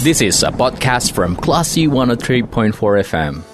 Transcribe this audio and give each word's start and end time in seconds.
This 0.00 0.24
is 0.24 0.40
a 0.40 0.48
podcast 0.48 1.12
from 1.12 1.36
Classy 1.36 1.84
103.4 1.84 2.72
FM. 3.04 3.44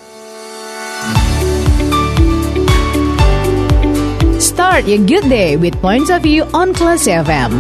Start 4.39 4.87
your 4.87 5.03
good 5.03 5.27
day 5.27 5.59
with 5.59 5.75
points 5.83 6.07
of 6.07 6.23
view 6.23 6.47
on 6.55 6.71
Classy 6.71 7.19
FM. 7.19 7.51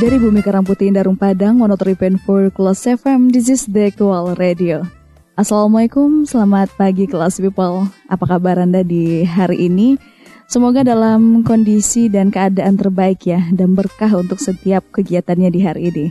Dari 0.00 0.16
Bumi 0.16 0.40
Karang 0.40 0.64
Putih 0.64 0.88
Indarung 0.88 1.20
Padang, 1.20 1.60
103.4 1.60 2.48
Kelas 2.48 2.80
FM, 2.96 3.28
this 3.28 3.52
is 3.52 3.68
the 3.68 3.92
Kual 3.92 4.32
Radio. 4.40 4.88
Assalamualaikum, 5.36 6.24
selamat 6.24 6.72
pagi 6.80 7.04
kelas 7.04 7.44
people. 7.44 7.92
Apa 8.08 8.24
kabar 8.24 8.56
Anda 8.56 8.80
di 8.80 9.20
hari 9.20 9.68
ini? 9.68 10.00
Semoga 10.48 10.80
dalam 10.80 11.44
kondisi 11.44 12.08
dan 12.08 12.32
keadaan 12.32 12.80
terbaik 12.80 13.20
ya, 13.28 13.44
dan 13.52 13.76
berkah 13.76 14.08
untuk 14.16 14.40
setiap 14.40 14.88
kegiatannya 14.96 15.52
di 15.52 15.60
hari 15.60 15.92
ini. 15.92 16.06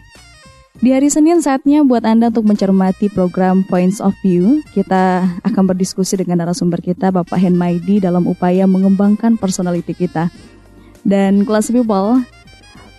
Di 0.78 0.94
hari 0.94 1.10
Senin 1.10 1.42
saatnya 1.42 1.82
buat 1.82 2.06
Anda 2.06 2.30
untuk 2.30 2.46
mencermati 2.46 3.10
program 3.10 3.66
Points 3.66 3.98
of 3.98 4.14
View. 4.22 4.62
Kita 4.78 5.26
akan 5.42 5.74
berdiskusi 5.74 6.22
dengan 6.22 6.46
narasumber 6.46 6.86
kita, 6.86 7.10
Bapak 7.10 7.42
Hen 7.42 7.58
Maidi, 7.58 7.98
dalam 7.98 8.30
upaya 8.30 8.70
mengembangkan 8.70 9.42
personality 9.42 9.98
kita. 9.98 10.30
Dan 11.02 11.50
kelas 11.50 11.74
people, 11.74 12.22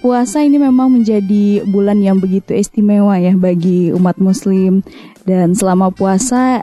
puasa 0.06 0.38
ini 0.46 0.54
memang 0.62 0.86
menjadi 0.86 1.66
bulan 1.66 1.98
yang 1.98 2.22
begitu 2.22 2.54
istimewa 2.54 3.18
ya 3.18 3.34
bagi 3.34 3.90
umat 3.90 4.22
muslim. 4.22 4.86
Dan 5.26 5.58
selama 5.58 5.90
puasa 5.90 6.62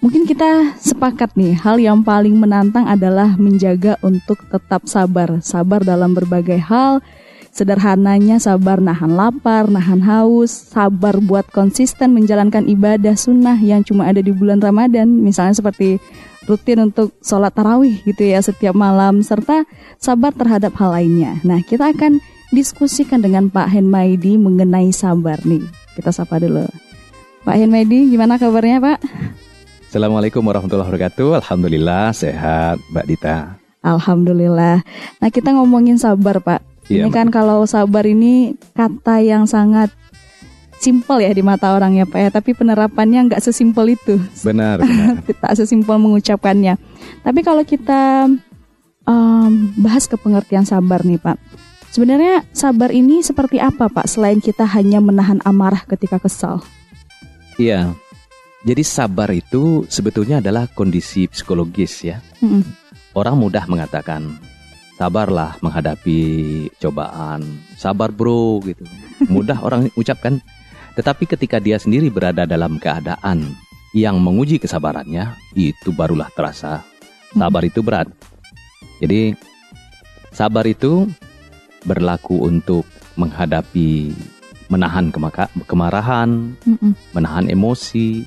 mungkin 0.00 0.24
kita 0.24 0.80
sepakat 0.80 1.36
nih 1.36 1.52
hal 1.52 1.76
yang 1.76 2.00
paling 2.00 2.32
menantang 2.32 2.88
adalah 2.88 3.36
menjaga 3.36 4.00
untuk 4.00 4.40
tetap 4.48 4.88
sabar. 4.88 5.44
Sabar 5.44 5.84
dalam 5.84 6.16
berbagai 6.16 6.56
hal 6.64 7.04
sederhananya 7.52 8.40
sabar 8.40 8.80
nahan 8.80 9.12
lapar 9.12 9.68
nahan 9.68 10.00
haus 10.00 10.72
sabar 10.72 11.20
buat 11.20 11.44
konsisten 11.52 12.16
menjalankan 12.16 12.64
ibadah 12.64 13.12
sunnah 13.12 13.60
yang 13.60 13.84
cuma 13.84 14.08
ada 14.08 14.24
di 14.24 14.32
bulan 14.32 14.56
Ramadan 14.56 15.20
misalnya 15.20 15.60
seperti 15.60 16.00
rutin 16.48 16.88
untuk 16.88 17.12
sholat 17.20 17.52
tarawih 17.52 18.00
gitu 18.08 18.24
ya 18.24 18.40
setiap 18.40 18.72
malam 18.72 19.20
serta 19.20 19.68
sabar 20.00 20.32
terhadap 20.32 20.72
hal 20.80 20.96
lainnya. 20.96 21.36
Nah 21.44 21.60
kita 21.60 21.92
akan 21.92 22.24
diskusikan 22.52 23.24
dengan 23.24 23.48
Pak 23.48 23.72
Henmaidi 23.72 24.36
mengenai 24.36 24.92
sabar 24.92 25.40
nih. 25.42 25.64
Kita 25.96 26.12
sapa 26.12 26.36
dulu. 26.36 26.68
Pak 27.42 27.56
Henmaidi, 27.58 28.12
gimana 28.12 28.36
kabarnya 28.36 28.78
Pak? 28.78 28.98
Assalamualaikum 29.88 30.44
warahmatullahi 30.44 30.88
wabarakatuh. 30.88 31.42
Alhamdulillah 31.42 32.12
sehat, 32.12 32.78
Mbak 32.92 33.06
Dita. 33.08 33.36
Alhamdulillah. 33.82 34.84
Nah 35.18 35.28
kita 35.32 35.56
ngomongin 35.56 35.98
sabar 35.98 36.38
Pak. 36.38 36.60
Iya, 36.86 37.08
ini 37.08 37.10
kan 37.10 37.32
kalau 37.32 37.66
sabar 37.66 38.06
ini 38.06 38.54
kata 38.76 39.24
yang 39.24 39.48
sangat 39.48 39.90
simpel 40.78 41.22
ya 41.22 41.30
di 41.34 41.42
mata 41.42 41.74
orang 41.74 41.98
ya 41.98 42.06
Pak 42.06 42.20
ya. 42.20 42.30
Tapi 42.30 42.54
penerapannya 42.54 43.32
nggak 43.32 43.42
sesimpel 43.42 43.98
itu. 43.98 44.22
Benar, 44.46 44.80
benar. 44.86 45.24
tak 45.26 45.58
sesimpel 45.58 45.98
mengucapkannya. 45.98 46.78
Tapi 47.26 47.40
kalau 47.42 47.66
kita 47.66 48.30
um, 49.04 49.52
bahas 49.82 50.06
ke 50.06 50.14
pengertian 50.14 50.62
sabar 50.62 51.02
nih 51.02 51.18
Pak. 51.18 51.36
Sebenarnya 51.92 52.40
sabar 52.56 52.88
ini 52.88 53.20
seperti 53.20 53.60
apa 53.60 53.92
Pak 53.92 54.08
selain 54.08 54.40
kita 54.40 54.64
hanya 54.64 54.96
menahan 55.04 55.44
amarah 55.44 55.84
ketika 55.84 56.16
kesal? 56.16 56.64
Iya. 57.60 57.92
Jadi 58.64 58.80
sabar 58.80 59.28
itu 59.28 59.84
sebetulnya 59.92 60.40
adalah 60.40 60.72
kondisi 60.72 61.28
psikologis 61.28 62.00
ya. 62.00 62.24
Mm-mm. 62.40 62.64
Orang 63.12 63.36
mudah 63.44 63.68
mengatakan 63.68 64.40
sabarlah 64.96 65.60
menghadapi 65.60 66.18
cobaan. 66.80 67.60
Sabar 67.76 68.08
bro 68.08 68.64
gitu. 68.64 68.88
Mudah 69.34 69.60
orang 69.60 69.92
ucapkan. 69.92 70.40
Tetapi 70.96 71.28
ketika 71.28 71.60
dia 71.60 71.76
sendiri 71.76 72.08
berada 72.08 72.48
dalam 72.48 72.80
keadaan 72.80 73.52
yang 73.92 74.16
menguji 74.16 74.56
kesabarannya, 74.56 75.36
itu 75.52 75.92
barulah 75.92 76.32
terasa 76.32 76.80
sabar 77.36 77.64
itu 77.68 77.84
berat. 77.84 78.08
Jadi 78.96 79.36
sabar 80.32 80.64
itu 80.64 81.04
berlaku 81.82 82.46
untuk 82.46 82.86
menghadapi 83.18 84.14
menahan 84.72 85.12
kemaka- 85.12 85.52
kemarahan, 85.68 86.56
Mm-mm. 86.64 86.92
menahan 87.12 87.46
emosi, 87.52 88.24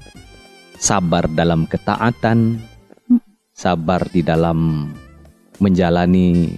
sabar 0.78 1.26
dalam 1.26 1.66
ketaatan, 1.66 2.62
sabar 3.56 4.06
di 4.14 4.22
dalam 4.22 4.92
menjalani 5.58 6.54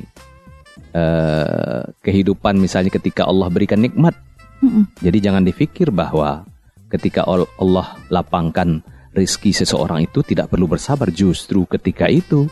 eh, 0.92 1.82
kehidupan 2.04 2.58
misalnya 2.58 2.92
ketika 2.92 3.24
Allah 3.30 3.48
berikan 3.48 3.80
nikmat. 3.80 4.18
Mm-mm. 4.60 4.90
Jadi 5.00 5.18
jangan 5.22 5.46
dipikir 5.46 5.94
bahwa 5.94 6.44
ketika 6.90 7.24
Al- 7.24 7.50
Allah 7.62 7.96
lapangkan 8.10 8.82
rizki 9.14 9.54
seseorang 9.54 10.06
itu 10.06 10.26
tidak 10.26 10.50
perlu 10.52 10.66
bersabar. 10.68 11.14
Justru 11.14 11.64
ketika 11.70 12.10
itu 12.10 12.50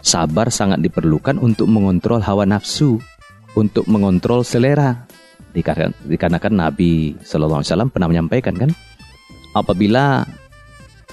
sabar 0.00 0.48
sangat 0.48 0.80
diperlukan 0.80 1.36
untuk 1.36 1.68
mengontrol 1.68 2.22
hawa 2.22 2.46
nafsu, 2.48 3.02
untuk 3.54 3.86
mengontrol 3.90 4.46
selera. 4.46 5.06
Dikar- 5.50 5.96
Dikarenakan 6.06 6.54
Nabi 6.54 7.18
Shallallahu 7.26 7.62
Alaihi 7.62 7.70
Wasallam 7.74 7.90
pernah 7.90 8.08
menyampaikan 8.10 8.54
kan, 8.54 8.70
apabila 9.58 10.22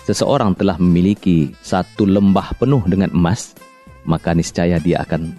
seseorang 0.06 0.54
telah 0.54 0.78
memiliki 0.78 1.52
satu 1.66 2.06
lembah 2.06 2.54
penuh 2.62 2.86
dengan 2.86 3.10
emas, 3.12 3.58
maka 4.06 4.38
niscaya 4.38 4.78
dia 4.78 5.02
akan 5.02 5.34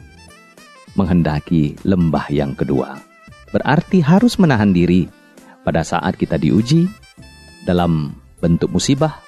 menghendaki 0.98 1.78
lembah 1.86 2.26
yang 2.34 2.58
kedua. 2.58 2.98
Berarti 3.54 4.02
harus 4.02 4.36
menahan 4.36 4.74
diri 4.74 5.06
pada 5.62 5.86
saat 5.86 6.18
kita 6.18 6.36
diuji 6.36 6.90
dalam 7.64 8.12
bentuk 8.42 8.68
musibah, 8.74 9.22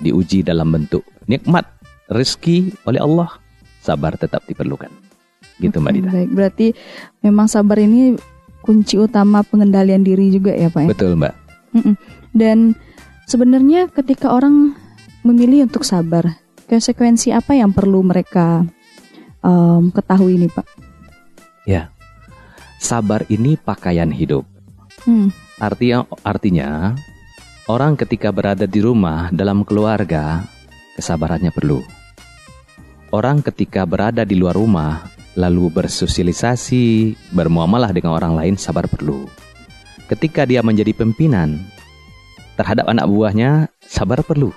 diuji 0.00 0.40
dalam 0.40 0.72
bentuk 0.72 1.04
nikmat, 1.28 1.68
rezeki 2.08 2.74
oleh 2.88 2.98
Allah, 2.98 3.28
sabar 3.84 4.16
tetap 4.16 4.42
diperlukan. 4.48 5.11
Gitu 5.62 5.78
Mbak 5.78 5.92
Oke, 5.94 5.98
Dita. 6.02 6.10
Baik, 6.10 6.30
berarti 6.34 6.66
memang 7.22 7.46
sabar 7.46 7.78
ini 7.78 8.18
kunci 8.62 8.98
utama 8.98 9.46
pengendalian 9.46 10.02
diri 10.02 10.30
juga 10.34 10.54
ya 10.54 10.66
Pak 10.70 10.82
ya? 10.86 10.88
Betul 10.90 11.14
Mbak. 11.18 11.34
Mm-mm. 11.78 11.94
Dan 12.34 12.74
sebenarnya 13.30 13.86
ketika 13.90 14.34
orang 14.34 14.74
memilih 15.22 15.70
untuk 15.70 15.86
sabar, 15.86 16.42
konsekuensi 16.66 17.30
apa 17.30 17.54
yang 17.54 17.70
perlu 17.70 18.02
mereka 18.02 18.66
em, 19.44 19.92
ketahui 19.94 20.40
nih 20.40 20.50
Pak? 20.50 20.66
Ya. 21.68 21.94
Sabar 22.82 23.22
ini 23.30 23.54
pakaian 23.54 24.10
hidup. 24.10 24.42
Hmm. 25.06 25.30
Artinya 25.62 26.02
artinya 26.26 26.98
orang 27.70 27.94
ketika 27.94 28.34
berada 28.34 28.66
di 28.66 28.82
rumah 28.82 29.30
dalam 29.30 29.62
keluarga 29.62 30.42
kesabarannya 30.98 31.54
perlu. 31.54 31.78
Orang 33.12 33.44
ketika 33.44 33.86
berada 33.86 34.26
di 34.26 34.34
luar 34.34 34.58
rumah 34.58 35.06
lalu 35.38 35.72
bersosialisasi, 35.72 37.16
bermuamalah 37.32 37.92
dengan 37.92 38.16
orang 38.16 38.36
lain 38.36 38.54
sabar 38.60 38.84
perlu. 38.88 39.24
Ketika 40.08 40.44
dia 40.44 40.60
menjadi 40.60 40.92
pimpinan 40.92 41.56
terhadap 42.56 42.88
anak 42.88 43.08
buahnya 43.08 43.72
sabar 43.84 44.20
perlu. 44.20 44.52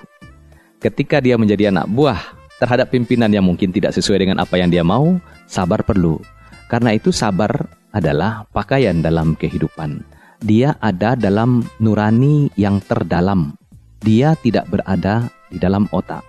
Ketika 0.80 1.24
dia 1.24 1.40
menjadi 1.40 1.72
anak 1.72 1.88
buah 1.88 2.20
terhadap 2.60 2.92
pimpinan 2.92 3.32
yang 3.32 3.44
mungkin 3.44 3.72
tidak 3.72 3.96
sesuai 3.96 4.28
dengan 4.28 4.36
apa 4.40 4.60
yang 4.60 4.68
dia 4.68 4.84
mau, 4.84 5.16
sabar 5.48 5.80
perlu. 5.80 6.20
Karena 6.68 6.92
itu 6.92 7.08
sabar 7.08 7.50
adalah 7.96 8.44
pakaian 8.52 9.00
dalam 9.00 9.32
kehidupan. 9.38 10.04
Dia 10.44 10.76
ada 10.84 11.16
dalam 11.16 11.64
nurani 11.80 12.52
yang 12.60 12.84
terdalam. 12.84 13.56
Dia 14.04 14.36
tidak 14.36 14.68
berada 14.68 15.32
di 15.48 15.56
dalam 15.56 15.88
otak. 15.88 16.20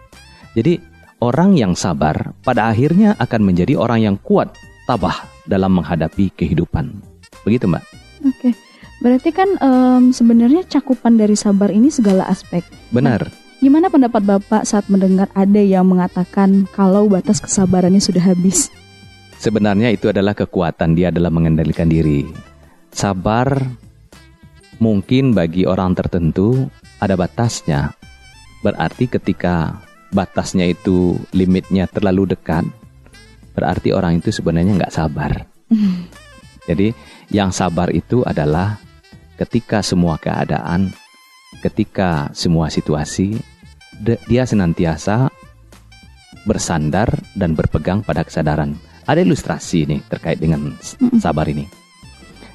Jadi 0.56 0.80
orang 1.22 1.58
yang 1.58 1.74
sabar 1.74 2.34
pada 2.46 2.70
akhirnya 2.70 3.18
akan 3.18 3.42
menjadi 3.42 3.78
orang 3.78 4.06
yang 4.06 4.16
kuat, 4.22 4.54
tabah 4.86 5.26
dalam 5.50 5.78
menghadapi 5.82 6.34
kehidupan. 6.38 7.02
Begitu 7.48 7.66
Mbak? 7.66 7.84
Oke. 8.28 8.50
Berarti 8.98 9.30
kan 9.30 9.50
em, 9.62 10.10
sebenarnya 10.10 10.66
cakupan 10.66 11.22
dari 11.22 11.38
sabar 11.38 11.70
ini 11.70 11.94
segala 11.94 12.26
aspek. 12.26 12.66
Benar. 12.90 13.30
Gimana 13.58 13.90
pendapat 13.90 14.22
Bapak 14.22 14.70
saat 14.70 14.86
mendengar 14.86 15.34
ada 15.34 15.62
yang 15.62 15.90
mengatakan 15.90 16.70
kalau 16.74 17.10
batas 17.10 17.42
kesabarannya 17.42 18.02
sudah 18.02 18.22
habis? 18.22 18.70
Sebenarnya 19.38 19.94
itu 19.94 20.10
adalah 20.10 20.34
kekuatan 20.34 20.98
dia 20.98 21.14
dalam 21.14 21.34
mengendalikan 21.34 21.90
diri. 21.90 22.26
Sabar 22.90 23.54
mungkin 24.82 25.34
bagi 25.34 25.66
orang 25.66 25.94
tertentu 25.94 26.70
ada 26.98 27.14
batasnya. 27.14 27.94
Berarti 28.66 29.06
ketika 29.10 29.87
batasnya 30.12 30.68
itu 30.68 31.20
limitnya 31.36 31.88
terlalu 31.88 32.36
dekat, 32.36 32.64
berarti 33.58 33.92
orang 33.92 34.20
itu 34.20 34.32
sebenarnya 34.32 34.78
nggak 34.78 34.96
sabar. 34.96 35.48
Jadi 36.70 36.92
yang 37.32 37.56
sabar 37.56 37.92
itu 37.96 38.24
adalah 38.28 38.76
ketika 39.40 39.80
semua 39.80 40.20
keadaan, 40.20 40.92
ketika 41.64 42.28
semua 42.36 42.68
situasi, 42.68 43.40
de- 43.96 44.20
dia 44.28 44.44
senantiasa 44.44 45.32
bersandar 46.44 47.12
dan 47.36 47.56
berpegang 47.56 48.04
pada 48.04 48.24
kesadaran. 48.24 48.76
Ada 49.08 49.24
ilustrasi 49.24 49.88
nih 49.88 50.02
terkait 50.12 50.40
dengan 50.40 50.76
sabar 51.24 51.48
ini. 51.48 51.64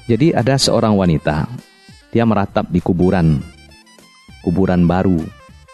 Jadi 0.05 0.35
ada 0.35 0.59
seorang 0.59 0.93
wanita, 0.93 1.49
dia 2.13 2.27
meratap 2.27 2.69
di 2.69 2.77
kuburan, 2.77 3.41
kuburan 4.45 4.85
baru. 4.85 5.17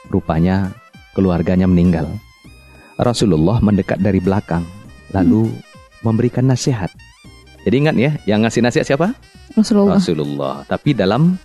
Rupanya 0.10 0.72
keluarganya 1.14 1.66
meninggal. 1.66 2.08
Rasulullah 3.00 3.64
mendekat 3.64 4.04
dari 4.04 4.20
belakang, 4.20 4.68
lalu 5.16 5.48
memberikan 6.04 6.48
nasihat. 6.48 6.92
Jadi 7.64 7.76
ingat 7.76 7.96
ya, 7.96 8.12
yang 8.28 8.44
ngasih 8.44 8.64
nasihat 8.64 8.86
siapa? 8.88 9.16
Rasulullah. 9.56 10.00
Rasulullah. 10.00 10.56
Tapi 10.68 10.96
dalam 10.96 11.36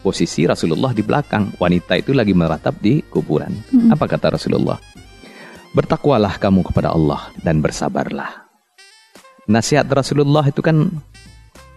posisi 0.00 0.46
Rasulullah 0.46 0.90
di 0.94 1.02
belakang, 1.04 1.54
wanita 1.60 1.98
itu 1.98 2.14
lagi 2.14 2.34
meratap 2.34 2.78
di 2.78 3.02
kuburan. 3.06 3.52
Apa 3.92 4.06
kata 4.06 4.34
Rasulullah? 4.34 4.78
Bertakwalah 5.70 6.40
kamu 6.42 6.66
kepada 6.66 6.90
Allah 6.90 7.30
dan 7.46 7.62
bersabarlah. 7.62 8.50
Nasihat 9.46 9.86
Rasulullah 9.86 10.46
itu 10.46 10.62
kan 10.62 10.90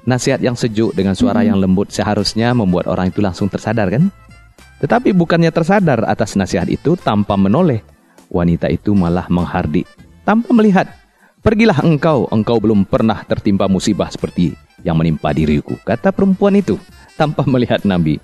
nasihat 0.03 0.41
yang 0.41 0.57
sejuk 0.57 0.93
dengan 0.97 1.15
suara 1.15 1.45
yang 1.45 1.57
lembut 1.61 1.93
seharusnya 1.93 2.51
membuat 2.51 2.89
orang 2.89 3.09
itu 3.13 3.21
langsung 3.21 3.47
tersadar 3.49 3.89
kan? 3.93 4.09
Tetapi 4.83 5.15
bukannya 5.15 5.47
tersadar 5.47 6.03
atas 6.03 6.35
nasihat 6.35 6.67
itu 6.67 6.99
tanpa 6.99 7.39
menoleh. 7.39 7.79
Wanita 8.27 8.67
itu 8.67 8.91
malah 8.91 9.31
menghardik 9.31 9.87
tanpa 10.27 10.51
melihat. 10.51 10.91
Pergilah 11.43 11.83
engkau, 11.83 12.27
engkau 12.31 12.55
belum 12.59 12.87
pernah 12.87 13.19
tertimpa 13.27 13.67
musibah 13.67 14.07
seperti 14.07 14.55
yang 14.83 14.95
menimpa 14.95 15.35
diriku. 15.35 15.75
Kata 15.83 16.15
perempuan 16.15 16.55
itu 16.55 16.79
tanpa 17.19 17.43
melihat 17.51 17.83
Nabi. 17.83 18.19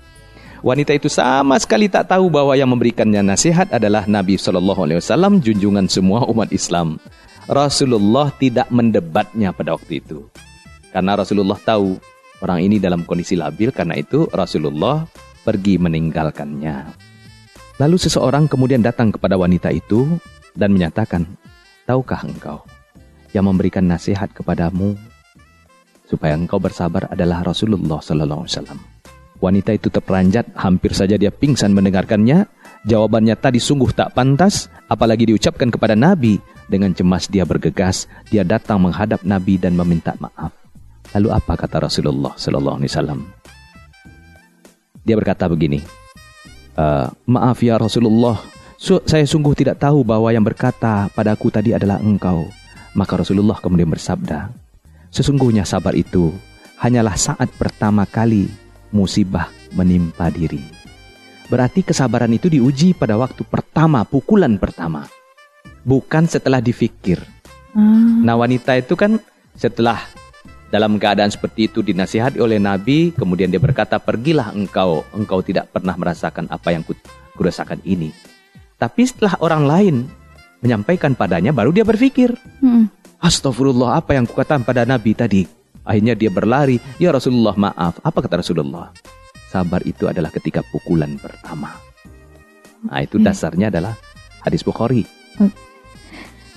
Wanita 0.60 0.92
itu 0.92 1.08
sama 1.08 1.56
sekali 1.56 1.88
tak 1.88 2.12
tahu 2.12 2.28
bahwa 2.28 2.52
yang 2.52 2.68
memberikannya 2.68 3.24
nasihat 3.24 3.72
adalah 3.72 4.04
Nabi 4.04 4.36
Shallallahu 4.36 4.84
Alaihi 4.84 4.98
Wasallam, 5.00 5.40
junjungan 5.40 5.88
semua 5.88 6.28
umat 6.28 6.52
Islam. 6.52 7.00
Rasulullah 7.48 8.28
tidak 8.36 8.68
mendebatnya 8.68 9.56
pada 9.56 9.72
waktu 9.72 10.04
itu, 10.04 10.28
karena 10.92 11.16
Rasulullah 11.16 11.56
tahu 11.56 11.96
orang 12.44 12.60
ini 12.60 12.76
dalam 12.76 13.08
kondisi 13.08 13.40
labil. 13.40 13.72
Karena 13.72 13.96
itu 13.96 14.28
Rasulullah 14.28 15.08
pergi 15.42 15.80
meninggalkannya. 15.80 16.96
Lalu 17.80 17.96
seseorang 17.96 18.44
kemudian 18.44 18.84
datang 18.84 19.08
kepada 19.08 19.40
wanita 19.40 19.72
itu 19.72 20.20
dan 20.52 20.76
menyatakan, 20.76 21.24
tahukah 21.88 22.20
engkau 22.28 22.60
yang 23.32 23.48
memberikan 23.48 23.88
nasihat 23.88 24.28
kepadamu 24.36 24.98
supaya 26.04 26.34
engkau 26.34 26.58
bersabar 26.58 27.06
adalah 27.08 27.46
Rasulullah 27.46 28.02
Sallallahu 28.02 28.42
Alaihi 28.44 28.54
Wasallam. 28.58 28.80
Wanita 29.40 29.72
itu 29.72 29.88
terperanjat, 29.88 30.52
hampir 30.52 30.92
saja 30.92 31.16
dia 31.16 31.32
pingsan 31.32 31.72
mendengarkannya. 31.72 32.44
Jawabannya 32.84 33.40
tadi 33.40 33.56
sungguh 33.56 33.88
tak 33.96 34.12
pantas, 34.12 34.68
apalagi 34.92 35.32
diucapkan 35.32 35.72
kepada 35.72 35.96
Nabi. 35.96 36.36
Dengan 36.68 36.92
cemas 36.92 37.24
dia 37.24 37.48
bergegas, 37.48 38.04
dia 38.28 38.44
datang 38.44 38.84
menghadap 38.84 39.24
Nabi 39.24 39.56
dan 39.56 39.72
meminta 39.72 40.12
maaf. 40.20 40.52
Lalu 41.16 41.32
apa 41.32 41.56
kata 41.56 41.88
Rasulullah 41.88 42.36
Sallallahu 42.36 42.84
Alaihi 42.84 42.92
Wasallam? 42.92 43.39
Dia 45.04 45.16
berkata 45.16 45.48
begini, 45.48 45.80
e, 46.76 46.84
maaf 47.28 47.58
ya 47.64 47.80
Rasulullah, 47.80 48.36
su 48.76 49.00
saya 49.08 49.24
sungguh 49.24 49.56
tidak 49.56 49.80
tahu 49.80 50.04
bahwa 50.04 50.28
yang 50.32 50.44
berkata 50.44 51.08
padaku 51.12 51.48
tadi 51.48 51.72
adalah 51.72 52.00
engkau. 52.00 52.48
Maka 52.92 53.22
Rasulullah 53.22 53.56
kemudian 53.62 53.86
bersabda, 53.86 54.50
sesungguhnya 55.14 55.62
sabar 55.62 55.94
itu 55.94 56.34
hanyalah 56.82 57.14
saat 57.14 57.48
pertama 57.54 58.02
kali 58.02 58.50
musibah 58.90 59.48
menimpa 59.74 60.28
diri. 60.28 60.60
Berarti 61.50 61.82
kesabaran 61.82 62.30
itu 62.30 62.46
diuji 62.46 62.94
pada 62.94 63.18
waktu 63.18 63.42
pertama, 63.42 64.06
pukulan 64.06 64.54
pertama. 64.58 65.06
Bukan 65.82 66.30
setelah 66.30 66.62
difikir. 66.62 67.18
Ah, 67.74 67.80
Nah 68.22 68.38
wanita 68.38 68.78
itu 68.78 68.94
kan 68.94 69.18
setelah 69.58 69.98
dalam 70.70 71.02
keadaan 71.02 71.34
seperti 71.34 71.66
itu 71.66 71.82
dinasihati 71.82 72.38
oleh 72.38 72.62
Nabi, 72.62 73.10
kemudian 73.10 73.50
dia 73.50 73.58
berkata, 73.58 73.98
pergilah 73.98 74.54
engkau, 74.54 75.02
engkau 75.10 75.42
tidak 75.42 75.66
pernah 75.74 75.98
merasakan 75.98 76.46
apa 76.46 76.70
yang 76.70 76.86
ku, 76.86 76.94
kurasakan 77.34 77.82
ini. 77.82 78.14
Tapi 78.78 79.02
setelah 79.02 79.34
orang 79.42 79.66
lain 79.66 79.96
menyampaikan 80.62 81.18
padanya, 81.18 81.50
baru 81.50 81.74
dia 81.74 81.82
berpikir, 81.82 82.32
mm, 82.62 82.86
Astagfirullah, 83.20 84.00
apa 84.00 84.16
yang 84.16 84.24
kukatakan 84.24 84.64
pada 84.64 84.88
Nabi 84.88 85.12
tadi? 85.12 85.42
Akhirnya 85.84 86.16
dia 86.16 86.32
berlari, 86.32 86.80
Ya 86.96 87.12
Rasulullah 87.12 87.52
maaf. 87.52 88.00
Apa 88.00 88.24
kata 88.24 88.40
Rasulullah? 88.40 88.94
Sabar 89.50 89.82
itu 89.84 90.06
adalah 90.06 90.30
ketika 90.30 90.64
pukulan 90.70 91.18
pertama. 91.18 91.74
Nah 92.86 93.02
itu 93.04 93.20
dasarnya 93.20 93.68
adalah 93.68 93.98
hadis 94.40 94.64
Bukhari. 94.64 95.04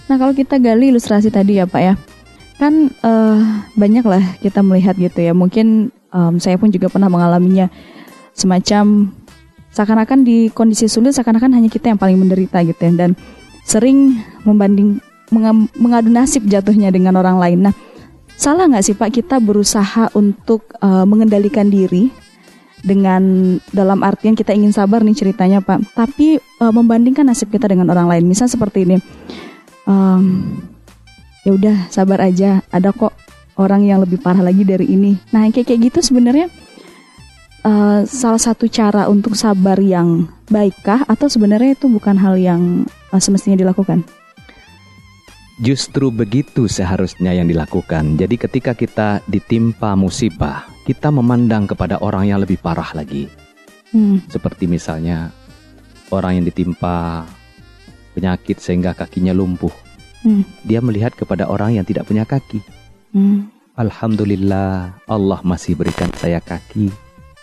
Nah 0.08 0.16
kalau 0.16 0.32
kita 0.32 0.56
gali 0.62 0.94
ilustrasi 0.94 1.34
tadi 1.34 1.60
ya 1.60 1.66
Pak 1.68 1.82
ya, 1.82 1.94
kan 2.64 2.88
eh, 2.88 3.40
banyak 3.76 4.06
lah 4.08 4.24
kita 4.40 4.64
melihat 4.64 4.96
gitu 4.96 5.20
ya. 5.20 5.36
Mungkin 5.36 5.92
em, 5.92 6.34
saya 6.40 6.56
pun 6.56 6.72
juga 6.72 6.88
pernah 6.88 7.12
mengalaminya 7.12 7.68
semacam 8.32 9.12
seakan-akan 9.76 10.24
di 10.24 10.48
kondisi 10.56 10.88
sulit 10.88 11.12
seakan-akan 11.12 11.60
hanya 11.60 11.68
kita 11.68 11.92
yang 11.92 12.00
paling 12.00 12.16
menderita 12.16 12.64
gitu 12.64 12.80
ya. 12.80 12.92
Dan 12.96 13.20
sering 13.68 14.24
membanding 14.48 15.04
menga- 15.28 15.72
mengadu 15.76 16.08
nasib 16.08 16.48
jatuhnya 16.48 16.88
dengan 16.88 17.20
orang 17.20 17.36
lain. 17.36 17.60
Nah 17.68 17.74
salah 18.40 18.72
nggak 18.72 18.84
sih 18.88 18.96
Pak 18.96 19.12
kita 19.12 19.44
berusaha 19.44 20.08
untuk 20.16 20.72
eh, 20.80 21.04
mengendalikan 21.04 21.68
diri 21.68 22.08
dengan 22.84 23.56
dalam 23.72 24.04
artian 24.04 24.36
kita 24.36 24.52
ingin 24.52 24.76
sabar 24.76 25.04
nih 25.04 25.16
ceritanya 25.16 25.60
Pak, 25.60 26.00
tapi 26.00 26.40
eh, 26.40 26.74
membandingkan 26.74 27.28
nasib 27.28 27.52
kita 27.52 27.68
dengan 27.68 27.92
orang 27.92 28.08
lain. 28.08 28.24
Misal 28.24 28.48
seperti 28.48 28.88
ini 28.88 28.98
Em, 29.84 30.56
ya 31.44 31.52
udah 31.56 31.78
sabar 31.92 32.24
aja 32.24 32.64
ada 32.72 32.92
kok 32.92 33.14
orang 33.60 33.86
yang 33.86 34.02
lebih 34.02 34.20
parah 34.20 34.44
lagi 34.44 34.64
dari 34.64 34.90
ini 34.90 35.20
nah 35.36 35.44
yang 35.44 35.54
kayak 35.54 35.68
kayak 35.72 35.92
gitu 35.92 36.00
sebenarnya 36.00 36.48
eh, 37.64 38.00
salah 38.08 38.42
satu 38.42 38.68
cara 38.72 39.08
untuk 39.12 39.36
sabar 39.36 39.78
yang 39.80 40.28
baikkah 40.48 41.04
atau 41.08 41.28
sebenarnya 41.28 41.76
itu 41.76 41.88
bukan 41.92 42.16
hal 42.20 42.40
yang 42.40 42.88
eh, 43.12 43.22
semestinya 43.22 43.60
dilakukan 43.60 44.04
Justru 45.62 46.10
begitu 46.10 46.66
seharusnya 46.66 47.30
yang 47.30 47.46
dilakukan. 47.46 48.18
Jadi 48.18 48.42
ketika 48.42 48.74
kita 48.74 49.22
ditimpa 49.30 49.94
musibah, 49.94 50.66
kita 50.90 51.14
memandang 51.14 51.70
kepada 51.70 52.02
orang 52.02 52.34
yang 52.34 52.42
lebih 52.42 52.58
parah 52.58 52.90
lagi. 52.98 53.30
hmm. 53.94 54.34
Seperti 54.34 54.66
misalnya 54.66 55.30
orang 56.10 56.42
yang 56.42 56.46
ditimpa 56.50 57.30
penyakit 58.18 58.58
sehingga 58.58 58.98
kakinya 58.98 59.30
lumpuh. 59.30 59.83
Hmm. 60.24 60.48
Dia 60.64 60.80
melihat 60.80 61.12
kepada 61.14 61.52
orang 61.52 61.76
yang 61.76 61.86
tidak 61.86 62.08
punya 62.08 62.24
kaki. 62.24 62.64
Hmm. 63.12 63.52
Alhamdulillah 63.76 65.04
Allah 65.06 65.40
masih 65.44 65.76
berikan 65.76 66.10
saya 66.16 66.40
kaki. 66.40 66.90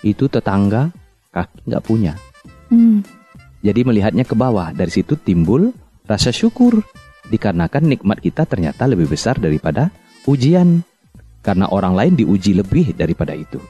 Itu 0.00 0.32
tetangga 0.32 0.88
kaki 1.30 1.68
nggak 1.68 1.84
punya. 1.84 2.16
Hmm. 2.72 3.04
Jadi 3.60 3.84
melihatnya 3.84 4.25
ke 4.25 4.32
bawah. 4.32 4.72
Dari 4.72 4.88
situ 4.88 5.20
timbul 5.20 5.76
rasa 6.08 6.32
syukur. 6.32 6.80
Dikarenakan 7.28 7.84
nikmat 7.87 8.18
kita 8.25 8.49
ternyata 8.49 8.88
lebih 8.88 9.12
besar 9.12 9.37
daripada 9.37 9.92
ujian. 10.25 10.80
Karena 11.44 11.68
orang 11.68 11.96
lain 11.96 12.14
diuji 12.16 12.56
lebih 12.56 12.96
daripada 12.96 13.37
itu. 13.37 13.60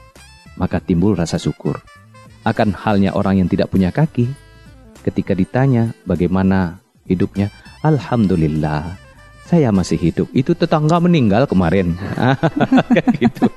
Maka 0.55 0.79
timbul 0.79 1.15
rasa 1.19 1.35
syukur. 1.35 1.79
Akan 2.47 2.71
halnya 2.71 3.11
orang 3.17 3.43
yang 3.43 3.49
tidak 3.51 3.73
punya 3.73 3.91
kaki. 3.91 4.31
Ketika 5.01 5.35
ditanya 5.35 5.91
bagaimana 6.07 6.79
hidupnya. 7.09 7.49
Alhamdulillah. 7.81 9.00
Saya 9.51 9.67
masih 9.75 9.99
hidup. 9.99 10.31
Itu 10.31 10.55
tetangga 10.55 10.95
meninggal 11.03 11.43
kemarin. 11.43 11.99
Kayak 12.87 13.11
gitu. 13.27 13.51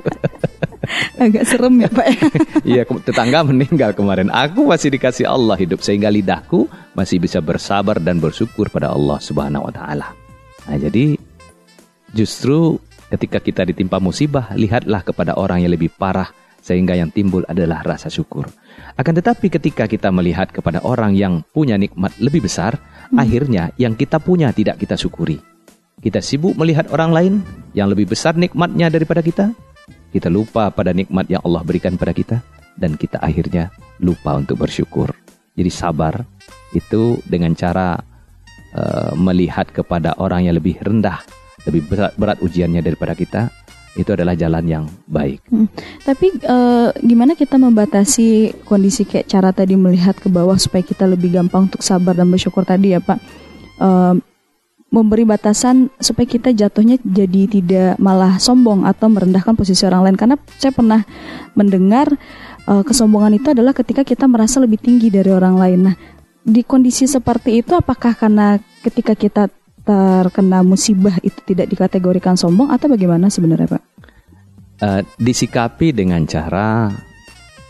agak 1.14 1.46
serem 1.46 1.80
ya 1.80 1.88
Pak 1.88 2.06
ya 2.10 2.18
Iya, 2.74 2.82
tetangga 2.82 3.46
meninggal 3.46 3.94
kemarin. 3.94 4.26
Aku 4.34 4.66
masih 4.66 4.90
dikasih 4.90 5.30
Allah 5.30 5.54
hidup 5.54 5.86
sehingga 5.86 6.10
lidahku 6.10 6.66
masih 6.98 7.22
bisa 7.22 7.38
bersabar 7.38 8.02
dan 8.02 8.18
bersyukur 8.18 8.66
pada 8.74 8.90
Allah 8.90 9.22
Subhanahu 9.22 9.70
wa 9.70 9.72
taala. 9.72 10.10
Nah, 10.66 10.76
jadi 10.82 11.14
justru 12.10 12.82
ketika 13.14 13.38
kita 13.38 13.62
ditimpa 13.62 14.02
musibah, 14.02 14.50
lihatlah 14.58 15.06
kepada 15.06 15.38
orang 15.38 15.62
yang 15.62 15.78
lebih 15.78 15.94
parah 15.94 16.26
sehingga 16.58 16.98
yang 16.98 17.14
timbul 17.14 17.46
adalah 17.46 17.86
rasa 17.86 18.10
syukur. 18.10 18.50
Akan 18.98 19.14
tetapi 19.14 19.46
ketika 19.46 19.86
kita 19.86 20.10
melihat 20.10 20.50
kepada 20.50 20.82
orang 20.82 21.14
yang 21.14 21.46
punya 21.54 21.78
nikmat 21.78 22.18
lebih 22.18 22.50
besar, 22.50 22.82
akhirnya 23.14 23.70
yang 23.78 23.94
kita 23.94 24.18
punya 24.18 24.50
tidak 24.50 24.82
kita 24.82 24.98
syukuri. 24.98 25.53
Kita 26.04 26.20
sibuk 26.20 26.52
melihat 26.60 26.92
orang 26.92 27.16
lain 27.16 27.34
yang 27.72 27.88
lebih 27.88 28.12
besar 28.12 28.36
nikmatnya 28.36 28.92
daripada 28.92 29.24
kita, 29.24 29.56
kita 30.12 30.28
lupa 30.28 30.68
pada 30.68 30.92
nikmat 30.92 31.32
yang 31.32 31.40
Allah 31.40 31.64
berikan 31.64 31.96
pada 31.96 32.12
kita 32.12 32.44
dan 32.76 33.00
kita 33.00 33.24
akhirnya 33.24 33.72
lupa 34.04 34.36
untuk 34.36 34.60
bersyukur. 34.60 35.16
Jadi 35.56 35.72
sabar 35.72 36.20
itu 36.76 37.16
dengan 37.24 37.56
cara 37.56 37.96
eh, 38.76 39.16
melihat 39.16 39.72
kepada 39.72 40.12
orang 40.20 40.44
yang 40.44 40.60
lebih 40.60 40.76
rendah, 40.84 41.24
lebih 41.64 41.88
berat, 41.88 42.12
berat 42.20 42.36
ujiannya 42.44 42.84
daripada 42.84 43.16
kita, 43.16 43.48
itu 43.96 44.12
adalah 44.12 44.36
jalan 44.36 44.64
yang 44.68 44.84
baik. 45.08 45.40
Tapi 46.04 46.36
eh, 46.36 46.88
gimana 47.00 47.32
kita 47.32 47.56
membatasi 47.56 48.60
kondisi 48.68 49.08
kayak 49.08 49.32
cara 49.32 49.56
tadi 49.56 49.72
melihat 49.72 50.20
ke 50.20 50.28
bawah 50.28 50.60
supaya 50.60 50.84
kita 50.84 51.08
lebih 51.08 51.32
gampang 51.32 51.72
untuk 51.72 51.80
sabar 51.80 52.12
dan 52.12 52.28
bersyukur 52.28 52.68
tadi 52.68 52.92
ya 52.92 53.00
Pak? 53.00 53.18
Eh, 53.80 54.14
memberi 54.94 55.26
batasan 55.26 55.90
supaya 55.98 56.22
kita 56.22 56.54
jatuhnya 56.54 57.02
jadi 57.02 57.50
tidak 57.50 57.98
malah 57.98 58.38
sombong 58.38 58.86
atau 58.86 59.10
merendahkan 59.10 59.58
posisi 59.58 59.82
orang 59.82 60.06
lain 60.06 60.16
karena 60.16 60.36
saya 60.54 60.70
pernah 60.70 61.02
mendengar 61.58 62.14
uh, 62.70 62.86
kesombongan 62.86 63.34
itu 63.42 63.50
adalah 63.50 63.74
ketika 63.74 64.06
kita 64.06 64.30
merasa 64.30 64.62
lebih 64.62 64.78
tinggi 64.78 65.10
dari 65.10 65.34
orang 65.34 65.58
lain. 65.58 65.80
Nah, 65.90 65.96
di 66.46 66.62
kondisi 66.62 67.10
seperti 67.10 67.66
itu 67.66 67.74
apakah 67.74 68.14
karena 68.14 68.62
ketika 68.86 69.18
kita 69.18 69.50
terkena 69.82 70.62
musibah 70.62 71.18
itu 71.26 71.42
tidak 71.42 71.74
dikategorikan 71.74 72.38
sombong 72.38 72.70
atau 72.70 72.86
bagaimana 72.86 73.28
sebenarnya, 73.28 73.74
Pak? 73.74 73.82
Uh, 74.78 75.02
disikapi 75.18 75.90
dengan 75.90 76.22
cara 76.30 76.94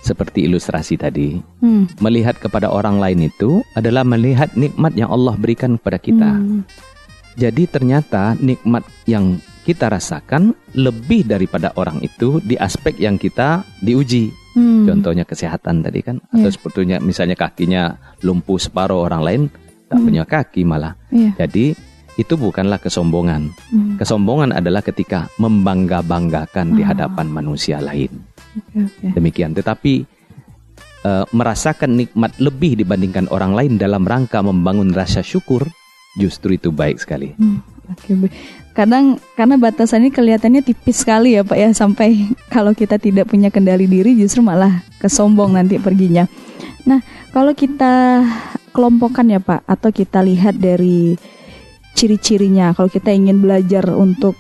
seperti 0.05 0.45
ilustrasi 0.45 1.01
tadi, 1.01 1.41
Hmm. 1.65 1.89
melihat 1.97 2.37
kepada 2.37 2.69
orang 2.69 3.01
lain 3.01 3.33
itu 3.33 3.65
adalah 3.73 4.05
melihat 4.05 4.53
nikmat 4.53 4.93
yang 4.93 5.09
Allah 5.09 5.33
berikan 5.41 5.81
kepada 5.81 5.97
kita. 5.97 6.31
Hmm. 6.37 6.69
Jadi 7.35 7.67
ternyata 7.67 8.39
nikmat 8.39 8.87
yang 9.05 9.37
kita 9.65 9.89
rasakan 9.89 10.53
lebih 10.77 11.25
daripada 11.25 11.73
orang 11.75 11.99
itu 12.01 12.39
di 12.41 12.55
aspek 12.55 13.01
yang 13.01 13.17
kita 13.17 13.65
diuji. 13.81 14.29
Hmm. 14.55 14.87
Contohnya 14.87 15.27
kesehatan 15.27 15.83
tadi 15.83 15.99
kan, 15.99 16.23
atau 16.31 16.47
Iya. 16.47 16.55
sebetulnya 16.55 16.97
misalnya 17.03 17.35
kakinya 17.35 17.99
lumpuh 18.23 18.61
separuh 18.61 19.03
orang 19.03 19.23
lain 19.25 19.43
tak 19.89 19.99
Hmm. 19.99 20.07
punya 20.07 20.23
kaki 20.23 20.63
malah. 20.63 20.95
Iya. 21.11 21.35
Jadi 21.43 21.75
itu 22.15 22.35
bukanlah 22.39 22.79
kesombongan. 22.79 23.51
Hmm. 23.75 23.99
Kesombongan 23.99 24.55
adalah 24.55 24.79
ketika 24.79 25.27
membangga-banggakan 25.43 26.79
di 26.79 26.87
Ah. 26.87 26.95
hadapan 26.95 27.27
manusia 27.27 27.83
lain. 27.83 28.11
Oke, 28.55 28.87
oke. 28.87 29.07
Demikian. 29.19 29.51
Tetapi 29.53 30.07
eh, 31.05 31.25
merasakan 31.37 32.01
nikmat 32.01 32.33
lebih 32.41 32.81
dibandingkan 32.81 33.29
orang 33.29 33.53
lain 33.53 33.77
dalam 33.77 34.09
rangka 34.09 34.41
membangun 34.41 34.89
rasa 34.89 35.21
syukur, 35.21 35.69
justru 36.15 36.55
itu 36.57 36.71
baik 36.71 37.03
sekali. 37.03 37.35
Hmm, 37.37 37.61
Oke, 37.91 38.15
Bu. 38.17 38.27
Kadang 38.75 39.23
karena 39.39 39.55
batasannya 39.55 40.11
kelihatannya 40.11 40.67
tipis 40.67 41.07
sekali 41.07 41.39
ya 41.39 41.47
Pak 41.47 41.59
ya 41.59 41.71
sampai 41.71 42.27
kalau 42.55 42.75
kita 42.75 42.99
tidak 42.99 43.31
punya 43.31 43.53
kendali 43.55 43.87
diri 43.87 44.19
justru 44.19 44.43
malah 44.43 44.83
kesombong 44.99 45.55
nanti 45.55 45.79
perginya. 45.79 46.27
Nah, 46.85 46.99
kalau 47.31 47.55
kita 47.55 48.25
kelompokkan 48.75 49.31
ya 49.31 49.39
Pak 49.39 49.63
atau 49.65 49.95
kita 49.95 50.27
lihat 50.27 50.59
dari 50.59 51.15
ciri-cirinya 51.95 52.75
kalau 52.75 52.91
kita 52.91 53.15
ingin 53.15 53.39
belajar 53.39 53.87
untuk 53.95 54.35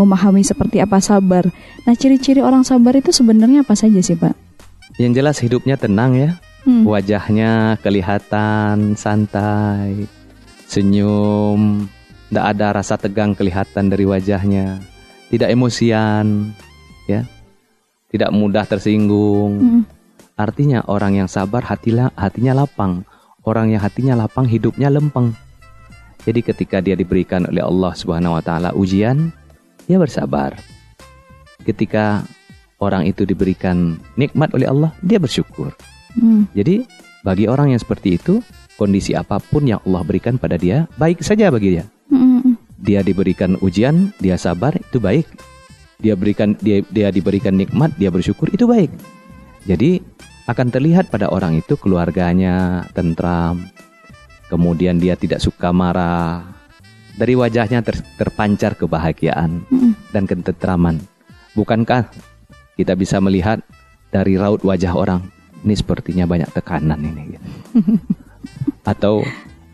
memahami 0.00 0.40
seperti 0.44 0.80
apa 0.80 1.00
sabar. 1.00 1.48
Nah, 1.84 1.92
ciri-ciri 1.96 2.40
orang 2.40 2.64
sabar 2.64 2.96
itu 2.96 3.12
sebenarnya 3.12 3.64
apa 3.64 3.72
saja 3.76 4.00
sih, 4.00 4.16
Pak? 4.16 4.32
Yang 4.96 5.12
jelas 5.20 5.36
hidupnya 5.40 5.76
tenang 5.76 6.16
ya, 6.16 6.30
Hmm. 6.66 6.82
wajahnya 6.82 7.78
kelihatan 7.78 8.98
santai, 8.98 10.10
senyum, 10.66 11.86
tidak 12.28 12.44
ada 12.52 12.66
rasa 12.82 12.98
tegang 12.98 13.32
kelihatan 13.38 13.86
dari 13.86 14.02
wajahnya, 14.02 14.82
tidak 15.30 15.48
emosian, 15.54 16.52
ya, 17.06 17.22
tidak 18.10 18.30
mudah 18.34 18.66
tersinggung. 18.66 19.52
Hmm. 19.56 19.82
Artinya 20.36 20.84
orang 20.84 21.16
yang 21.24 21.28
sabar 21.30 21.64
hatilah, 21.64 22.12
hatinya 22.12 22.52
lapang, 22.52 23.06
orang 23.46 23.72
yang 23.72 23.80
hatinya 23.80 24.18
lapang 24.18 24.44
hidupnya 24.44 24.92
lempeng. 24.92 25.32
Jadi 26.26 26.42
ketika 26.42 26.82
dia 26.82 26.98
diberikan 26.98 27.46
oleh 27.46 27.62
Allah 27.62 27.94
Subhanahu 27.94 28.36
wa 28.36 28.42
taala 28.42 28.74
ujian, 28.74 29.30
dia 29.86 29.96
bersabar. 29.96 30.58
Ketika 31.62 32.26
orang 32.82 33.06
itu 33.06 33.22
diberikan 33.22 33.96
nikmat 34.18 34.52
oleh 34.52 34.66
Allah, 34.66 34.90
dia 35.00 35.22
bersyukur. 35.22 35.72
Hmm. 36.18 36.50
Jadi 36.52 36.84
bagi 37.22 37.46
orang 37.46 37.72
yang 37.72 37.80
seperti 37.80 38.18
itu, 38.18 38.42
kondisi 38.76 39.16
apa 39.16 39.40
pun 39.40 39.64
yang 39.64 39.80
Allah 39.84 40.04
berikan 40.04 40.36
pada 40.36 40.60
dia, 40.60 40.84
baik 41.00 41.24
saja 41.24 41.48
bagi 41.48 41.80
dia. 41.80 41.84
Hmm, 42.12 42.54
Dia 42.76 43.00
diberikan 43.00 43.56
ujian, 43.64 44.12
dia 44.20 44.36
sabar, 44.36 44.76
itu 44.76 45.00
baik. 45.00 45.26
Dia 45.96 46.12
berikan 46.12 46.52
dia 46.60 46.84
dia 46.92 47.08
diberikan 47.08 47.56
nikmat, 47.56 47.96
dia 47.96 48.12
bersyukur, 48.12 48.52
itu 48.52 48.68
baik. 48.68 48.92
Jadi 49.64 49.98
akan 50.46 50.68
terlihat 50.70 51.08
pada 51.08 51.32
orang 51.32 51.58
itu 51.58 51.74
keluarganya 51.80 52.86
tentram. 52.92 53.66
Kemudian 54.46 55.02
dia 55.02 55.18
tidak 55.18 55.42
suka 55.42 55.74
marah. 55.74 56.54
Dari 57.16 57.32
wajahnya 57.32 57.80
ter- 57.80 58.04
terpancar 58.20 58.76
kebahagiaan 58.76 59.64
hmm. 59.72 60.12
dan 60.12 60.28
ketentraman. 60.28 61.00
Bukankah 61.56 62.12
kita 62.76 62.92
bisa 62.92 63.18
melihat 63.24 63.64
dari 64.12 64.36
raut 64.36 64.60
wajah 64.60 64.92
orang 64.92 65.24
ini 65.64 65.74
sepertinya 65.74 66.28
banyak 66.28 66.52
tekanan 66.52 67.00
ini 67.02 67.22
gitu. 67.34 67.48
Atau 68.86 69.26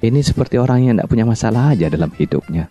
ini 0.02 0.19
seperti 0.19 0.59
orang 0.59 0.83
yang 0.83 0.95
tidak 0.99 1.11
punya 1.11 1.23
masalah 1.23 1.73
aja 1.76 1.87
dalam 1.87 2.11
hidupnya. 2.11 2.67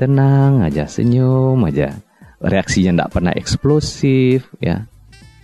Tenang 0.00 0.66
aja, 0.66 0.90
senyum 0.90 1.62
aja. 1.62 1.94
Reaksinya 2.42 2.90
tidak 2.98 3.10
pernah 3.14 3.32
eksplosif 3.38 4.50
ya. 4.58 4.82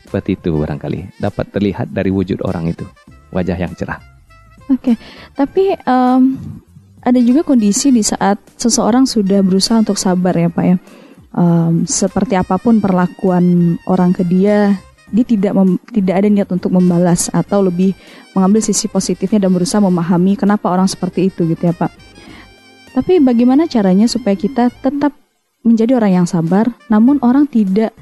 Seperti 0.02 0.34
itu 0.40 0.56
barangkali 0.58 1.20
dapat 1.20 1.46
terlihat 1.52 1.92
dari 1.92 2.08
wujud 2.10 2.42
orang 2.42 2.72
itu, 2.72 2.82
wajah 3.30 3.54
yang 3.54 3.76
cerah. 3.76 4.00
Oke, 4.72 4.96
tapi 5.36 5.76
em, 5.76 6.22
ada 7.04 7.20
juga 7.20 7.44
kondisi 7.44 7.92
di 7.92 8.00
saat 8.02 8.40
seseorang 8.56 9.04
sudah 9.06 9.44
berusaha 9.44 9.78
untuk 9.78 10.00
sabar 10.00 10.34
ya 10.34 10.48
Pak 10.48 10.64
ya. 10.64 10.76
Em, 11.38 11.84
seperti 11.84 12.34
apa 12.34 12.56
pun 12.56 12.80
perlakuan 12.80 13.76
orang 13.84 14.16
ke 14.16 14.24
dia, 14.24 14.80
dia 15.08 15.24
tidak 15.24 15.52
mem- 15.56 15.80
tidak 15.92 16.14
ada 16.20 16.28
niat 16.28 16.48
untuk 16.52 16.72
membalas 16.72 17.32
atau 17.32 17.64
lebih 17.64 17.96
mengambil 18.36 18.60
sisi 18.60 18.86
positifnya 18.86 19.48
dan 19.48 19.50
berusaha 19.52 19.80
memahami 19.80 20.36
kenapa 20.36 20.68
orang 20.68 20.86
seperti 20.86 21.32
itu 21.32 21.48
gitu 21.48 21.68
ya 21.68 21.74
Pak. 21.74 21.90
Tapi 22.92 23.22
bagaimana 23.22 23.70
caranya 23.70 24.10
supaya 24.10 24.34
kita 24.34 24.68
tetap 24.70 25.14
menjadi 25.62 25.98
orang 26.00 26.22
yang 26.22 26.26
sabar, 26.26 26.72
namun 26.90 27.20
orang 27.22 27.46
tidak 27.46 27.92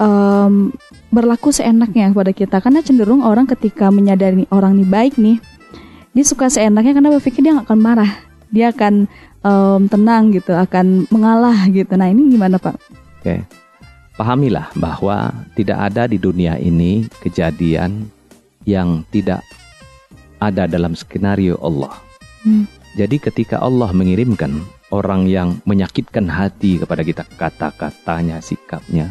em, 0.00 0.72
berlaku 1.12 1.52
seenaknya 1.52 2.10
kepada 2.10 2.32
kita 2.32 2.56
karena 2.62 2.80
cenderung 2.80 3.20
orang 3.22 3.44
ketika 3.44 3.92
menyadari 3.92 4.48
orang 4.48 4.78
ini 4.78 4.86
baik 4.88 5.14
nih 5.20 5.38
dia 6.12 6.24
suka 6.24 6.48
seenaknya 6.48 6.96
karena 6.96 7.10
berpikir 7.12 7.40
dia 7.44 7.56
akan 7.60 7.78
marah 7.80 8.12
dia 8.48 8.72
akan 8.72 9.08
em, 9.44 9.80
tenang 9.88 10.32
gitu 10.32 10.52
akan 10.56 11.08
mengalah 11.12 11.68
gitu 11.68 11.92
nah 11.96 12.08
ini 12.08 12.32
gimana 12.32 12.56
pak 12.56 12.76
Oke. 13.22 13.61
Pahamilah 14.12 14.68
bahwa 14.76 15.32
tidak 15.56 15.78
ada 15.88 16.04
di 16.04 16.20
dunia 16.20 16.60
ini 16.60 17.08
kejadian 17.24 18.12
yang 18.68 19.02
tidak 19.08 19.40
ada 20.42 20.68
dalam 20.68 20.92
skenario 20.92 21.56
Allah. 21.64 21.96
Hmm. 22.44 22.68
Jadi 22.92 23.16
ketika 23.16 23.56
Allah 23.62 23.88
mengirimkan 23.96 24.60
orang 24.92 25.24
yang 25.24 25.56
menyakitkan 25.64 26.28
hati 26.28 26.76
kepada 26.82 27.00
kita 27.00 27.24
kata-katanya, 27.40 28.44
sikapnya, 28.44 29.08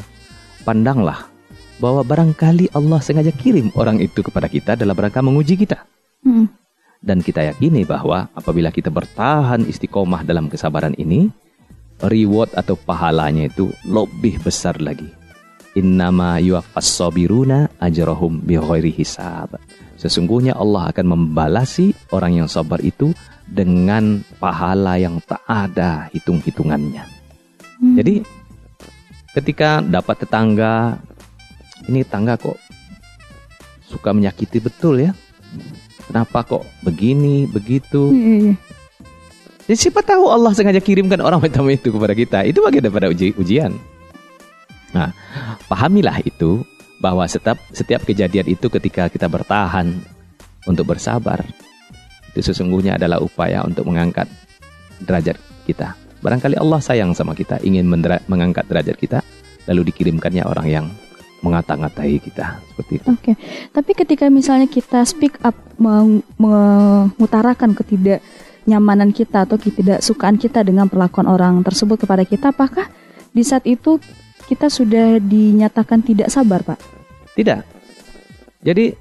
pandanglah 0.61 1.25
bahwa 1.81 2.05
barangkali 2.05 2.69
Allah 2.77 3.01
sengaja 3.01 3.33
kirim 3.33 3.73
orang 3.73 3.97
itu 3.97 4.21
kepada 4.21 4.45
kita 4.45 4.77
dalam 4.77 4.93
rangka 4.93 5.25
menguji 5.25 5.57
kita. 5.57 5.81
Hmm. 6.21 6.45
Dan 7.01 7.25
kita 7.25 7.41
yakini 7.41 7.81
bahwa 7.81 8.29
apabila 8.37 8.69
kita 8.69 8.93
bertahan 8.93 9.65
istiqomah 9.65 10.21
dalam 10.21 10.45
kesabaran 10.45 10.93
ini, 11.01 11.33
reward 12.07 12.53
atau 12.57 12.73
pahalanya 12.77 13.49
itu 13.49 13.69
lebih 13.85 14.41
besar 14.41 14.77
lagi. 14.81 15.09
Innama 15.77 16.41
yuwaffas 16.43 16.87
sabiruna 16.99 17.71
ajrahum 17.79 18.43
bighairi 18.43 18.91
hisab. 18.91 19.55
Sesungguhnya 19.95 20.57
Allah 20.57 20.89
akan 20.91 21.05
membalasi 21.15 21.93
orang 22.11 22.43
yang 22.43 22.49
sabar 22.49 22.81
itu 22.83 23.13
dengan 23.45 24.25
pahala 24.41 24.97
yang 24.97 25.21
tak 25.23 25.39
ada 25.47 26.09
hitung-hitungannya. 26.11 27.05
Hmm. 27.79 27.95
Jadi 27.95 28.25
ketika 29.31 29.79
dapat 29.79 30.25
tetangga 30.25 30.99
ini 31.87 32.03
tangga 32.03 32.35
kok 32.35 32.59
suka 33.87 34.11
menyakiti 34.11 34.59
betul 34.59 34.99
ya. 34.99 35.11
Kenapa 36.11 36.43
kok 36.43 36.67
begini, 36.83 37.47
begitu? 37.47 38.11
Iya, 38.11 38.59
Ya, 39.71 39.79
siapa 39.79 40.03
tahu 40.03 40.27
Allah 40.27 40.51
sengaja 40.51 40.83
kirimkan 40.83 41.23
orang 41.23 41.39
macam 41.39 41.63
itu 41.71 41.95
kepada 41.95 42.11
kita. 42.11 42.43
Itu 42.43 42.59
bagian 42.59 42.91
daripada 42.91 43.07
uji, 43.07 43.31
ujian. 43.39 43.71
Nah, 44.91 45.15
pahamilah 45.71 46.19
itu 46.27 46.67
bahwa 46.99 47.23
setiap 47.23 47.55
setiap 47.71 48.03
kejadian 48.03 48.51
itu 48.51 48.67
ketika 48.67 49.07
kita 49.07 49.31
bertahan 49.31 49.95
untuk 50.67 50.91
bersabar 50.91 51.39
itu 52.35 52.51
sesungguhnya 52.51 52.99
adalah 52.99 53.23
upaya 53.23 53.63
untuk 53.63 53.87
mengangkat 53.87 54.27
derajat 55.07 55.39
kita. 55.63 55.95
Barangkali 56.19 56.59
Allah 56.59 56.83
sayang 56.83 57.15
sama 57.15 57.31
kita, 57.31 57.63
ingin 57.63 57.87
mengangkat 58.27 58.67
derajat 58.67 58.99
kita, 58.99 59.23
lalu 59.71 59.87
dikirimkannya 59.87 60.43
orang 60.51 60.67
yang 60.67 60.85
mengata-ngatai 61.47 62.19
kita 62.19 62.59
seperti 62.75 62.99
itu. 62.99 63.07
Oke, 63.07 63.31
tapi 63.71 63.91
ketika 63.95 64.27
misalnya 64.27 64.67
kita 64.67 65.07
speak 65.07 65.39
up 65.47 65.55
meng- 65.79 66.27
mengutarakan 66.35 67.71
ketidaknyamanan 68.61 69.09
kita 69.09 69.49
atau 69.49 69.57
ketidaksukaan 69.57 70.37
kita 70.37 70.61
dengan 70.61 70.85
perlakuan 70.85 71.25
orang 71.25 71.65
tersebut 71.65 72.05
kepada 72.05 72.21
kita, 72.21 72.53
apakah 72.53 72.85
di 73.33 73.41
saat 73.41 73.65
itu 73.65 73.97
kita 74.45 74.69
sudah 74.69 75.17
dinyatakan 75.17 76.05
tidak 76.05 76.29
sabar, 76.29 76.61
Pak? 76.61 76.77
Tidak. 77.33 77.61
Jadi 78.61 78.93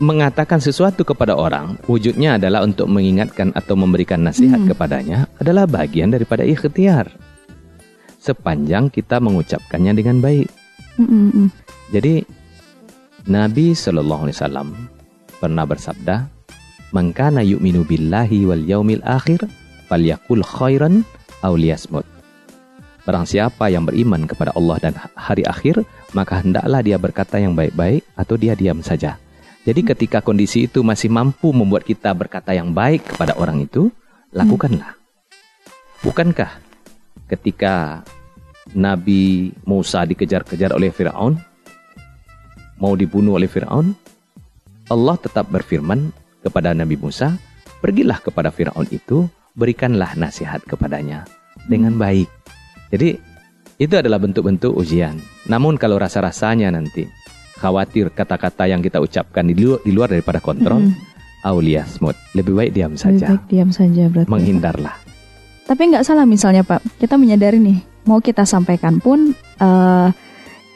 mengatakan 0.00 0.62
sesuatu 0.62 1.02
kepada 1.02 1.34
orang, 1.34 1.74
wujudnya 1.90 2.38
adalah 2.38 2.62
untuk 2.62 2.86
mengingatkan 2.86 3.50
atau 3.52 3.74
memberikan 3.74 4.22
nasihat 4.22 4.62
Hmm. 4.62 4.70
kepadanya 4.70 5.26
adalah 5.42 5.66
bagian 5.66 6.14
daripada 6.14 6.46
ikhtiar. 6.46 7.10
Sepanjang 8.20 8.92
kita 8.92 9.18
mengucapkannya 9.18 9.96
dengan 9.96 10.20
baik. 10.20 10.48
Mm, 11.00 11.08
mm, 11.08 11.30
mm. 11.32 11.48
Jadi 11.88 12.14
Nabi 13.32 13.72
Shallallahu 13.72 14.28
Alaihi 14.28 14.36
Wasallam 14.36 14.68
pernah 15.40 15.64
bersabda, 15.64 16.39
"Man 16.90 17.14
kana 17.14 17.42
yu'minu 17.42 17.86
billahi 17.86 18.46
wal 18.46 18.64
yaumil 18.66 19.02
akhir, 19.06 19.46
falyakul 19.86 20.42
khairan 20.42 21.06
aw 21.42 21.54
liyasmut." 21.54 22.06
Barang 23.08 23.24
siapa 23.24 23.72
yang 23.72 23.88
beriman 23.88 24.28
kepada 24.28 24.52
Allah 24.54 24.76
dan 24.78 24.94
hari 25.16 25.42
akhir, 25.42 25.82
maka 26.12 26.44
hendaklah 26.44 26.84
dia 26.84 27.00
berkata 27.00 27.40
yang 27.40 27.56
baik-baik 27.56 28.04
atau 28.14 28.36
dia 28.36 28.52
diam 28.52 28.84
saja. 28.84 29.16
Jadi 29.64 29.84
ketika 29.84 30.24
kondisi 30.24 30.68
itu 30.68 30.80
masih 30.80 31.12
mampu 31.12 31.52
membuat 31.52 31.84
kita 31.84 32.12
berkata 32.12 32.52
yang 32.52 32.72
baik 32.72 33.16
kepada 33.16 33.36
orang 33.36 33.64
itu, 33.64 33.88
lakukanlah. 34.32 34.96
Bukankah 36.00 36.60
ketika 37.28 38.04
Nabi 38.72 39.52
Musa 39.68 40.04
dikejar-kejar 40.06 40.72
oleh 40.72 40.92
Firaun, 40.92 41.36
mau 42.80 42.94
dibunuh 42.96 43.36
oleh 43.36 43.50
Firaun, 43.50 43.92
Allah 44.88 45.16
tetap 45.20 45.50
berfirman 45.52 46.14
kepada 46.40 46.72
Nabi 46.72 46.96
Musa, 46.96 47.36
"Pergilah 47.80 48.20
kepada 48.20 48.48
Firaun 48.50 48.88
itu, 48.90 49.24
berikanlah 49.52 50.16
nasihat 50.16 50.60
kepadanya 50.64 51.24
dengan 51.66 51.94
baik." 51.94 52.28
Jadi 52.90 53.16
itu 53.76 53.94
adalah 53.96 54.20
bentuk-bentuk 54.20 54.72
ujian. 54.72 55.16
Namun 55.46 55.80
kalau 55.80 55.96
rasa-rasanya 55.96 56.68
nanti 56.68 57.08
khawatir 57.56 58.08
kata-kata 58.10 58.68
yang 58.68 58.80
kita 58.80 59.00
ucapkan 59.00 59.44
di 59.44 59.54
luar, 59.54 59.80
di 59.80 59.92
luar 59.92 60.08
daripada 60.08 60.40
kontrol, 60.40 60.80
Mm. 60.80 60.96
aulia 61.42 61.84
smooth. 61.84 62.16
Lebih 62.32 62.52
baik 62.52 62.70
diam 62.72 62.92
Lebih 62.92 63.00
saja, 63.00 63.26
baik 63.32 63.44
diam 63.48 63.70
saja 63.70 64.04
berarti. 64.08 64.28
menghindarlah. 64.28 64.96
Tapi 65.64 65.82
nggak 65.86 66.04
salah 66.04 66.26
misalnya 66.26 66.60
Pak, 66.60 66.98
kita 66.98 67.14
menyadari 67.14 67.56
nih, 67.56 67.78
mau 68.04 68.18
kita 68.18 68.42
sampaikan 68.44 68.98
pun 68.98 69.32
eh, 69.56 70.08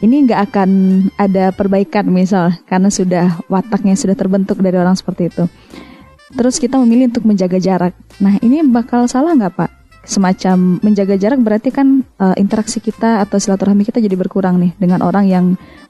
ini 0.05 0.29
nggak 0.29 0.41
akan 0.53 0.71
ada 1.17 1.49
perbaikan 1.57 2.05
misal 2.13 2.53
karena 2.69 2.93
sudah 2.93 3.41
wataknya 3.49 3.97
sudah 3.97 4.13
terbentuk 4.13 4.61
dari 4.61 4.77
orang 4.77 4.93
seperti 4.93 5.33
itu. 5.33 5.49
Terus 6.37 6.61
kita 6.61 6.77
memilih 6.77 7.09
untuk 7.09 7.25
menjaga 7.25 7.57
jarak. 7.57 7.97
Nah 8.21 8.37
ini 8.45 8.61
bakal 8.69 9.09
salah 9.09 9.33
nggak 9.33 9.55
Pak? 9.57 9.71
Semacam 10.05 10.77
menjaga 10.85 11.17
jarak 11.17 11.41
berarti 11.41 11.73
kan 11.73 12.05
eh, 12.05 12.37
interaksi 12.37 12.85
kita 12.85 13.25
atau 13.25 13.41
silaturahmi 13.41 13.89
kita 13.89 14.05
jadi 14.05 14.13
berkurang 14.13 14.61
nih 14.61 14.77
dengan 14.77 15.01
orang 15.01 15.25
yang 15.25 15.45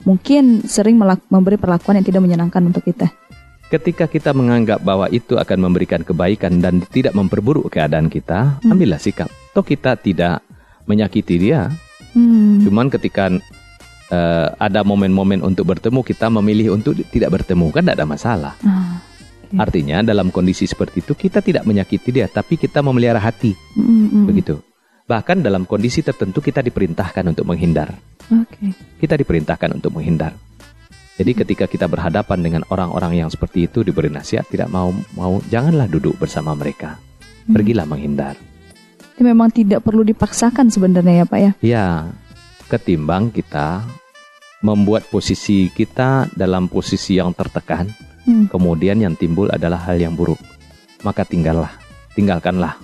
mungkin 0.06 0.62
sering 0.62 0.94
memberi 1.26 1.58
perlakuan 1.58 1.98
yang 1.98 2.06
tidak 2.06 2.22
menyenangkan 2.22 2.62
untuk 2.62 2.86
kita. 2.86 3.10
Ketika 3.72 4.06
kita 4.06 4.30
menganggap 4.30 4.84
bahwa 4.86 5.10
itu 5.10 5.34
akan 5.34 5.58
memberikan 5.58 6.06
kebaikan 6.06 6.62
dan 6.62 6.84
tidak 6.94 7.16
memperburuk 7.16 7.66
keadaan 7.72 8.06
kita, 8.06 8.62
Hmm. 8.62 8.76
ambillah 8.76 9.02
sikap. 9.02 9.26
Toh 9.50 9.66
kita 9.66 9.98
tidak 9.98 10.44
menyakiti 10.86 11.40
dia, 11.40 11.72
Hmm. 12.14 12.62
cuman 12.62 12.92
ketika 12.92 13.32
eh, 14.10 14.48
ada 14.58 14.80
momen-momen 14.82 15.40
untuk 15.40 15.70
bertemu, 15.70 16.00
kita 16.04 16.28
memilih 16.28 16.76
untuk 16.76 16.98
tidak 17.08 17.40
bertemu, 17.40 17.66
kan 17.72 17.82
tidak 17.86 17.96
ada 18.02 18.08
masalah. 18.08 18.52
Ah, 18.64 19.00
oke. 19.48 19.56
Artinya 19.60 20.02
dalam 20.02 20.28
kondisi 20.34 20.66
seperti 20.66 21.00
itu 21.04 21.12
kita 21.16 21.40
tidak 21.40 21.64
menyakiti 21.64 22.10
dia, 22.10 22.26
tapi 22.28 22.58
kita 22.58 22.82
memelihara 22.82 23.22
hati, 23.22 23.54
Mm, 23.76 23.86
mm, 24.10 24.24
begitu. 24.28 24.56
Bahkan 25.04 25.44
dalam 25.44 25.68
kondisi 25.68 26.00
tertentu 26.00 26.40
kita 26.40 26.64
diperintahkan 26.64 27.28
untuk 27.28 27.44
menghindar. 27.44 27.92
Oke. 28.32 28.72
Kita 28.96 29.20
diperintahkan 29.20 29.76
untuk 29.76 29.92
menghindar. 29.92 30.32
Jadi 31.14 31.30
ketika 31.36 31.70
kita 31.70 31.86
berhadapan 31.86 32.42
dengan 32.42 32.62
orang-orang 32.72 33.22
yang 33.22 33.28
seperti 33.30 33.70
itu 33.70 33.86
diberi 33.86 34.10
nasihat 34.10 34.48
tidak 34.50 34.66
mau 34.66 34.90
mau 35.14 35.38
janganlah 35.46 35.86
duduk 35.86 36.18
bersama 36.18 36.56
mereka. 36.58 36.98
Pergilah 37.44 37.84
menghindar. 37.86 38.34
Itu 39.14 39.22
memang 39.22 39.52
tidak 39.54 39.86
perlu 39.86 40.02
dipaksakan 40.02 40.74
sebenarnya 40.74 41.22
ya 41.22 41.26
Pak 41.28 41.38
ya. 41.38 41.52
Ya, 41.62 41.86
ketimbang 42.66 43.30
kita 43.30 43.84
membuat 44.64 45.04
posisi 45.12 45.68
kita 45.68 46.32
dalam 46.32 46.72
posisi 46.72 47.20
yang 47.20 47.36
tertekan, 47.36 47.92
Hmm. 48.24 48.48
kemudian 48.48 48.96
yang 48.96 49.12
timbul 49.12 49.52
adalah 49.52 49.84
hal 49.84 50.00
yang 50.00 50.16
buruk. 50.16 50.40
Maka 51.04 51.28
tinggallah, 51.28 51.68
tinggalkanlah 52.16 52.80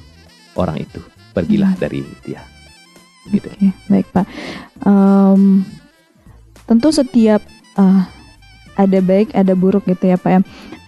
orang 0.52 0.84
itu. 0.84 1.00
Pergilah 1.32 1.72
dari 1.80 2.04
dia. 2.20 2.44
Gitu. 3.32 3.48
Oke, 3.48 3.68
baik 3.88 4.06
Pak. 4.12 4.26
Em, 4.84 5.64
tentu 6.68 6.92
setiap 6.92 7.40
eh, 7.80 8.02
ada 8.76 8.98
baik, 9.00 9.32
ada 9.32 9.52
buruk 9.56 9.88
gitu 9.88 10.12
ya 10.12 10.20
Pak 10.20 10.30
ya. 10.30 10.40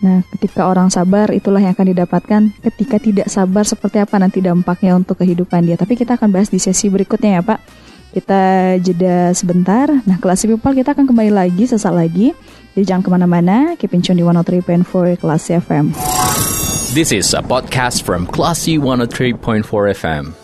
Nah, 0.03 0.19
ketika 0.35 0.67
orang 0.67 0.91
sabar 0.91 1.31
itulah 1.31 1.63
yang 1.63 1.73
akan 1.79 1.95
didapatkan. 1.95 2.43
Ketika 2.59 2.99
tidak 2.99 3.31
sabar 3.31 3.63
seperti 3.63 4.03
apa 4.03 4.19
nanti 4.19 4.43
dampaknya 4.43 4.99
untuk 4.99 5.23
kehidupan 5.23 5.63
dia. 5.65 5.79
Tapi 5.79 5.95
kita 5.95 6.19
akan 6.19 6.29
bahas 6.35 6.51
di 6.51 6.59
sesi 6.59 6.91
berikutnya 6.91 7.39
ya 7.39 7.43
Pak. 7.47 7.61
Kita 8.13 8.77
jeda 8.77 9.33
sebentar. 9.33 9.89
Nah, 10.05 10.21
kelas 10.21 10.45
people 10.45 10.77
kita 10.77 10.93
akan 10.93 11.09
kembali 11.09 11.33
lagi 11.33 11.65
sesaat 11.65 11.97
lagi. 11.97 12.37
Jadi 12.77 12.85
jangan 12.85 13.03
ke 13.05 13.11
mana-mana. 13.13 13.57
Keep 13.81 13.97
in 13.97 14.01
tune 14.05 14.21
di 14.21 14.25
103.4 14.25 15.17
kelas 15.17 15.49
FM. 15.49 15.97
This 16.93 17.09
is 17.09 17.33
a 17.33 17.41
podcast 17.41 18.05
from 18.05 18.29
Classy 18.29 18.77
103.4 18.77 19.65
FM. 19.97 20.37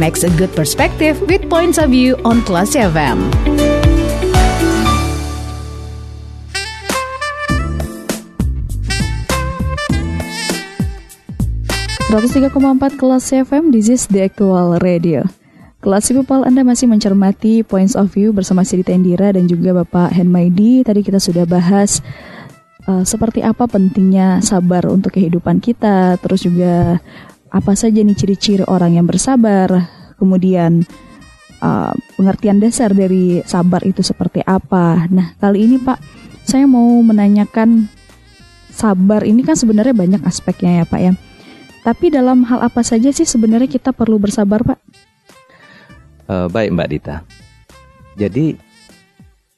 Makes 0.00 0.24
a 0.24 0.32
good 0.40 0.48
perspective 0.56 1.20
with 1.28 1.44
points 1.52 1.76
of 1.76 1.92
view 1.92 2.16
on 2.24 2.40
Classy 2.48 2.80
FM. 2.80 3.49
103,4 12.10 12.98
kelas 12.98 13.30
FM, 13.30 13.70
this 13.70 13.86
is 13.86 14.10
the 14.10 14.26
actual 14.26 14.74
radio. 14.82 15.22
Kelas 15.78 16.10
People 16.10 16.42
Anda 16.42 16.66
masih 16.66 16.90
mencermati 16.90 17.62
points 17.62 17.94
of 17.94 18.10
view 18.10 18.34
bersama 18.34 18.66
Siti 18.66 18.90
Indira 18.90 19.30
dan 19.30 19.46
juga 19.46 19.70
Bapak 19.70 20.18
Henmaidi. 20.18 20.82
Tadi 20.82 21.06
kita 21.06 21.22
sudah 21.22 21.46
bahas 21.46 22.02
uh, 22.90 23.06
seperti 23.06 23.46
apa 23.46 23.70
pentingnya 23.70 24.42
sabar 24.42 24.90
untuk 24.90 25.14
kehidupan 25.14 25.62
kita, 25.62 26.18
terus 26.18 26.42
juga 26.42 26.98
apa 27.46 27.78
saja 27.78 28.02
nih 28.02 28.18
ciri-ciri 28.18 28.66
orang 28.66 28.98
yang 28.98 29.06
bersabar, 29.06 29.70
kemudian 30.18 30.82
uh, 31.62 31.94
pengertian 32.18 32.58
dasar 32.58 32.90
dari 32.90 33.38
sabar 33.46 33.86
itu 33.86 34.02
seperti 34.02 34.42
apa. 34.42 35.06
Nah, 35.14 35.38
kali 35.38 35.62
ini 35.62 35.78
Pak, 35.78 36.02
saya 36.42 36.66
mau 36.66 36.90
menanyakan 37.06 37.86
sabar 38.74 39.22
ini 39.22 39.46
kan 39.46 39.54
sebenarnya 39.54 39.94
banyak 39.94 40.26
aspeknya 40.26 40.82
ya 40.82 40.86
Pak 40.90 41.02
ya. 41.06 41.14
Tapi 41.80 42.12
dalam 42.12 42.44
hal 42.44 42.60
apa 42.60 42.84
saja 42.84 43.08
sih 43.08 43.24
sebenarnya 43.24 43.68
kita 43.68 43.96
perlu 43.96 44.20
bersabar, 44.20 44.60
Pak? 44.60 44.78
Eh, 46.30 46.46
baik 46.46 46.70
Mbak 46.76 46.88
Dita. 46.92 47.16
Jadi 48.14 48.54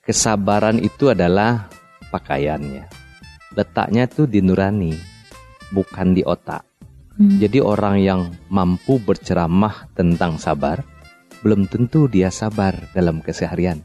kesabaran 0.06 0.78
itu 0.78 1.11
adalah 1.11 1.68
pakaiannya. 2.08 2.87
Letaknya 3.52 4.08
tuh 4.08 4.24
di 4.30 4.40
nurani, 4.40 4.94
bukan 5.74 6.16
di 6.16 6.24
otak. 6.24 6.64
Hmm. 7.18 7.37
Jadi 7.37 7.61
orang 7.61 8.00
yang 8.00 8.20
mampu 8.48 8.96
berceramah 8.96 9.92
tentang 9.92 10.40
sabar, 10.40 10.80
belum 11.44 11.68
tentu 11.68 12.08
dia 12.08 12.32
sabar 12.32 12.72
dalam 12.96 13.20
keseharian. 13.20 13.85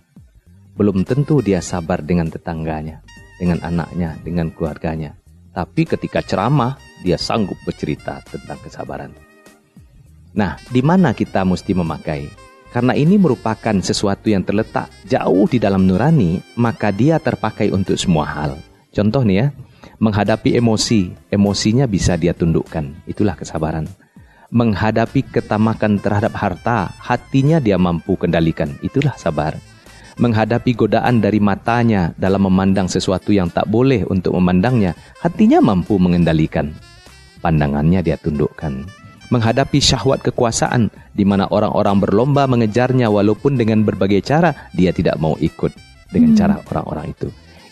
Belum 0.77 1.03
tentu 1.03 1.43
dia 1.43 1.59
sabar 1.59 1.99
dengan 2.05 2.31
tetangganya, 2.31 3.03
dengan 3.41 3.59
anaknya, 3.65 4.15
dengan 4.23 4.53
keluarganya. 4.53 5.17
Tapi 5.57 5.89
ketika 5.89 6.21
ceramah, 6.21 6.77
dia 7.01 7.17
sanggup 7.17 7.57
bercerita 7.65 8.21
tentang 8.29 8.61
kesabaran. 8.61 9.09
Nah, 10.37 10.61
di 10.69 10.85
mana 10.85 11.17
kita 11.17 11.41
mesti 11.41 11.73
memakai? 11.73 12.29
Karena 12.69 12.93
ini 12.93 13.17
merupakan 13.17 13.73
sesuatu 13.81 14.29
yang 14.29 14.45
terletak 14.45 14.85
jauh 15.09 15.49
di 15.49 15.57
dalam 15.57 15.89
nurani, 15.89 16.37
maka 16.61 16.93
dia 16.93 17.17
terpakai 17.17 17.73
untuk 17.73 17.97
semua 17.97 18.29
hal. 18.29 18.53
Contoh 18.93 19.25
nih 19.25 19.37
ya, 19.41 19.47
menghadapi 19.97 20.53
emosi, 20.61 21.33
emosinya 21.33 21.89
bisa 21.89 22.13
dia 22.21 22.37
tundukkan. 22.37 22.93
Itulah 23.09 23.33
kesabaran. 23.33 23.89
Menghadapi 24.53 25.25
ketamakan 25.25 25.97
terhadap 25.97 26.37
harta, 26.37 26.93
hatinya 27.01 27.57
dia 27.57 27.81
mampu 27.81 28.13
kendalikan. 28.13 28.77
Itulah 28.85 29.17
sabar. 29.17 29.57
Menghadapi 30.17 30.73
godaan 30.73 31.21
dari 31.21 31.37
matanya 31.37 32.09
dalam 32.17 32.49
memandang 32.49 32.89
sesuatu 32.89 33.29
yang 33.29 33.53
tak 33.53 33.69
boleh 33.69 34.01
untuk 34.09 34.33
memandangnya, 34.33 34.97
hatinya 35.21 35.61
mampu 35.61 36.01
mengendalikan. 36.01 36.73
Pandangannya 37.37 38.01
dia 38.01 38.17
tundukkan 38.17 38.89
menghadapi 39.27 39.83
syahwat 39.83 40.23
kekuasaan 40.23 40.87
di 41.11 41.27
mana 41.27 41.51
orang-orang 41.51 41.99
berlomba 41.99 42.47
mengejarnya 42.47 43.11
walaupun 43.11 43.59
dengan 43.59 43.83
berbagai 43.83 44.23
cara 44.23 44.55
dia 44.71 44.95
tidak 44.95 45.19
mau 45.19 45.35
ikut 45.39 45.75
dengan 46.11 46.33
Hmm. 46.33 46.39
cara 46.39 46.55
orang-orang 46.71 47.11
itu. 47.11 47.27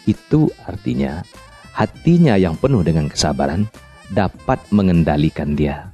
Itu 0.06 0.52
artinya 0.68 1.24
hatinya 1.72 2.36
yang 2.36 2.60
penuh 2.60 2.84
dengan 2.84 3.08
kesabaran 3.08 3.68
dapat 4.12 4.62
mengendalikan 4.70 5.56
dia. 5.56 5.92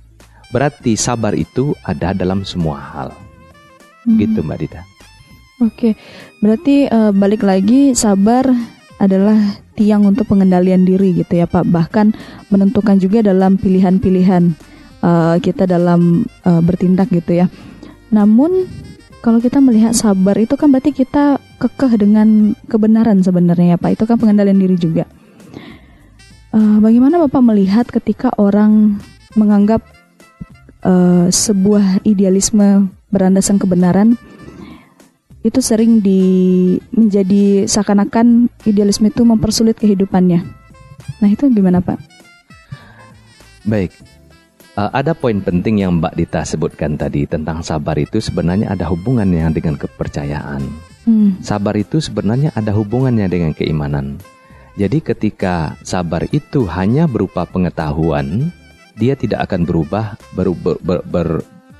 Berarti 0.51 0.99
sabar 0.99 1.31
itu 1.31 1.71
ada 1.85 2.11
dalam 2.11 2.43
semua 2.43 2.77
hal. 2.81 3.09
Hmm. 4.03 4.17
Gitu 4.19 4.43
Mbak 4.43 4.57
Dita. 4.59 4.90
Oke, 5.61 5.93
berarti 6.41 6.89
uh, 6.89 7.13
balik 7.13 7.45
lagi 7.45 7.93
sabar 7.93 8.49
adalah 8.97 9.37
tiang 9.77 10.09
untuk 10.09 10.25
pengendalian 10.25 10.89
diri 10.89 11.13
gitu 11.13 11.37
ya 11.37 11.45
Pak. 11.45 11.69
Bahkan 11.69 12.17
menentukan 12.49 12.97
juga 12.97 13.21
dalam 13.21 13.61
pilihan-pilihan 13.61 14.57
uh, 15.05 15.37
kita 15.37 15.69
dalam 15.69 16.25
uh, 16.49 16.61
bertindak 16.65 17.13
gitu 17.13 17.45
ya. 17.45 17.47
Namun 18.09 18.65
kalau 19.21 19.37
kita 19.37 19.61
melihat 19.61 19.93
sabar 19.93 20.33
itu 20.41 20.57
kan 20.57 20.73
berarti 20.73 20.97
kita 20.97 21.37
kekeh 21.61 21.93
dengan 21.93 22.57
kebenaran 22.65 23.21
sebenarnya 23.21 23.73
ya 23.73 23.81
Pak. 23.81 24.01
Itu 24.01 24.09
kan 24.09 24.17
pengendalian 24.17 24.57
diri 24.57 24.81
juga. 24.81 25.05
Uh, 26.49 26.81
bagaimana 26.81 27.21
Bapak 27.21 27.45
melihat 27.45 27.85
ketika 27.85 28.33
orang 28.41 28.97
menganggap 29.37 29.85
uh, 30.81 31.29
sebuah 31.29 32.01
idealisme 32.01 32.89
berandaskan 33.13 33.61
kebenaran 33.61 34.17
itu 35.41 35.59
sering 35.59 36.05
di 36.05 36.21
menjadi 36.93 37.65
seakan-akan 37.65 38.49
idealisme 38.69 39.09
itu 39.09 39.25
mempersulit 39.25 39.73
kehidupannya. 39.77 40.45
Nah 41.21 41.29
itu 41.29 41.49
gimana 41.49 41.81
Pak? 41.81 41.97
Baik, 43.65 43.93
uh, 44.77 44.89
ada 44.93 45.13
poin 45.17 45.41
penting 45.41 45.81
yang 45.81 45.97
Mbak 45.97 46.13
Dita 46.17 46.41
sebutkan 46.45 46.97
tadi 46.97 47.25
tentang 47.25 47.65
sabar 47.65 47.97
itu 47.97 48.21
sebenarnya 48.21 48.73
ada 48.73 48.85
hubungannya 48.89 49.49
dengan 49.53 49.77
kepercayaan. 49.77 50.61
Hmm. 51.05 51.37
Sabar 51.41 51.73
itu 51.77 51.97
sebenarnya 51.97 52.53
ada 52.53 52.69
hubungannya 52.73 53.25
dengan 53.25 53.57
keimanan. 53.57 54.21
Jadi 54.77 55.03
ketika 55.03 55.75
sabar 55.81 56.25
itu 56.29 56.63
hanya 56.69 57.09
berupa 57.09 57.43
pengetahuan, 57.49 58.53
dia 58.95 59.17
tidak 59.17 59.49
akan 59.49 59.65
berubah 59.65 60.15
ber, 60.37 60.53
ber, 60.53 60.77
ber, 60.79 61.01
ber, 61.05 61.29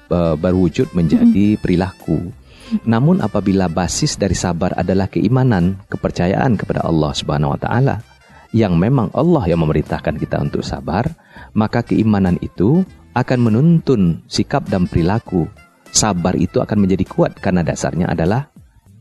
ber, 0.10 0.34
berwujud 0.36 0.92
menjadi 0.98 1.56
hmm. 1.56 1.60
perilaku. 1.62 2.41
Namun 2.88 3.20
apabila 3.20 3.68
basis 3.68 4.16
dari 4.16 4.36
sabar 4.36 4.72
adalah 4.76 5.12
keimanan, 5.12 5.80
kepercayaan 5.92 6.56
kepada 6.56 6.84
Allah 6.88 7.12
Subhanahu 7.12 7.54
wa 7.56 7.60
taala, 7.60 7.96
yang 8.52 8.76
memang 8.76 9.12
Allah 9.16 9.48
yang 9.48 9.64
memerintahkan 9.64 10.20
kita 10.20 10.40
untuk 10.40 10.64
sabar, 10.64 11.08
maka 11.56 11.84
keimanan 11.84 12.36
itu 12.44 12.84
akan 13.16 13.40
menuntun 13.40 14.24
sikap 14.28 14.68
dan 14.68 14.88
perilaku. 14.88 15.48
Sabar 15.92 16.40
itu 16.40 16.64
akan 16.64 16.88
menjadi 16.88 17.04
kuat 17.04 17.36
karena 17.40 17.64
dasarnya 17.64 18.08
adalah 18.12 18.48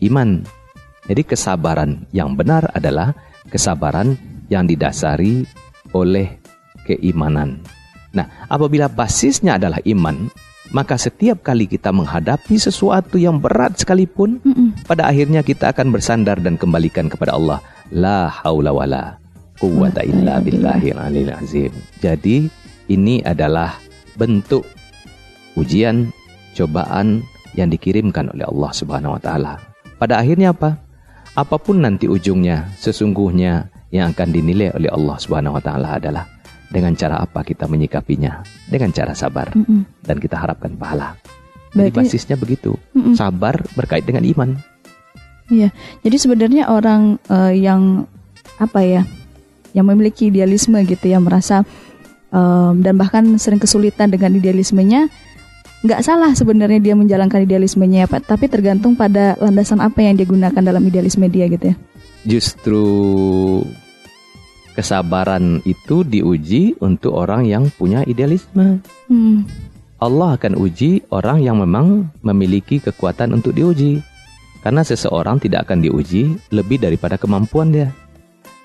iman. 0.03 0.43
Jadi 1.07 1.23
kesabaran 1.23 2.07
yang 2.11 2.35
benar 2.35 2.71
adalah 2.75 3.15
kesabaran 3.47 4.19
yang 4.51 4.67
didasari 4.67 5.47
oleh 5.95 6.39
keimanan. 6.87 7.63
Nah, 8.11 8.27
apabila 8.51 8.91
basisnya 8.91 9.55
adalah 9.55 9.79
iman, 9.87 10.27
maka 10.71 10.95
setiap 10.95 11.43
kali 11.43 11.67
kita 11.67 11.91
menghadapi 11.91 12.55
sesuatu 12.55 13.19
yang 13.19 13.43
berat 13.43 13.75
sekalipun, 13.75 14.39
mm 14.43 14.53
-mm. 14.55 14.69
pada 14.87 15.11
akhirnya 15.11 15.43
kita 15.43 15.75
akan 15.75 15.91
bersandar 15.91 16.39
dan 16.39 16.55
kembalikan 16.55 17.11
kepada 17.11 17.35
Allah. 17.35 17.59
La 17.91 18.31
haula 18.31 18.71
wala 18.71 19.19
quwwata 19.59 20.07
illa 20.07 20.39
billahil 20.39 20.95
alil 20.95 21.31
azim. 21.35 21.75
Jadi, 21.99 22.47
ini 22.87 23.19
adalah 23.27 23.83
bentuk 24.15 24.63
ujian, 25.59 26.15
cobaan 26.55 27.27
yang 27.59 27.67
dikirimkan 27.67 28.31
oleh 28.31 28.47
Allah 28.47 28.71
Subhanahu 28.71 29.19
wa 29.19 29.23
taala. 29.23 29.59
Pada 29.99 30.23
akhirnya 30.23 30.55
apa? 30.55 30.79
Apa 31.35 31.59
pun 31.59 31.83
nanti 31.83 32.07
ujungnya, 32.07 32.71
sesungguhnya 32.79 33.71
yang 33.91 34.15
akan 34.15 34.29
dinilai 34.31 34.71
oleh 34.75 34.91
Allah 34.91 35.17
Subhanahu 35.19 35.59
wa 35.59 35.63
taala 35.63 35.99
adalah 35.99 36.25
dengan 36.71 36.95
cara 36.95 37.19
apa 37.19 37.43
kita 37.43 37.67
menyikapinya? 37.67 38.47
Dengan 38.71 38.95
cara 38.95 39.13
sabar. 39.13 39.53
Mm 39.53 39.65
-mm. 39.67 39.81
Dan 40.07 40.17
kita 40.23 40.39
harapkan 40.39 40.79
pahala. 40.79 41.19
Berarti, 41.75 41.91
Jadi 41.91 41.99
basisnya 41.99 42.37
begitu. 42.39 42.79
Mm 42.95 43.01
-mm. 43.03 43.15
Sabar 43.19 43.55
berkait 43.75 44.07
dengan 44.07 44.23
iman. 44.23 44.55
Iya. 45.51 45.75
Jadi 46.07 46.17
sebenarnya 46.17 46.71
orang 46.71 47.19
uh, 47.27 47.51
yang 47.51 48.07
apa 48.63 48.81
ya? 48.87 49.03
Yang 49.75 49.87
memiliki 49.87 50.23
idealisme 50.31 50.79
gitu 50.87 51.07
ya 51.11 51.19
merasa 51.19 51.67
um, 52.35 52.79
dan 52.83 52.99
bahkan 52.99 53.23
sering 53.39 53.63
kesulitan 53.63 54.11
dengan 54.11 54.35
idealismenya 54.35 55.11
nggak 55.81 56.05
salah 56.05 56.37
sebenarnya 56.37 56.77
dia 56.77 56.93
menjalankan 56.93 57.41
idealismenya 57.49 58.05
ya 58.05 58.09
Pak, 58.09 58.29
tapi 58.29 58.53
tergantung 58.53 58.93
pada 59.01 59.33
landasan 59.41 59.81
apa 59.81 60.05
yang 60.05 60.13
dia 60.13 60.29
gunakan 60.29 60.61
dalam 60.61 60.85
idealisme 60.85 61.25
dia 61.33 61.49
gitu 61.49 61.73
ya. 61.73 61.77
Justru 62.29 62.85
kesabaran 64.81 65.61
itu 65.69 66.01
diuji 66.01 66.81
untuk 66.81 67.13
orang 67.13 67.45
yang 67.45 67.69
punya 67.69 68.01
idealisme. 68.09 68.81
Hmm. 69.13 69.45
Allah 70.01 70.41
akan 70.41 70.57
uji 70.57 71.05
orang 71.13 71.45
yang 71.45 71.61
memang 71.61 72.09
memiliki 72.25 72.81
kekuatan 72.81 73.37
untuk 73.37 73.53
diuji. 73.53 74.01
Karena 74.65 74.81
seseorang 74.81 75.37
tidak 75.41 75.69
akan 75.69 75.85
diuji 75.85 76.37
lebih 76.53 76.81
daripada 76.81 77.21
kemampuan 77.21 77.69
dia. 77.73 77.93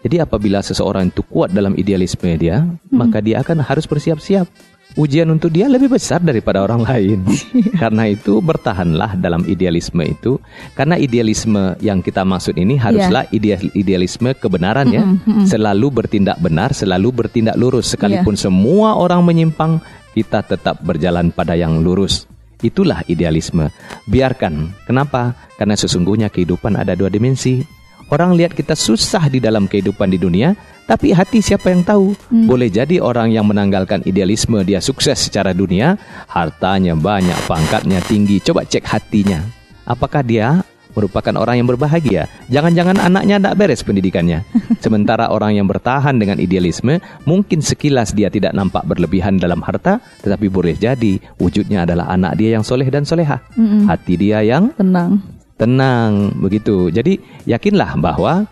Jadi 0.08 0.24
apabila 0.24 0.64
seseorang 0.64 1.12
itu 1.12 1.24
kuat 1.28 1.52
dalam 1.52 1.76
idealisme 1.76 2.32
dia, 2.40 2.64
hmm. 2.64 2.96
maka 2.96 3.20
dia 3.20 3.44
akan 3.44 3.60
harus 3.60 3.84
bersiap-siap 3.84 4.48
ujian 4.96 5.28
untuk 5.28 5.52
dia 5.52 5.68
lebih 5.68 5.92
besar 5.92 6.24
daripada 6.24 6.64
orang 6.64 6.84
lain. 6.84 7.20
Karena 7.82 8.08
itu 8.08 8.40
bertahanlah 8.40 9.20
dalam 9.20 9.44
idealisme 9.46 10.02
itu. 10.04 10.40
Karena 10.74 10.96
idealisme 10.96 11.76
yang 11.84 12.00
kita 12.00 12.24
maksud 12.24 12.56
ini 12.56 12.80
haruslah 12.80 13.28
yeah. 13.30 13.60
idealisme 13.76 14.32
kebenaran 14.36 14.88
ya. 14.90 15.04
Mm 15.04 15.16
-hmm. 15.22 15.46
Selalu 15.46 15.88
bertindak 15.92 16.40
benar, 16.40 16.72
selalu 16.72 17.12
bertindak 17.12 17.60
lurus. 17.60 17.92
Sekalipun 17.94 18.40
yeah. 18.40 18.44
semua 18.48 18.90
orang 18.96 19.22
menyimpang, 19.22 19.84
kita 20.16 20.42
tetap 20.48 20.80
berjalan 20.82 21.30
pada 21.30 21.54
yang 21.60 21.84
lurus. 21.84 22.26
Itulah 22.64 23.04
idealisme. 23.12 23.68
Biarkan. 24.08 24.72
Kenapa? 24.88 25.36
Karena 25.60 25.76
sesungguhnya 25.76 26.32
kehidupan 26.32 26.80
ada 26.80 26.96
dua 26.96 27.12
dimensi. 27.12 27.75
Orang 28.14 28.38
lihat 28.38 28.54
kita 28.54 28.78
susah 28.78 29.26
di 29.28 29.42
dalam 29.42 29.66
kehidupan 29.66 30.14
di 30.14 30.22
dunia, 30.22 30.54
tapi 30.86 31.10
hati 31.10 31.42
siapa 31.42 31.74
yang 31.74 31.82
tahu? 31.82 32.14
Hmm. 32.30 32.46
Boleh 32.46 32.70
jadi 32.70 33.02
orang 33.02 33.34
yang 33.34 33.50
menanggalkan 33.50 34.06
idealisme 34.06 34.62
dia 34.62 34.78
sukses 34.78 35.18
secara 35.18 35.50
dunia, 35.58 35.98
hartanya 36.30 36.94
banyak, 36.94 37.38
pangkatnya 37.50 37.98
tinggi. 38.06 38.38
Coba 38.38 38.62
cek 38.70 38.86
hatinya. 38.86 39.42
Apakah 39.90 40.22
dia 40.22 40.62
merupakan 40.94 41.34
orang 41.42 41.58
yang 41.58 41.66
berbahagia? 41.66 42.30
Jangan-jangan 42.54 43.02
anaknya 43.02 43.42
tidak 43.42 43.58
beres 43.58 43.82
pendidikannya. 43.82 44.46
Sementara 44.86 45.34
orang 45.34 45.58
yang 45.58 45.66
bertahan 45.66 46.22
dengan 46.22 46.38
idealisme, 46.38 47.02
mungkin 47.26 47.66
sekilas 47.66 48.14
dia 48.14 48.30
tidak 48.30 48.54
nampak 48.54 48.86
berlebihan 48.86 49.42
dalam 49.42 49.66
harta, 49.66 49.98
tetapi 50.22 50.54
boleh 50.54 50.78
jadi 50.78 51.18
wujudnya 51.42 51.90
adalah 51.90 52.14
anak 52.14 52.38
dia 52.38 52.54
yang 52.54 52.62
soleh 52.62 52.86
dan 52.94 53.10
soleha. 53.10 53.42
Hmm. 53.58 53.90
Hati 53.90 54.22
dia 54.22 54.46
yang 54.46 54.70
tenang. 54.78 55.18
Tenang, 55.56 56.36
begitu. 56.36 56.92
Jadi 56.92 57.20
yakinlah 57.48 57.96
bahwa 57.96 58.44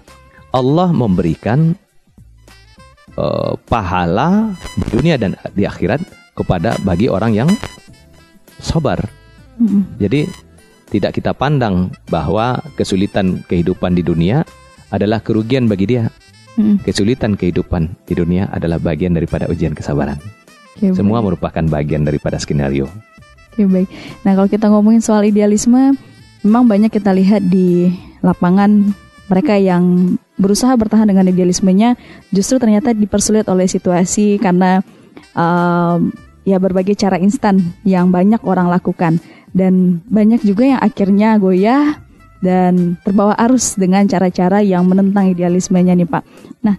Allah 0.55 0.89
memberikan 0.95 1.75
uh, 3.19 3.59
pahala 3.67 4.55
di 4.79 4.87
dunia 4.87 5.15
dan 5.19 5.35
di 5.51 5.67
akhirat 5.67 5.99
kepada 6.31 6.79
bagi 6.87 7.11
orang 7.11 7.35
yang 7.35 7.49
sabar. 8.61 9.03
Mm-hmm. 9.59 9.81
Jadi 9.99 10.21
tidak 10.93 11.11
kita 11.19 11.35
pandang 11.35 11.91
bahwa 12.07 12.61
kesulitan 12.79 13.43
kehidupan 13.49 13.97
di 13.97 14.03
dunia 14.05 14.45
adalah 14.93 15.19
kerugian 15.19 15.67
bagi 15.67 15.89
dia. 15.89 16.07
Mm-hmm. 16.55 16.85
Kesulitan 16.85 17.33
kehidupan 17.33 18.07
di 18.07 18.13
dunia 18.13 18.47
adalah 18.53 18.77
bagian 18.77 19.17
daripada 19.17 19.49
ujian 19.49 19.73
kesabaran. 19.73 20.21
Okay, 20.77 20.93
Semua 20.93 21.19
baik. 21.19 21.35
merupakan 21.35 21.63
bagian 21.67 22.05
daripada 22.05 22.39
skenario. 22.39 22.87
Oke 23.53 23.61
okay, 23.61 23.67
baik. 23.69 23.89
Nah 24.25 24.31
kalau 24.37 24.49
kita 24.49 24.65
ngomongin 24.69 25.01
soal 25.01 25.25
idealisme, 25.25 25.97
memang 26.43 26.67
banyak 26.67 26.91
kita 26.91 27.15
lihat 27.15 27.43
di 27.47 27.89
lapangan 28.19 28.91
mereka 29.32 29.56
yang 29.56 30.15
berusaha 30.36 30.75
bertahan 30.75 31.08
dengan 31.08 31.32
idealismenya 31.32 31.95
justru 32.36 32.60
ternyata 32.60 32.91
dipersulit 32.91 33.47
oleh 33.47 33.65
situasi 33.65 34.38
karena 34.38 34.84
um, 35.34 36.12
ya 36.43 36.60
berbagai 36.60 36.99
cara 36.99 37.15
instan 37.17 37.73
yang 37.88 38.12
banyak 38.12 38.43
orang 38.43 38.67
lakukan 38.67 39.23
dan 39.56 40.03
banyak 40.12 40.43
juga 40.43 40.75
yang 40.75 40.82
akhirnya 40.84 41.39
goyah 41.39 42.03
dan 42.43 42.99
terbawa 43.08 43.39
arus 43.47 43.79
dengan 43.79 44.03
cara-cara 44.03 44.60
yang 44.60 44.84
menentang 44.84 45.32
idealismenya 45.32 45.95
nih 45.95 46.10
Pak. 46.10 46.23
Nah, 46.67 46.75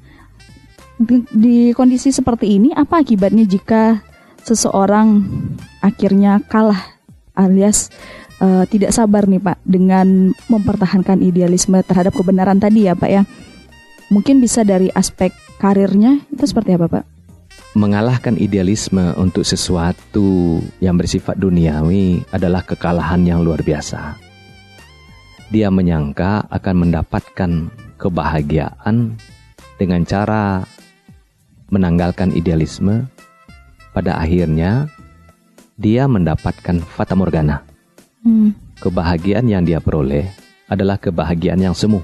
di, 1.00 1.24
di 1.32 1.56
kondisi 1.72 2.12
seperti 2.12 2.60
ini 2.60 2.76
apa 2.76 3.00
akibatnya 3.00 3.48
jika 3.48 4.04
seseorang 4.44 5.24
akhirnya 5.80 6.44
kalah 6.44 7.00
alias 7.32 7.88
uh, 8.40 8.64
tidak 8.66 8.90
sabar 8.94 9.26
nih 9.28 9.42
Pak 9.42 9.58
dengan 9.62 10.32
mempertahankan 10.50 11.20
idealisme 11.22 11.78
terhadap 11.84 12.14
kebenaran 12.16 12.58
tadi 12.58 12.88
ya 12.88 12.94
Pak 12.96 13.10
ya. 13.10 13.22
Mungkin 14.12 14.38
bisa 14.38 14.62
dari 14.62 14.92
aspek 14.92 15.34
karirnya 15.58 16.22
itu 16.30 16.44
seperti 16.46 16.76
apa 16.76 16.86
Pak? 16.86 17.04
Mengalahkan 17.74 18.38
idealisme 18.38 19.18
untuk 19.18 19.42
sesuatu 19.42 20.62
yang 20.78 20.94
bersifat 20.94 21.34
duniawi 21.34 22.22
adalah 22.30 22.62
kekalahan 22.62 23.26
yang 23.26 23.42
luar 23.42 23.66
biasa. 23.66 24.14
Dia 25.50 25.74
menyangka 25.74 26.46
akan 26.54 26.74
mendapatkan 26.86 27.50
kebahagiaan 27.98 29.18
dengan 29.74 30.06
cara 30.06 30.62
menanggalkan 31.74 32.30
idealisme. 32.30 33.10
Pada 33.90 34.18
akhirnya, 34.18 34.90
dia 35.78 36.06
mendapatkan 36.06 36.82
fata 36.82 37.14
morgana 37.14 37.63
Hmm. 38.24 38.56
Kebahagiaan 38.80 39.46
yang 39.46 39.62
dia 39.62 39.78
peroleh 39.78 40.26
adalah 40.66 40.96
kebahagiaan 40.96 41.60
yang 41.60 41.76
semu. 41.76 42.00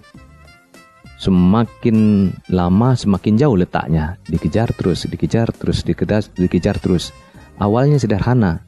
Semakin 1.20 2.28
lama 2.48 2.96
semakin 2.96 3.36
jauh 3.36 3.56
letaknya, 3.56 4.16
dikejar 4.28 4.72
terus, 4.72 5.04
dikejar 5.04 5.52
terus, 5.52 5.84
dikejar, 5.84 6.24
dikejar 6.32 6.76
terus. 6.80 7.12
Awalnya 7.60 8.00
sederhana, 8.00 8.64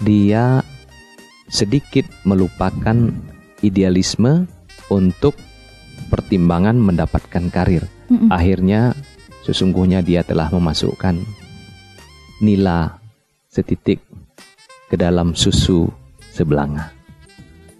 dia 0.00 0.60
sedikit 1.48 2.04
melupakan 2.28 3.12
idealisme 3.64 4.48
untuk 4.92 5.36
pertimbangan 6.12 6.76
mendapatkan 6.76 7.48
karir. 7.48 7.88
Mm-mm. 8.12 8.28
Akhirnya 8.28 8.92
sesungguhnya 9.44 10.04
dia 10.04 10.20
telah 10.24 10.52
memasukkan 10.52 11.20
nila 12.44 13.00
setitik 13.48 14.04
ke 14.92 14.96
dalam 15.00 15.32
susu 15.32 15.88
sebelanga. 16.34 16.93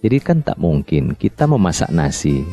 Jadi 0.04 0.20
kan 0.20 0.44
tak 0.44 0.60
mungkin 0.60 1.16
kita 1.16 1.48
memasak 1.48 1.88
nasi 1.88 2.44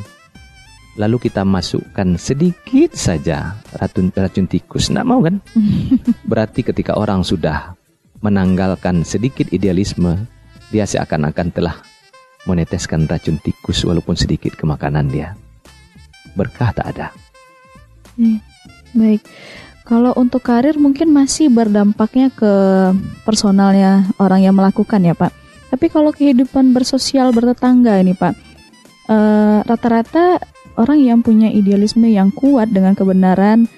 lalu 0.96 1.28
kita 1.28 1.48
masukkan 1.48 2.16
sedikit 2.20 2.96
saja 2.96 3.60
racun 3.76 4.12
racun 4.16 4.48
tikus. 4.48 4.88
Nggak 4.88 5.08
mau 5.08 5.20
kan? 5.20 5.44
Berarti 6.32 6.64
ketika 6.64 6.96
orang 6.96 7.28
sudah 7.28 7.76
menanggalkan 8.24 9.04
sedikit 9.04 9.52
idealisme, 9.52 10.16
dia 10.72 10.88
seakan-akan 10.88 11.48
telah 11.52 11.76
meneteskan 12.48 13.06
racun 13.06 13.36
tikus 13.44 13.84
walaupun 13.84 14.16
sedikit 14.16 14.56
ke 14.56 14.64
makanan 14.64 15.12
dia. 15.12 15.36
Berkah 16.40 16.72
tak 16.72 16.96
ada. 16.96 17.08
Eh, 18.16 18.40
Baik. 18.96 19.24
Kalau 19.82 20.16
untuk 20.16 20.46
karir 20.46 20.80
mungkin 20.80 21.12
masih 21.12 21.52
berdampaknya 21.52 22.32
ke 22.32 22.54
personalnya 23.28 24.08
orang 24.22 24.46
yang 24.46 24.56
melakukan 24.56 25.04
ya 25.04 25.12
Pak. 25.12 25.41
Tapi 25.72 25.88
kalau 25.88 26.12
kehidupan 26.12 26.76
bersosial 26.76 27.32
bertetangga 27.32 27.96
ini 28.04 28.12
Pak, 28.12 28.34
eh, 29.08 29.60
rata-rata 29.64 30.38
orang 30.76 31.00
yang 31.00 31.20
punya 31.24 31.48
idealisme 31.48 32.12
yang 32.12 32.30
kuat 32.36 32.70
dengan 32.76 32.92
kebenaran 32.92 33.72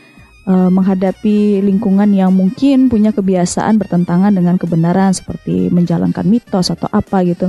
eh, 0.50 0.70
menghadapi 0.74 1.62
lingkungan 1.62 2.10
yang 2.12 2.34
mungkin 2.34 2.90
punya 2.90 3.14
kebiasaan 3.14 3.78
bertentangan 3.78 4.34
dengan 4.34 4.58
kebenaran 4.58 5.14
seperti 5.14 5.70
menjalankan 5.70 6.26
mitos 6.26 6.74
atau 6.74 6.90
apa 6.90 7.22
gitu, 7.24 7.48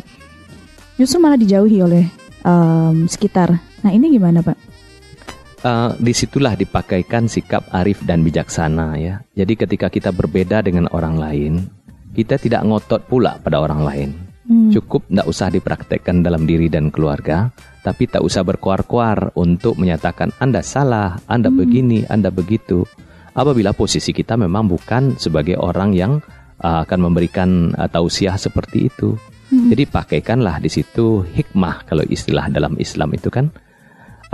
justru 1.00 1.18
malah 1.18 1.40
dijauhi 1.40 1.82
oleh 1.82 2.04
em, 2.46 3.10
sekitar. 3.10 3.50
Nah 3.82 3.90
ini 3.90 4.14
gimana 4.14 4.44
Pak? 4.44 4.56
Eh, 5.64 5.90
di 5.96 6.12
situlah 6.12 6.52
dipakaikan 6.54 7.24
sikap 7.24 7.64
arif 7.72 8.04
dan 8.04 8.20
bijaksana 8.20 9.00
ya. 9.00 9.24
Jadi 9.32 9.56
ketika 9.56 9.88
kita 9.88 10.12
berbeda 10.12 10.60
dengan 10.60 10.92
orang 10.92 11.16
lain, 11.16 11.52
kita 12.12 12.36
tidak 12.36 12.68
ngotot 12.68 13.08
pula 13.08 13.40
pada 13.40 13.64
orang 13.64 13.80
lain. 13.80 14.10
Hmm. 14.44 14.68
Cukup 14.68 15.08
tidak 15.08 15.24
usah 15.24 15.48
dipraktekkan 15.48 16.20
dalam 16.20 16.44
diri 16.44 16.68
dan 16.68 16.92
keluarga, 16.92 17.48
tapi 17.80 18.04
tak 18.04 18.20
usah 18.20 18.44
berkuar-kuar 18.44 19.32
untuk 19.40 19.80
menyatakan 19.80 20.36
Anda 20.36 20.60
salah, 20.60 21.16
Anda 21.24 21.48
begini, 21.48 22.04
Anda 22.08 22.28
begitu. 22.28 22.84
Apabila 23.32 23.72
posisi 23.72 24.12
kita 24.12 24.36
memang 24.36 24.68
bukan 24.68 25.16
sebagai 25.16 25.56
orang 25.56 25.96
yang 25.96 26.20
uh, 26.60 26.84
akan 26.84 27.00
memberikan 27.10 27.72
uh, 27.74 27.88
tausiah 27.88 28.36
seperti 28.36 28.92
itu. 28.92 29.16
Jadi 29.54 29.86
pakaikanlah 29.86 30.58
di 30.58 30.66
situ 30.66 31.22
hikmah 31.22 31.86
kalau 31.86 32.02
istilah 32.10 32.50
dalam 32.50 32.74
Islam 32.74 33.14
itu 33.14 33.30
kan 33.30 33.54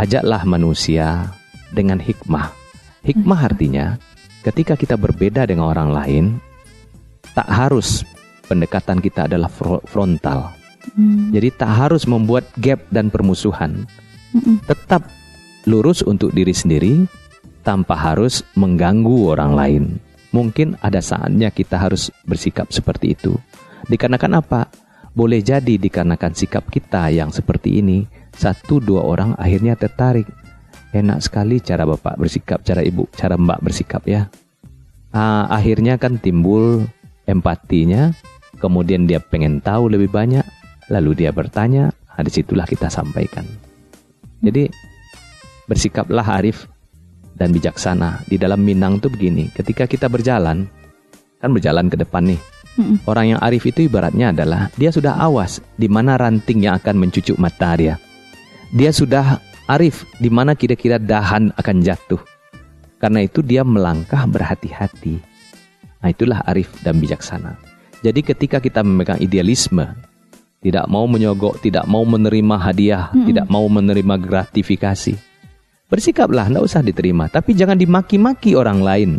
ajaklah 0.00 0.48
manusia 0.48 1.28
dengan 1.76 2.00
hikmah. 2.00 2.48
Hikmah 3.04 3.40
artinya 3.44 4.00
ketika 4.40 4.80
kita 4.80 4.96
berbeda 4.96 5.44
dengan 5.44 5.68
orang 5.68 5.90
lain 5.92 6.24
tak 7.36 7.44
harus 7.52 8.00
pendekatan 8.50 8.98
kita 8.98 9.30
adalah 9.30 9.46
fro- 9.46 9.82
frontal. 9.86 10.50
Hmm. 10.98 11.30
Jadi 11.30 11.54
tak 11.54 11.70
harus 11.70 12.02
membuat 12.10 12.50
gap 12.58 12.82
dan 12.90 13.14
permusuhan. 13.14 13.86
Mm-mm. 14.34 14.58
Tetap 14.66 15.06
lurus 15.70 16.02
untuk 16.02 16.34
diri 16.34 16.50
sendiri 16.50 17.06
tanpa 17.62 17.94
harus 17.94 18.42
mengganggu 18.58 19.30
orang 19.30 19.52
lain. 19.54 19.84
Mungkin 20.30 20.78
ada 20.82 20.98
saatnya 21.02 21.50
kita 21.50 21.78
harus 21.78 22.10
bersikap 22.26 22.70
seperti 22.70 23.14
itu. 23.18 23.34
Dikarenakan 23.90 24.42
apa? 24.42 24.70
Boleh 25.10 25.42
jadi 25.42 25.74
dikarenakan 25.74 26.38
sikap 26.38 26.70
kita 26.70 27.10
yang 27.10 27.34
seperti 27.34 27.82
ini, 27.82 28.06
satu 28.30 28.78
dua 28.78 29.02
orang 29.02 29.34
akhirnya 29.34 29.74
tertarik. 29.74 30.26
Enak 30.94 31.18
sekali 31.22 31.58
cara 31.58 31.82
bapak 31.82 32.14
bersikap, 32.18 32.62
cara 32.62 32.82
ibu, 32.82 33.10
cara 33.18 33.34
mbak 33.34 33.58
bersikap 33.62 34.06
ya. 34.06 34.30
Ah, 35.10 35.50
akhirnya 35.50 35.98
kan 35.98 36.22
timbul 36.22 36.86
empatinya, 37.26 38.14
kemudian 38.60 39.08
dia 39.08 39.18
pengen 39.18 39.64
tahu 39.64 39.88
lebih 39.88 40.12
banyak, 40.12 40.44
lalu 40.92 41.24
dia 41.24 41.32
bertanya, 41.32 41.90
nah, 42.12 42.20
di 42.20 42.30
situlah 42.30 42.68
kita 42.68 42.92
sampaikan. 42.92 43.48
Jadi 44.44 44.68
bersikaplah 45.64 46.26
arif 46.40 46.68
dan 47.40 47.56
bijaksana. 47.56 48.28
Di 48.28 48.36
dalam 48.36 48.60
Minang 48.60 49.00
tuh 49.00 49.08
begini, 49.08 49.48
ketika 49.48 49.88
kita 49.88 50.12
berjalan, 50.12 50.68
kan 51.40 51.50
berjalan 51.56 51.88
ke 51.88 51.96
depan 51.96 52.36
nih. 52.36 52.40
Mm-mm. 52.76 53.02
Orang 53.08 53.34
yang 53.34 53.40
arif 53.42 53.66
itu 53.66 53.88
ibaratnya 53.88 54.30
adalah 54.30 54.68
dia 54.78 54.92
sudah 54.92 55.18
awas 55.18 55.58
di 55.74 55.90
mana 55.90 56.20
ranting 56.20 56.62
yang 56.62 56.78
akan 56.78 57.00
mencucuk 57.00 57.40
mata 57.40 57.74
dia. 57.74 57.96
Dia 58.70 58.94
sudah 58.94 59.42
arif 59.66 60.06
di 60.20 60.30
mana 60.30 60.54
kira-kira 60.54 61.00
dahan 61.00 61.50
akan 61.56 61.76
jatuh. 61.82 62.22
Karena 63.00 63.24
itu 63.24 63.40
dia 63.40 63.64
melangkah 63.64 64.28
berhati-hati. 64.28 65.16
Nah 66.04 66.08
itulah 66.12 66.44
arif 66.44 66.68
dan 66.84 67.00
bijaksana. 67.00 67.69
Jadi 68.00 68.20
ketika 68.24 68.58
kita 68.60 68.80
memegang 68.80 69.20
idealisme, 69.20 69.84
tidak 70.60 70.88
mau 70.88 71.04
menyogok, 71.04 71.60
tidak 71.60 71.84
mau 71.84 72.04
menerima 72.04 72.56
hadiah, 72.56 73.12
tidak 73.12 73.48
mau 73.48 73.64
menerima 73.68 74.16
gratifikasi, 74.20 75.16
bersikaplah, 75.88 76.48
tidak 76.48 76.64
usah 76.64 76.80
diterima. 76.84 77.28
Tapi 77.28 77.52
jangan 77.52 77.76
dimaki-maki 77.76 78.56
orang 78.56 78.80
lain. 78.80 79.10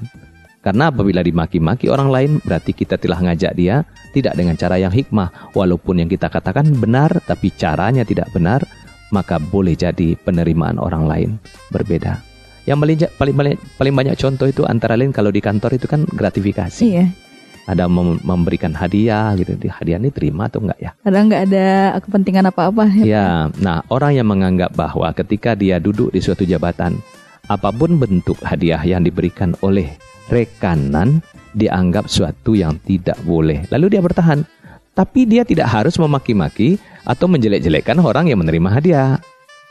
Karena 0.61 0.93
apabila 0.93 1.25
dimaki-maki 1.25 1.89
orang 1.89 2.09
lain, 2.13 2.31
berarti 2.45 2.77
kita 2.77 3.01
telah 3.01 3.17
ngajak 3.17 3.53
dia 3.57 3.81
tidak 4.13 4.37
dengan 4.37 4.53
cara 4.53 4.77
yang 4.77 4.93
hikmah. 4.93 5.57
Walaupun 5.57 6.05
yang 6.05 6.09
kita 6.09 6.29
katakan 6.29 6.69
benar, 6.77 7.09
tapi 7.25 7.49
caranya 7.57 8.05
tidak 8.05 8.29
benar, 8.29 8.61
maka 9.09 9.41
boleh 9.41 9.73
jadi 9.73 10.13
penerimaan 10.21 10.77
orang 10.77 11.09
lain 11.09 11.29
berbeda. 11.73 12.21
Yang 12.69 12.77
paling, 12.77 12.97
paling, 13.17 13.35
paling, 13.35 13.57
paling 13.57 13.93
banyak 13.97 14.15
contoh 14.21 14.45
itu 14.45 14.61
antara 14.69 14.93
lain 14.93 15.09
kalau 15.09 15.33
di 15.33 15.41
kantor 15.41 15.81
itu 15.81 15.89
kan 15.89 16.05
gratifikasi. 16.05 16.81
Iya. 16.85 17.30
Ada 17.69 17.85
mem- 17.85 18.19
memberikan 18.25 18.73
hadiah 18.73 19.37
gitu. 19.37 19.53
Di 19.53 19.69
Hadiah 19.69 20.01
ini 20.01 20.09
terima 20.09 20.49
atau 20.49 20.65
enggak 20.65 20.79
ya? 20.81 20.91
Kadang 21.05 21.29
nggak 21.29 21.43
ada 21.51 21.67
kepentingan 22.01 22.45
apa-apa. 22.49 22.85
Ya, 23.05 23.53
nah 23.61 23.85
orang 23.93 24.17
yang 24.17 24.27
menganggap 24.27 24.73
bahwa 24.73 25.13
ketika 25.13 25.53
dia 25.53 25.77
duduk 25.77 26.09
di 26.09 26.19
suatu 26.19 26.41
jabatan, 26.41 26.97
apa 27.45 27.69
pun 27.69 28.01
bentuk 28.01 28.39
hadiah 28.41 28.81
yang 28.81 29.05
diberikan 29.05 29.53
oleh 29.61 29.93
rekanan 30.31 31.21
dianggap 31.51 32.07
suatu 32.07 32.55
yang 32.55 32.79
tidak 32.81 33.19
boleh. 33.27 33.67
Lalu 33.69 33.97
dia 33.97 34.01
bertahan. 34.01 34.47
Tapi 34.91 35.23
dia 35.23 35.47
tidak 35.47 35.71
harus 35.71 35.95
memaki-maki 35.95 36.75
atau 37.07 37.31
menjelek-jelekkan 37.31 37.95
orang 38.03 38.27
yang 38.27 38.43
menerima 38.43 38.69
hadiah. 38.71 39.11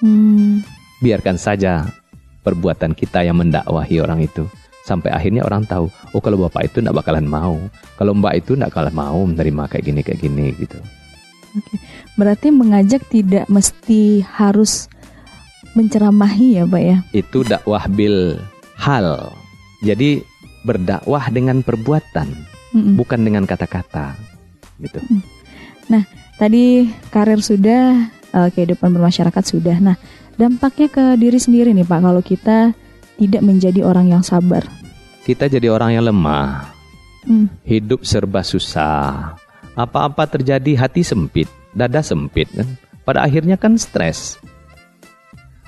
Hmm. 0.00 0.64
Biarkan 1.05 1.37
saja 1.37 1.88
perbuatan 2.40 2.96
kita 2.96 3.20
yang 3.24 3.37
mendakwahi 3.37 4.00
orang 4.00 4.24
itu. 4.24 4.48
Sampai 4.85 5.12
akhirnya 5.12 5.45
orang 5.45 5.69
tahu, 5.69 5.87
oh 5.90 6.21
kalau 6.25 6.40
bapak 6.49 6.73
itu 6.73 6.81
tidak 6.81 7.05
bakalan 7.05 7.29
mau. 7.29 7.61
Kalau 8.01 8.16
mbak 8.16 8.43
itu 8.43 8.57
tidak 8.57 8.73
bakalan 8.75 8.95
mau 8.97 9.21
menerima 9.23 9.62
kayak 9.71 9.85
gini, 9.85 10.01
kayak 10.01 10.21
gini 10.25 10.47
gitu. 10.57 10.79
Berarti 12.19 12.49
mengajak 12.55 13.05
tidak 13.11 13.47
mesti 13.51 14.23
harus 14.25 14.88
menceramahi 15.75 16.59
ya, 16.59 16.64
Pak 16.66 16.83
ya. 16.83 16.97
itu 17.14 17.47
dakwah 17.47 17.85
bil 17.87 18.40
hal. 18.75 19.31
Jadi 19.87 20.25
berdakwah 20.66 21.31
dengan 21.31 21.62
perbuatan, 21.62 22.29
Mm-mm. 22.75 22.95
bukan 22.99 23.21
dengan 23.23 23.45
kata-kata. 23.47 24.19
Gitu. 24.81 24.99
Tadi 26.40 26.88
karir 27.12 27.45
sudah, 27.45 28.09
eh, 28.33 28.49
kehidupan 28.49 28.97
bermasyarakat 28.97 29.45
sudah. 29.45 29.77
Nah, 29.77 30.01
dampaknya 30.40 30.88
ke 30.88 31.05
diri 31.21 31.37
sendiri 31.37 31.77
nih 31.77 31.85
Pak 31.85 32.01
kalau 32.01 32.25
kita 32.25 32.73
tidak 33.20 33.44
menjadi 33.44 33.85
orang 33.85 34.09
yang 34.09 34.24
sabar. 34.24 34.64
Kita 35.28 35.44
jadi 35.52 35.68
orang 35.68 36.00
yang 36.00 36.09
lemah, 36.09 36.72
Hmm. 37.28 37.52
hidup 37.68 38.00
serba 38.00 38.40
susah. 38.40 39.37
Apa-apa 39.76 40.24
terjadi 40.24 40.72
hati 40.80 41.04
sempit, 41.04 41.46
dada 41.76 42.00
sempit 42.00 42.48
kan. 42.48 42.64
Pada 43.04 43.20
akhirnya 43.28 43.61
kan 43.61 43.76
stres. 43.76 44.40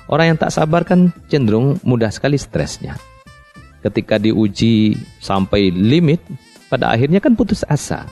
Orang 0.09 0.33
yang 0.33 0.39
tak 0.41 0.49
sabar 0.49 0.81
kan 0.81 1.13
cenderung 1.29 1.77
mudah 1.85 2.09
sekali 2.09 2.41
stresnya. 2.41 2.97
Ketika 3.85 4.17
diuji 4.17 4.97
sampai 5.21 5.69
limit, 5.69 6.25
pada 6.67 6.89
akhirnya 6.89 7.21
kan 7.21 7.37
putus 7.37 7.61
asa. 7.69 8.09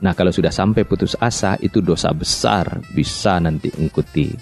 Nah 0.00 0.16
kalau 0.16 0.32
sudah 0.32 0.54
sampai 0.54 0.86
putus 0.86 1.12
asa 1.20 1.60
itu 1.60 1.82
dosa 1.82 2.14
besar 2.14 2.80
bisa 2.94 3.36
nanti 3.42 3.68
mengikuti. 3.74 4.32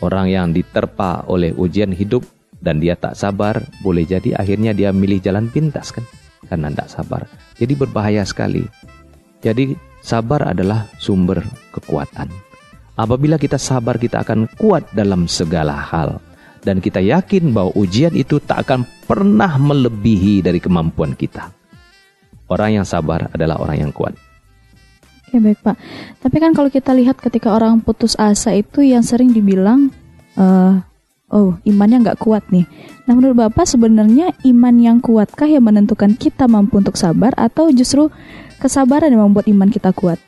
Orang 0.00 0.32
yang 0.32 0.50
diterpa 0.50 1.28
oleh 1.28 1.52
ujian 1.54 1.92
hidup 1.92 2.24
dan 2.60 2.78
dia 2.78 2.96
tak 2.96 3.16
sabar, 3.16 3.60
boleh 3.80 4.04
jadi 4.04 4.36
akhirnya 4.36 4.76
dia 4.76 4.92
milih 4.92 5.20
jalan 5.24 5.48
pintas 5.48 5.92
kan, 5.96 6.04
karena 6.46 6.68
tidak 6.68 6.88
sabar. 6.92 7.22
Jadi 7.56 7.72
berbahaya 7.72 8.22
sekali. 8.24 8.64
Jadi 9.40 9.72
sabar 10.04 10.52
adalah 10.52 10.84
sumber 11.00 11.40
kekuatan. 11.72 12.28
Apabila 13.00 13.40
kita 13.40 13.56
sabar, 13.56 13.96
kita 13.96 14.20
akan 14.20 14.44
kuat 14.60 14.92
dalam 14.92 15.24
segala 15.24 15.72
hal. 15.72 16.20
Dan 16.60 16.84
kita 16.84 17.00
yakin 17.00 17.56
bahwa 17.56 17.72
ujian 17.72 18.12
itu 18.12 18.36
tak 18.36 18.68
akan 18.68 18.84
pernah 19.08 19.56
melebihi 19.56 20.44
dari 20.44 20.60
kemampuan 20.60 21.16
kita. 21.16 21.48
Orang 22.52 22.76
yang 22.76 22.84
sabar 22.84 23.32
adalah 23.32 23.56
orang 23.56 23.88
yang 23.88 23.92
kuat. 23.96 24.12
Oke 25.24 25.40
baik 25.40 25.64
Pak. 25.64 25.76
Tapi 26.20 26.36
kan 26.36 26.52
kalau 26.52 26.68
kita 26.68 26.92
lihat 26.92 27.16
ketika 27.16 27.56
orang 27.56 27.80
putus 27.80 28.18
asa 28.20 28.52
itu 28.52 28.84
yang 28.84 29.00
sering 29.00 29.32
dibilang, 29.32 29.88
uh, 30.36 30.84
oh 31.30 31.56
imannya 31.62 32.02
nggak 32.04 32.20
kuat 32.20 32.44
nih. 32.50 32.66
Nah 33.06 33.12
menurut 33.14 33.38
Bapak 33.48 33.66
sebenarnya 33.66 34.34
iman 34.46 34.74
yang 34.78 34.98
kuatkah 34.98 35.46
yang 35.46 35.64
menentukan 35.66 36.14
kita 36.18 36.50
mampu 36.50 36.78
untuk 36.78 36.98
sabar 36.98 37.34
atau 37.38 37.70
justru 37.70 38.10
kesabaran 38.58 39.10
yang 39.14 39.30
membuat 39.30 39.46
iman 39.48 39.70
kita 39.70 39.94
kuat? 39.94 40.18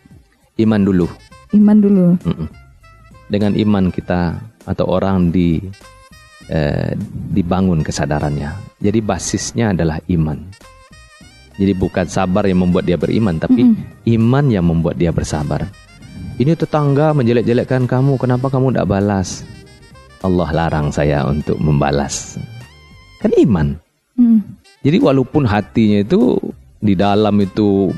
Iman 0.56 0.86
dulu. 0.86 1.06
Iman 1.52 1.78
dulu. 1.82 2.06
Mm-mm. 2.22 2.48
Dengan 3.28 3.52
iman 3.58 3.90
kita 3.92 4.40
atau 4.64 4.86
orang 4.88 5.34
di 5.34 5.58
eh, 6.48 6.94
dibangun 7.32 7.82
kesadarannya. 7.82 8.80
Jadi 8.80 8.98
basisnya 9.02 9.74
adalah 9.74 9.98
iman. 10.08 10.38
Jadi 11.52 11.72
bukan 11.76 12.08
sabar 12.08 12.48
yang 12.48 12.64
membuat 12.64 12.88
dia 12.88 12.96
beriman, 12.96 13.36
tapi 13.36 13.62
Mm-mm. 13.62 14.08
iman 14.16 14.44
yang 14.48 14.64
membuat 14.64 14.96
dia 14.96 15.12
bersabar. 15.12 15.68
Ini 16.40 16.56
tetangga 16.56 17.12
menjelek-jelekkan 17.12 17.84
kamu, 17.84 18.16
kenapa 18.16 18.48
kamu 18.48 18.72
tidak 18.72 18.88
balas? 18.88 19.44
Allah 20.22 20.48
larang 20.54 20.94
saya 20.94 21.26
untuk 21.26 21.58
membalas. 21.58 22.38
Kan 23.18 23.34
iman. 23.38 23.78
Hmm. 24.18 24.40
Jadi 24.82 24.98
walaupun 24.98 25.46
hatinya 25.46 26.02
itu 26.02 26.38
di 26.82 26.94
dalam 26.98 27.38
itu 27.38 27.90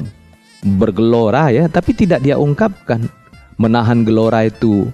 bergelora 0.65 1.53
ya, 1.53 1.69
tapi 1.69 1.97
tidak 1.97 2.25
dia 2.25 2.37
ungkapkan. 2.37 3.09
Menahan 3.57 4.03
gelora 4.03 4.45
itu 4.45 4.89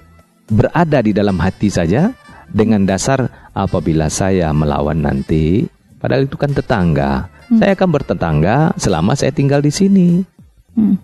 berada 0.51 1.01
di 1.01 1.15
dalam 1.15 1.39
hati 1.39 1.71
saja 1.71 2.11
dengan 2.51 2.85
dasar 2.85 3.51
apabila 3.55 4.11
saya 4.11 4.51
melawan 4.51 5.01
nanti, 5.01 5.65
padahal 5.99 6.27
itu 6.27 6.37
kan 6.37 6.51
tetangga. 6.51 7.31
Saya 7.51 7.75
akan 7.75 7.91
bertetangga 7.91 8.79
selama 8.79 9.19
saya 9.19 9.35
tinggal 9.35 9.59
di 9.59 9.75
sini. 9.75 10.23
Hmm. 10.79 10.95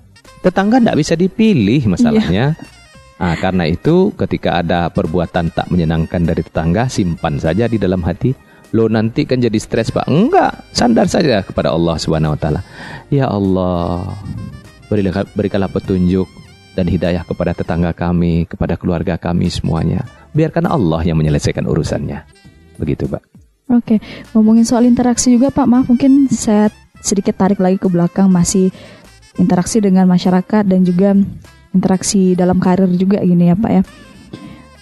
Tetangga 0.47 0.79
tidak 0.79 0.99
bisa 1.03 1.15
dipilih 1.19 1.91
masalahnya. 1.91 2.55
Ah, 3.17 3.33
karena 3.41 3.65
itu 3.65 4.13
ketika 4.13 4.61
ada 4.61 4.93
perbuatan 4.93 5.49
tak 5.49 5.73
menyenangkan 5.73 6.21
dari 6.21 6.45
tetangga, 6.45 6.85
simpan 6.93 7.41
saja 7.41 7.65
di 7.65 7.81
dalam 7.81 8.05
hati. 8.05 8.37
Lo 8.77 8.93
nanti 8.93 9.25
kan 9.25 9.41
jadi 9.41 9.57
stres 9.57 9.89
pak? 9.89 10.05
Enggak, 10.11 10.69
sandar 10.75 11.09
saja 11.09 11.41
kepada 11.41 11.73
Allah 11.73 11.97
Subhanahu 11.97 12.37
Wa 12.37 12.41
Taala. 12.41 12.61
Ya 13.09 13.31
Allah, 13.31 14.05
berilah, 14.93 15.25
berikanlah 15.33 15.73
petunjuk 15.73 16.29
dan 16.77 16.85
hidayah 16.85 17.25
kepada 17.25 17.57
tetangga 17.57 17.97
kami, 17.97 18.45
kepada 18.45 18.77
keluarga 18.77 19.17
kami 19.17 19.49
semuanya. 19.49 20.05
Biarkan 20.37 20.69
Allah 20.69 21.01
yang 21.09 21.17
menyelesaikan 21.17 21.65
urusannya. 21.65 22.21
Begitu 22.77 23.09
pak. 23.09 23.25
Oke, 23.67 23.99
ngomongin 24.37 24.63
soal 24.63 24.87
interaksi 24.87 25.35
juga 25.35 25.51
Pak, 25.51 25.67
maaf 25.67 25.91
mungkin 25.91 26.31
saya 26.31 26.71
sedikit 27.03 27.35
tarik 27.35 27.59
lagi 27.59 27.83
ke 27.83 27.91
belakang 27.91 28.31
masih 28.31 28.71
interaksi 29.43 29.83
dengan 29.83 30.07
masyarakat 30.07 30.63
dan 30.63 30.87
juga 30.87 31.19
interaksi 31.77 32.33
dalam 32.33 32.57
karir 32.57 32.89
juga 32.97 33.21
gini 33.21 33.53
ya 33.53 33.57
Pak 33.57 33.73
ya. 33.73 33.83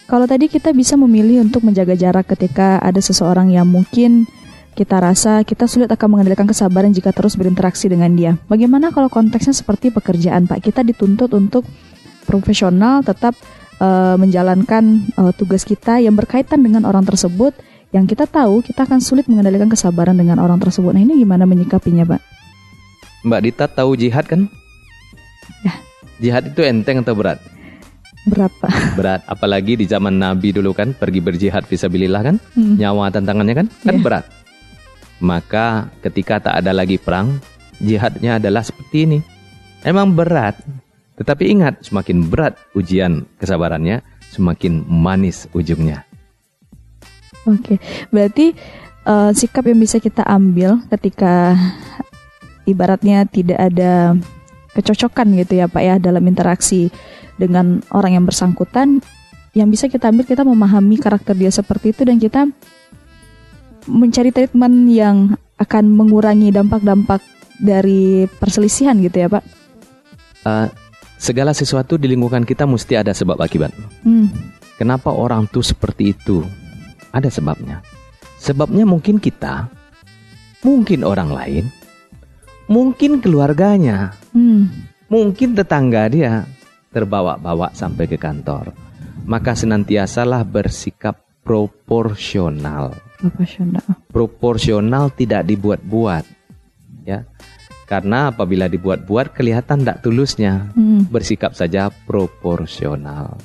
Kalau 0.04 0.30
tadi 0.30 0.46
kita 0.46 0.70
bisa 0.70 0.94
memilih 0.94 1.42
untuk 1.42 1.66
menjaga 1.66 1.98
jarak 1.98 2.30
ketika 2.30 2.78
ada 2.78 3.00
seseorang 3.02 3.50
yang 3.50 3.66
mungkin 3.66 4.30
kita 4.74 4.98
rasa 4.98 5.46
kita 5.46 5.70
sulit 5.70 5.86
akan 5.90 6.18
mengendalikan 6.18 6.46
kesabaran 6.50 6.90
jika 6.90 7.14
terus 7.14 7.38
berinteraksi 7.38 7.90
dengan 7.90 8.12
dia. 8.14 8.32
Bagaimana 8.46 8.90
kalau 8.90 9.08
konteksnya 9.08 9.54
seperti 9.54 9.94
pekerjaan 9.94 10.46
Pak? 10.46 10.60
Kita 10.60 10.86
dituntut 10.86 11.30
untuk 11.32 11.66
profesional 12.26 13.00
tetap 13.02 13.32
eh, 13.80 14.16
menjalankan 14.18 15.08
eh, 15.14 15.32
tugas 15.38 15.62
kita 15.62 16.02
yang 16.02 16.14
berkaitan 16.18 16.60
dengan 16.60 16.84
orang 16.84 17.06
tersebut 17.06 17.54
yang 17.94 18.10
kita 18.10 18.26
tahu 18.26 18.58
kita 18.66 18.90
akan 18.90 18.98
sulit 18.98 19.30
mengendalikan 19.30 19.70
kesabaran 19.70 20.18
dengan 20.18 20.42
orang 20.42 20.58
tersebut. 20.58 20.90
Nah 20.90 21.02
ini 21.06 21.14
gimana 21.22 21.46
menyikapinya, 21.46 22.02
Pak? 22.02 22.20
Mbak 23.22 23.40
Dita 23.46 23.66
tahu 23.70 23.94
jihad 23.94 24.26
kan? 24.26 24.50
Ya. 25.62 25.72
Jihad 26.18 26.50
itu 26.50 26.60
enteng 26.62 27.02
atau 27.02 27.14
berat? 27.14 27.42
Berat, 28.24 28.52
Pak. 28.56 28.72
berat 28.98 29.20
apalagi 29.28 29.76
di 29.76 29.84
zaman 29.84 30.16
Nabi 30.16 30.48
dulu 30.48 30.72
kan 30.72 30.96
pergi 30.96 31.20
berjihad 31.20 31.68
fisabilillah 31.68 32.22
kan 32.24 32.36
Hmm. 32.56 32.80
nyawa 32.80 33.12
tantangannya 33.12 33.52
kan 33.52 33.66
kan 33.84 33.96
Iya. 33.98 34.02
berat 34.02 34.24
maka 35.20 35.92
ketika 36.00 36.40
tak 36.40 36.54
ada 36.64 36.72
lagi 36.72 36.96
perang 36.96 37.36
jihadnya 37.78 38.40
adalah 38.40 38.64
seperti 38.64 39.04
ini 39.04 39.18
emang 39.84 40.16
berat 40.16 40.56
tetapi 41.14 41.52
ingat 41.52 41.84
semakin 41.84 42.24
berat 42.24 42.56
ujian 42.72 43.28
kesabarannya 43.36 44.00
semakin 44.32 44.82
manis 44.88 45.44
ujungnya 45.52 46.02
Oke, 47.44 47.76
berarti 48.08 48.56
eh, 49.04 49.30
sikap 49.36 49.68
yang 49.68 49.76
bisa 49.76 50.00
kita 50.00 50.24
ambil 50.24 50.80
ketika 50.88 51.52
ibaratnya 52.64 53.28
tidak 53.28 53.60
ada 53.60 54.16
kecocokan 54.74 55.38
gitu 55.38 55.62
ya 55.62 55.66
Pak 55.70 55.82
ya 55.82 55.94
dalam 56.02 56.22
interaksi 56.26 56.90
dengan 57.38 57.82
orang 57.94 58.18
yang 58.20 58.24
bersangkutan, 58.26 59.00
yang 59.54 59.70
bisa 59.70 59.86
kita 59.86 60.10
ambil 60.10 60.26
kita 60.26 60.42
memahami 60.42 60.98
karakter 60.98 61.34
dia 61.34 61.50
seperti 61.50 61.94
itu 61.94 62.02
dan 62.02 62.18
kita 62.18 62.50
mencari 63.86 64.34
treatment 64.34 64.90
yang 64.90 65.38
akan 65.58 65.84
mengurangi 65.94 66.50
dampak-dampak 66.50 67.22
dari 67.62 68.26
perselisihan 68.26 68.98
gitu 68.98 69.22
ya 69.22 69.28
Pak. 69.30 69.44
Eh, 70.44 70.68
segala 71.16 71.54
sesuatu 71.54 71.94
di 71.94 72.10
lingkungan 72.10 72.42
kita 72.42 72.66
mesti 72.66 72.98
ada 72.98 73.14
sebab 73.14 73.38
akibat. 73.38 73.70
Hmm, 74.02 74.28
kenapa 74.76 75.14
orang 75.14 75.46
tuh 75.46 75.62
seperti 75.62 76.12
itu? 76.12 76.42
Ada 77.14 77.30
sebabnya. 77.30 77.78
Sebabnya 78.42 78.82
mungkin 78.84 79.22
kita 79.22 79.70
mungkin 80.64 81.04
orang 81.04 81.30
lain 81.30 81.64
mungkin 82.66 83.20
keluarganya 83.20 84.16
hmm, 84.34 84.84
Mungkin 85.14 85.54
tetangga 85.54 86.10
dia 86.10 86.42
terbawa-bawa 86.90 87.70
sampai 87.70 88.10
ke 88.10 88.18
kantor. 88.18 88.72
Maka 89.28 89.54
senantiasalah 89.54 90.42
bersikap 90.42 91.22
proporsional. 91.44 92.96
profesional. 93.20 93.84
Proporsional 94.08 95.12
tidak 95.12 95.44
dibuat-buat. 95.46 96.24
Ya. 97.04 97.28
Karena 97.84 98.32
apabila 98.32 98.64
dibuat-buat 98.64 99.36
kelihatan 99.36 99.84
tidak 99.84 100.00
tulusnya. 100.00 100.72
Hmm, 100.72 101.04
Bersikap 101.12 101.52
saja 101.52 101.92
proporsional. 102.08 103.36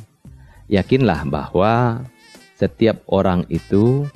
Yakinlah 0.72 1.28
bahwa 1.28 2.08
setiap 2.56 3.04
orang 3.12 3.44
itu 3.52 4.08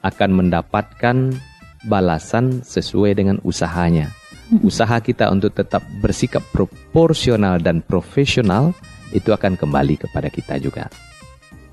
akan 0.00 0.30
mendapatkan 0.32 1.36
balasan 1.84 2.64
sesuai 2.64 3.14
dengan 3.20 3.36
usahanya 3.44 4.15
usaha 4.62 4.98
kita 5.02 5.30
untuk 5.32 5.54
tetap 5.54 5.82
bersikap 5.98 6.42
proporsional 6.54 7.58
dan 7.58 7.82
profesional 7.82 8.70
itu 9.10 9.34
akan 9.34 9.58
kembali 9.58 10.06
kepada 10.06 10.28
kita 10.30 10.58
juga. 10.62 10.86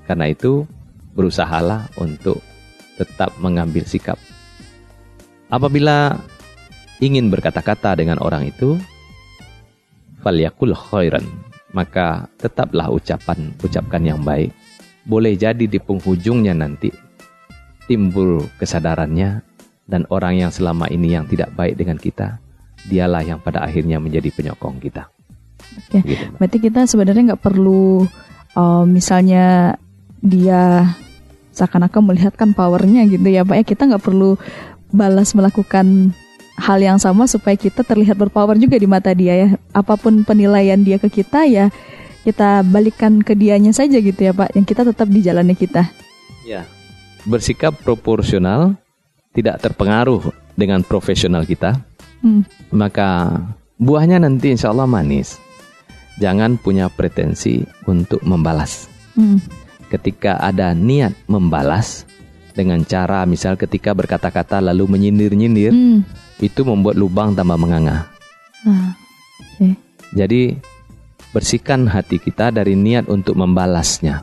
Karena 0.04 0.30
itu, 0.30 0.66
berusahalah 1.14 1.88
untuk 1.98 2.42
tetap 2.98 3.34
mengambil 3.38 3.86
sikap. 3.86 4.18
Apabila 5.50 6.18
ingin 6.98 7.30
berkata-kata 7.30 7.94
dengan 7.98 8.18
orang 8.18 8.50
itu, 8.50 8.78
falyakul 10.22 10.74
khairan, 10.74 11.24
maka 11.74 12.26
tetaplah 12.38 12.90
ucapan 12.90 13.54
ucapkan 13.62 14.02
yang 14.02 14.20
baik. 14.22 14.50
Boleh 15.04 15.36
jadi 15.36 15.68
di 15.68 15.78
penghujungnya 15.78 16.56
nanti 16.56 16.88
timbul 17.84 18.48
kesadarannya 18.56 19.44
dan 19.84 20.08
orang 20.08 20.40
yang 20.40 20.50
selama 20.50 20.88
ini 20.88 21.12
yang 21.12 21.28
tidak 21.28 21.52
baik 21.52 21.76
dengan 21.76 22.00
kita, 22.00 22.40
dialah 22.84 23.24
yang 23.24 23.40
pada 23.40 23.64
akhirnya 23.64 23.98
menjadi 23.98 24.30
penyokong 24.32 24.78
kita. 24.80 25.08
Oke. 25.80 26.04
Gitu, 26.04 26.24
Mbak. 26.30 26.38
Berarti 26.38 26.58
kita 26.60 26.80
sebenarnya 26.84 27.22
nggak 27.34 27.42
perlu 27.42 28.04
uh, 28.54 28.84
misalnya 28.84 29.76
dia 30.24 30.94
seakan-akan 31.54 32.02
melihatkan 32.12 32.50
powernya 32.52 33.06
gitu 33.06 33.24
ya 33.30 33.46
Pak 33.46 33.56
ya 33.62 33.64
kita 33.64 33.82
nggak 33.86 34.02
perlu 34.02 34.34
balas 34.90 35.30
melakukan 35.38 36.10
hal 36.58 36.78
yang 36.82 36.98
sama 36.98 37.30
supaya 37.30 37.54
kita 37.54 37.86
terlihat 37.86 38.18
berpower 38.18 38.58
juga 38.58 38.74
di 38.78 38.86
mata 38.90 39.14
dia 39.14 39.34
ya 39.34 39.48
apa 39.70 39.94
pun 39.94 40.26
penilaian 40.26 40.78
dia 40.82 40.98
ke 40.98 41.06
kita 41.06 41.46
ya 41.46 41.70
kita 42.26 42.66
balikan 42.66 43.22
ke 43.22 43.38
dianya 43.38 43.70
saja 43.70 44.02
gitu 44.02 44.18
ya 44.18 44.34
Pak 44.34 44.58
yang 44.58 44.66
kita 44.66 44.82
tetap 44.82 45.06
di 45.06 45.20
jalannya 45.22 45.54
kita 45.54 45.86
Ya. 46.44 46.68
Bersikap 47.24 47.72
proporsional, 47.80 48.76
tidak 49.32 49.64
terpengaruh 49.64 50.28
dengan 50.54 50.84
profesional 50.84 51.48
kita, 51.48 51.80
hmm. 52.24 52.72
maka 52.72 53.38
buahnya 53.76 54.24
nanti 54.24 54.56
insya 54.56 54.72
Allah 54.72 54.88
manis. 54.88 55.36
Jangan 56.16 56.56
punya 56.56 56.88
pretensi 56.88 57.60
untuk 57.84 58.22
membalas. 58.24 58.88
Hmm. 59.18 59.42
Ketika 59.90 60.38
ada 60.40 60.72
niat 60.72 61.12
membalas 61.28 62.06
dengan 62.54 62.86
cara 62.86 63.26
misal 63.26 63.58
ketika 63.58 63.92
berkata-kata 63.92 64.62
lalu 64.62 64.86
menyindir-nyindir, 64.88 65.74
Hmm. 65.74 66.00
itu 66.38 66.62
membuat 66.62 66.94
lubang 66.96 67.34
tambah 67.34 67.58
menganga. 67.58 68.08
Ah, 68.64 68.94
oke. 69.58 69.74
Jadi 70.14 70.54
bersihkan 71.34 71.90
hati 71.90 72.22
kita 72.22 72.54
dari 72.54 72.78
niat 72.78 73.10
untuk 73.10 73.34
membalasnya. 73.34 74.22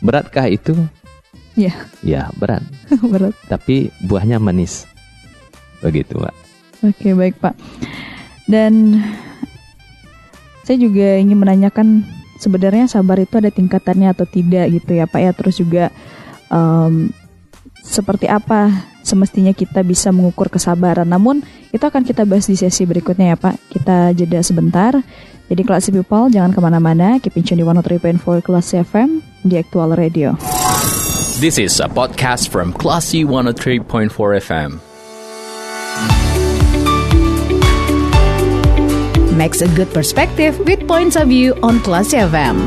Beratkah 0.00 0.48
itu? 0.48 0.72
Ya, 1.52 1.74
Ya, 2.00 2.32
berat. 2.38 2.64
berat. 3.12 3.36
Tapi 3.50 3.92
buahnya 4.06 4.40
manis. 4.40 4.88
Begitu, 5.84 6.16
Mbak. 6.16 6.47
Oke, 6.82 7.10
baik 7.14 7.42
Pak. 7.42 7.54
Dan 8.46 9.02
saya 10.62 10.78
juga 10.78 11.16
ingin 11.18 11.36
menanyakan 11.40 12.06
sebenarnya 12.38 12.86
sabar 12.86 13.18
itu 13.18 13.40
ada 13.40 13.50
tingkatannya 13.50 14.12
atau 14.14 14.24
tidak 14.24 14.70
gitu 14.70 14.94
ya 14.94 15.10
Pak 15.10 15.20
ya. 15.20 15.30
Terus 15.34 15.54
juga 15.58 15.90
em, 16.48 17.10
seperti 17.82 18.30
apa 18.30 18.70
semestinya 19.02 19.50
kita 19.56 19.82
bisa 19.82 20.12
mengukur 20.14 20.52
kesabaran. 20.52 21.08
Namun 21.08 21.42
itu 21.72 21.82
akan 21.82 22.04
kita 22.04 22.28
bahas 22.28 22.46
di 22.46 22.54
sesi 22.54 22.84
berikutnya 22.86 23.34
ya 23.34 23.36
Pak. 23.36 23.56
Kita 23.74 24.12
jeda 24.14 24.40
sebentar. 24.44 24.92
Jadi 25.48 25.62
kelas 25.64 25.88
people 25.88 26.28
jangan 26.28 26.52
ke 26.52 26.60
mana-mana. 26.60 27.16
Keep 27.18 27.40
in 27.40 27.44
tune 27.44 27.58
di 27.60 27.64
103.4 27.64 28.44
kelas 28.44 28.66
FM 28.76 29.24
di 29.48 29.56
Actual 29.56 29.96
Radio. 29.96 30.36
This 31.40 31.56
is 31.56 31.80
a 31.80 31.88
podcast 31.88 32.52
from 32.52 32.76
Classy 32.76 33.24
103.4 33.24 34.12
FM. 34.44 34.87
Makes 39.38 39.62
a 39.62 39.70
good 39.78 39.86
perspective 39.94 40.58
with 40.66 40.82
points 40.90 41.14
of 41.14 41.30
view 41.30 41.54
on 41.62 41.78
Class 41.86 42.10
FM. 42.10 42.58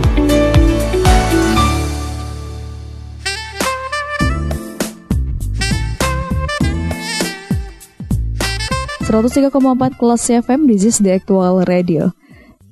empat 9.12 10.00
kelas 10.00 10.24
FM 10.32 10.72
This 10.72 10.88
is 10.88 11.04
the 11.04 11.20
actual 11.20 11.68
radio 11.68 12.16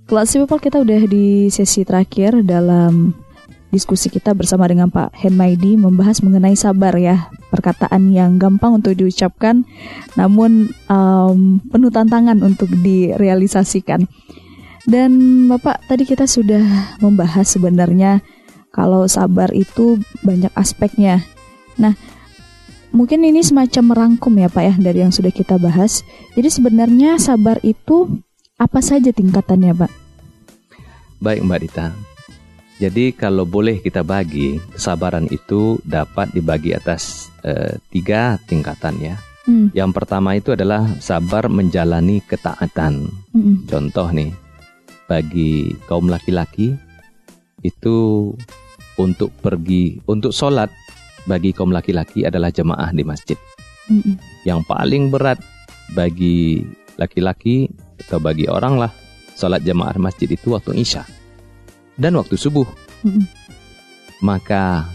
Kelas 0.08 0.32
people 0.32 0.64
kita 0.64 0.80
udah 0.80 1.04
di 1.04 1.52
sesi 1.52 1.84
terakhir 1.84 2.40
dalam 2.48 3.12
diskusi 3.70 4.10
kita 4.10 4.34
bersama 4.34 4.66
dengan 4.66 4.90
Pak 4.90 5.14
Henmaidi 5.18 5.78
membahas 5.78 6.22
mengenai 6.26 6.58
sabar 6.58 6.94
ya. 6.98 7.30
Perkataan 7.50 8.14
yang 8.14 8.38
gampang 8.38 8.78
untuk 8.78 8.94
diucapkan 8.94 9.66
namun 10.14 10.70
um, 10.86 11.62
penuh 11.70 11.90
tantangan 11.90 12.38
untuk 12.46 12.70
direalisasikan. 12.70 14.06
Dan 14.86 15.46
Bapak 15.50 15.86
tadi 15.86 16.06
kita 16.06 16.26
sudah 16.26 16.98
membahas 17.02 17.46
sebenarnya 17.46 18.22
kalau 18.70 19.06
sabar 19.10 19.50
itu 19.54 20.02
banyak 20.22 20.54
aspeknya. 20.54 21.26
Nah 21.78 21.98
mungkin 22.90 23.22
ini 23.22 23.46
semacam 23.46 23.94
merangkum 23.94 24.34
ya 24.38 24.50
Pak 24.50 24.64
ya 24.66 24.74
dari 24.78 25.06
yang 25.06 25.14
sudah 25.14 25.34
kita 25.34 25.58
bahas. 25.62 26.02
Jadi 26.34 26.50
sebenarnya 26.50 27.18
sabar 27.22 27.62
itu 27.62 28.22
apa 28.60 28.84
saja 28.84 29.10
tingkatannya 29.16 29.72
Pak? 29.72 29.92
Baik, 31.20 31.44
Mbak 31.44 31.60
Dita. 31.68 32.09
Jadi 32.80 33.12
kalau 33.12 33.44
boleh 33.44 33.84
kita 33.84 34.08
bagi, 34.08 34.56
kesabaran 34.72 35.28
itu 35.28 35.76
dapat 35.84 36.32
dibagi 36.32 36.72
atas 36.72 37.28
eh, 37.44 37.76
tiga 37.92 38.40
tingkatan 38.48 38.96
ya. 39.04 39.16
Hmm, 39.44 39.68
Yang 39.76 39.92
pertama 40.00 40.40
itu 40.40 40.56
adalah 40.56 40.88
sabar 41.04 41.52
menjalani 41.52 42.24
ketaatan. 42.24 43.12
mm-mm, 43.36 43.68
Contoh 43.68 44.08
nih, 44.16 44.32
bagi 45.12 45.76
kaum 45.92 46.08
laki-laki 46.08 46.80
itu 47.68 48.32
untuk 48.96 49.36
pergi 49.44 50.00
untuk 50.08 50.32
sholat 50.32 50.72
bagi 51.28 51.52
kaum 51.52 51.76
laki-laki 51.76 52.24
adalah 52.24 52.48
jemaah 52.48 52.96
di 52.96 53.04
masjid. 53.04 53.36
mm-mm, 53.92 54.16
Yang 54.48 54.64
paling 54.72 55.12
berat 55.12 55.44
bagi 55.92 56.64
laki-laki 56.96 57.68
atau 58.08 58.24
bagi 58.24 58.48
orang 58.48 58.80
lah 58.80 58.92
sholat 59.36 59.68
jemaah 59.68 59.92
di 59.92 60.00
masjid 60.00 60.28
itu 60.32 60.56
waktu 60.56 60.80
isya 60.80 61.04
dan 62.00 62.16
waktu 62.16 62.40
subuh. 62.40 62.66
Maka 64.24 64.88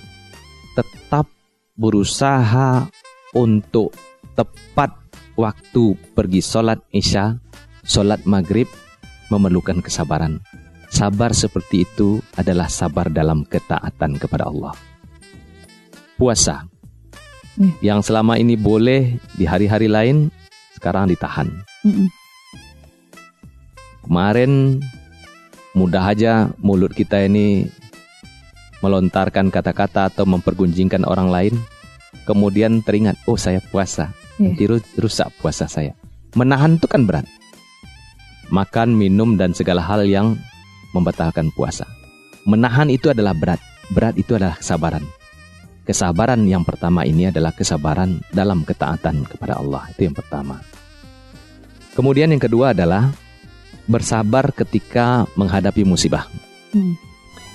tetap 0.75 1.29
berusaha 1.77 2.89
untuk 3.37 3.93
tepat 4.33 4.97
waktu 5.37 5.95
pergi 6.17 6.41
sholat 6.41 6.81
isya, 6.91 7.39
sholat 7.85 8.25
maghrib 8.25 8.67
memerlukan 9.29 9.85
kesabaran. 9.85 10.41
Sabar 10.89 11.35
seperti 11.35 11.85
itu 11.85 12.23
adalah 12.39 12.71
sabar 12.71 13.11
dalam 13.11 13.45
ketaatan 13.45 14.17
kepada 14.17 14.47
Allah. 14.49 14.75
Puasa 16.15 16.75
Hmm. 17.55 17.71
yang 17.79 18.03
selama 18.03 18.35
ini 18.35 18.59
boleh 18.59 19.15
di 19.39 19.47
hari-hari 19.47 19.87
lain 19.87 20.27
sekarang 20.75 21.07
ditahan. 21.07 21.47
Kemarin 24.03 24.83
mudah 25.75 26.15
aja 26.15 26.55
mulut 26.63 26.95
kita 26.95 27.27
ini 27.27 27.67
melontarkan 28.81 29.51
kata-kata 29.51 30.13
atau 30.13 30.25
mempergunjingkan 30.25 31.03
orang 31.05 31.29
lain. 31.29 31.55
Kemudian 32.25 32.81
teringat, 32.81 33.21
oh 33.29 33.37
saya 33.37 33.61
puasa. 33.61 34.15
Nanti 34.41 34.65
ru- 34.65 34.93
rusak 34.97 35.29
puasa 35.43 35.69
saya. 35.69 35.93
Menahan 36.33 36.81
itu 36.81 36.89
kan 36.89 37.05
berat. 37.05 37.29
Makan, 38.49 38.97
minum, 38.97 39.37
dan 39.37 39.53
segala 39.53 39.85
hal 39.85 40.05
yang 40.09 40.37
membatalkan 40.97 41.53
puasa. 41.53 41.85
Menahan 42.45 42.89
itu 42.89 43.13
adalah 43.13 43.33
berat. 43.33 43.61
Berat 43.93 44.17
itu 44.17 44.37
adalah 44.37 44.57
kesabaran. 44.57 45.05
Kesabaran 45.85 46.49
yang 46.49 46.65
pertama 46.65 47.05
ini 47.05 47.29
adalah 47.29 47.53
kesabaran 47.53 48.25
dalam 48.33 48.65
ketaatan 48.65 49.29
kepada 49.29 49.61
Allah. 49.61 49.85
Itu 49.93 50.09
yang 50.09 50.17
pertama. 50.17 50.61
Kemudian 51.93 52.33
yang 52.33 52.41
kedua 52.41 52.73
adalah 52.73 53.13
bersabar 53.85 54.53
ketika 54.53 55.29
menghadapi 55.37 55.85
musibah. 55.85 56.29
Hmm. 56.73 56.97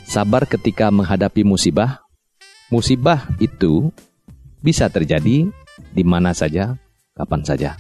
Sabar 0.10 0.50
ketika 0.50 0.90
menghadapi 0.90 1.46
musibah. 1.46 2.02
Musibah 2.70 3.26
itu 3.42 3.90
bisa 4.62 4.90
terjadi 4.90 5.50
di 5.90 6.04
mana 6.06 6.34
saja, 6.38 6.78
kapan 7.18 7.42
saja. 7.42 7.78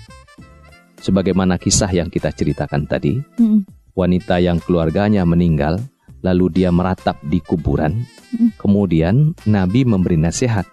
Sebagaimana 1.00 1.62
kisah 1.62 1.90
yang 1.94 2.10
kita 2.10 2.34
ceritakan 2.34 2.90
tadi, 2.90 3.22
Mm-mm. 3.38 3.64
wanita 3.94 4.42
yang 4.42 4.58
keluarganya 4.60 5.24
meninggal, 5.24 5.80
lalu 6.26 6.52
dia 6.52 6.74
meratap 6.74 7.22
di 7.24 7.40
kuburan. 7.40 8.04
Mm. 8.36 8.50
Kemudian 8.58 9.16
Nabi 9.48 9.86
memberi 9.88 10.18
nasihat, 10.20 10.66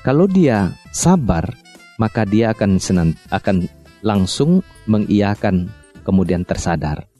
kalau 0.00 0.30
dia 0.30 0.72
sabar, 0.94 1.50
maka 1.98 2.22
dia 2.24 2.54
akan 2.54 2.78
senan- 2.78 3.18
akan 3.34 3.68
langsung 4.00 4.62
mengiyakan 4.86 5.68
kemudian 6.06 6.46
tersadar. 6.46 7.10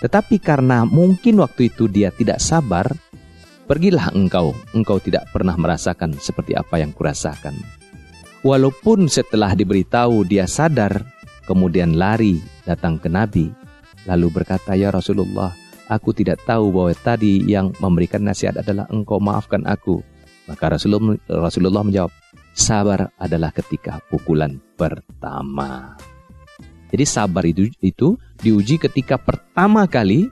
Tetapi 0.00 0.36
karena 0.40 0.84
mungkin 0.84 1.40
waktu 1.40 1.72
itu 1.72 1.88
dia 1.88 2.12
tidak 2.12 2.40
sabar, 2.40 2.88
pergilah 3.64 4.12
engkau, 4.12 4.52
engkau 4.76 5.00
tidak 5.00 5.28
pernah 5.32 5.56
merasakan 5.56 6.16
seperti 6.20 6.52
apa 6.52 6.80
yang 6.80 6.92
kurasakan. 6.92 7.56
Walaupun 8.44 9.08
setelah 9.08 9.56
diberitahu 9.56 10.28
dia 10.28 10.44
sadar, 10.44 11.00
kemudian 11.48 11.96
lari 11.96 12.44
datang 12.68 13.00
ke 13.00 13.08
Nabi, 13.08 13.48
lalu 14.04 14.28
berkata, 14.28 14.76
"Ya 14.76 14.92
Rasulullah, 14.92 15.56
aku 15.88 16.12
tidak 16.12 16.44
tahu 16.44 16.68
bahwa 16.68 16.92
tadi 16.92 17.40
yang 17.48 17.72
memberikan 17.80 18.20
nasihat 18.20 18.60
adalah 18.60 18.84
engkau 18.92 19.16
maafkan 19.16 19.64
aku." 19.64 20.04
Maka 20.44 20.76
Rasulullah 20.76 21.84
menjawab, 21.88 22.12
"Sabar 22.52 23.08
adalah 23.16 23.48
ketika 23.48 24.04
pukulan 24.12 24.60
pertama." 24.76 25.96
Jadi 26.92 27.04
sabar 27.08 27.42
itu 27.48 27.72
itu 27.80 28.14
diuji 28.44 28.76
ketika 28.76 29.16
pertama 29.16 29.88
kali 29.88 30.28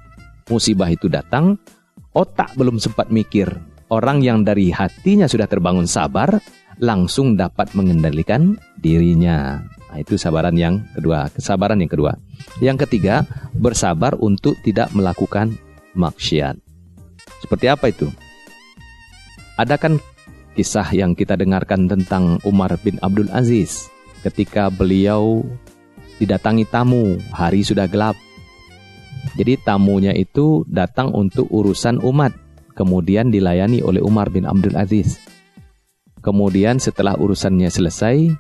musibah 0.53 0.93
itu 0.93 1.09
datang, 1.09 1.57
otak 2.13 2.53
belum 2.61 2.77
sempat 2.77 3.09
mikir. 3.09 3.49
Orang 3.89 4.21
yang 4.21 4.45
dari 4.45 4.69
hatinya 4.69 5.25
sudah 5.25 5.49
terbangun 5.49 5.89
sabar, 5.89 6.41
langsung 6.81 7.37
dapat 7.37 7.73
mengendalikan 7.73 8.57
dirinya. 8.81 9.61
Nah, 9.93 10.01
itu 10.01 10.17
sabaran 10.17 10.57
yang 10.57 10.81
kedua, 10.97 11.29
kesabaran 11.33 11.81
yang 11.81 11.93
kedua. 11.93 12.13
Yang 12.65 12.89
ketiga, 12.89 13.29
bersabar 13.53 14.17
untuk 14.17 14.57
tidak 14.65 14.89
melakukan 14.97 15.57
maksiat. 15.93 16.57
Seperti 17.45 17.67
apa 17.69 17.93
itu? 17.93 18.09
Ada 19.61 19.77
kan 19.77 20.01
kisah 20.57 20.89
yang 20.97 21.13
kita 21.13 21.37
dengarkan 21.37 21.89
tentang 21.89 22.41
Umar 22.49 22.73
bin 22.81 22.97
Abdul 23.05 23.29
Aziz 23.33 23.93
ketika 24.25 24.73
beliau 24.73 25.45
didatangi 26.23 26.71
tamu, 26.71 27.19
hari 27.35 27.67
sudah 27.67 27.91
gelap. 27.91 28.15
Jadi 29.35 29.59
tamunya 29.59 30.15
itu 30.15 30.63
datang 30.71 31.11
untuk 31.11 31.51
urusan 31.51 31.99
umat, 31.99 32.31
kemudian 32.79 33.35
dilayani 33.35 33.83
oleh 33.83 33.99
Umar 33.99 34.31
bin 34.31 34.47
Abdul 34.47 34.79
Aziz. 34.79 35.19
Kemudian 36.23 36.79
setelah 36.79 37.19
urusannya 37.19 37.67
selesai, 37.67 38.31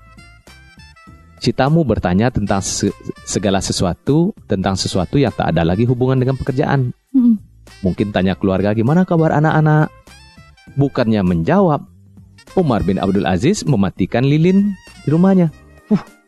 si 1.42 1.50
tamu 1.50 1.82
bertanya 1.82 2.30
tentang 2.30 2.62
se- 2.62 2.94
segala 3.26 3.58
sesuatu, 3.58 4.30
tentang 4.46 4.78
sesuatu 4.78 5.18
yang 5.18 5.34
tak 5.34 5.50
ada 5.50 5.66
lagi 5.66 5.82
hubungan 5.82 6.22
dengan 6.22 6.38
pekerjaan. 6.38 6.94
Mm-mm. 7.10 7.34
Mungkin 7.82 8.14
tanya 8.14 8.38
keluarga 8.38 8.70
gimana 8.70 9.02
kabar 9.02 9.34
anak-anak. 9.34 9.90
Bukannya 10.78 11.26
menjawab, 11.26 11.82
Umar 12.54 12.86
bin 12.86 13.02
Abdul 13.02 13.26
Aziz 13.26 13.66
mematikan 13.66 14.22
lilin 14.22 14.70
di 15.02 15.08
rumahnya. 15.10 15.50
Huh. 15.90 16.21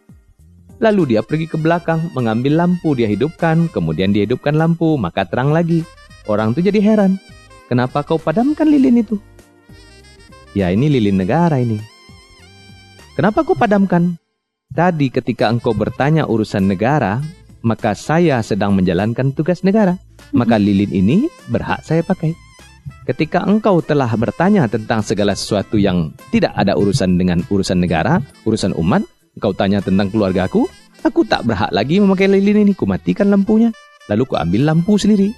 Lalu 0.83 1.15
dia 1.15 1.21
pergi 1.23 1.47
ke 1.47 1.55
belakang, 1.55 2.11
mengambil 2.15 2.67
lampu, 2.67 2.99
dia 2.99 3.07
hidupkan, 3.07 3.71
kemudian 3.71 4.11
dia 4.11 4.27
hidupkan 4.27 4.59
lampu, 4.59 4.99
maka 4.99 5.23
terang 5.23 5.55
lagi. 5.55 5.87
Orang 6.27 6.57
tuh 6.57 6.65
jadi 6.65 6.83
heran. 6.83 7.21
Kenapa 7.71 8.03
kau 8.03 8.19
padamkan 8.19 8.67
lilin 8.67 9.01
itu? 9.01 9.17
Ya 10.55 10.71
ini 10.71 10.91
lilin 10.91 11.19
negara 11.19 11.63
ini. 11.63 11.79
Kenapa 13.15 13.47
kau 13.47 13.55
padamkan? 13.55 14.19
Tadi 14.75 15.07
ketika 15.07 15.47
engkau 15.47 15.71
bertanya 15.71 16.27
urusan 16.27 16.67
negara, 16.67 17.23
maka 17.63 17.95
saya 17.95 18.43
sedang 18.43 18.75
menjalankan 18.75 19.31
tugas 19.31 19.63
negara. 19.63 19.97
Maka 20.35 20.59
lilin 20.59 20.91
ini 20.91 21.31
berhak 21.47 21.87
saya 21.87 22.03
pakai. 22.03 22.35
Ketika 23.05 23.45
engkau 23.45 23.85
telah 23.85 24.09
bertanya 24.17 24.65
tentang 24.67 25.05
segala 25.05 25.37
sesuatu 25.37 25.77
yang 25.77 26.13
tidak 26.33 26.57
ada 26.57 26.75
urusan 26.75 27.17
dengan 27.21 27.45
urusan 27.47 27.81
negara, 27.81 28.19
urusan 28.49 28.73
umat, 28.77 29.05
engkau 29.37 29.53
tanya 29.55 29.83
tentang 29.83 30.11
keluargaku, 30.11 30.67
aku 31.03 31.21
tak 31.27 31.45
berhak 31.47 31.71
lagi 31.71 32.01
memakai 32.01 32.31
lilin 32.31 32.67
ini, 32.67 32.73
ku 32.73 32.87
matikan 32.89 33.31
lampunya, 33.31 33.71
lalu 34.11 34.25
ku 34.27 34.35
ambil 34.39 34.73
lampu 34.73 34.97
sendiri. 34.97 35.35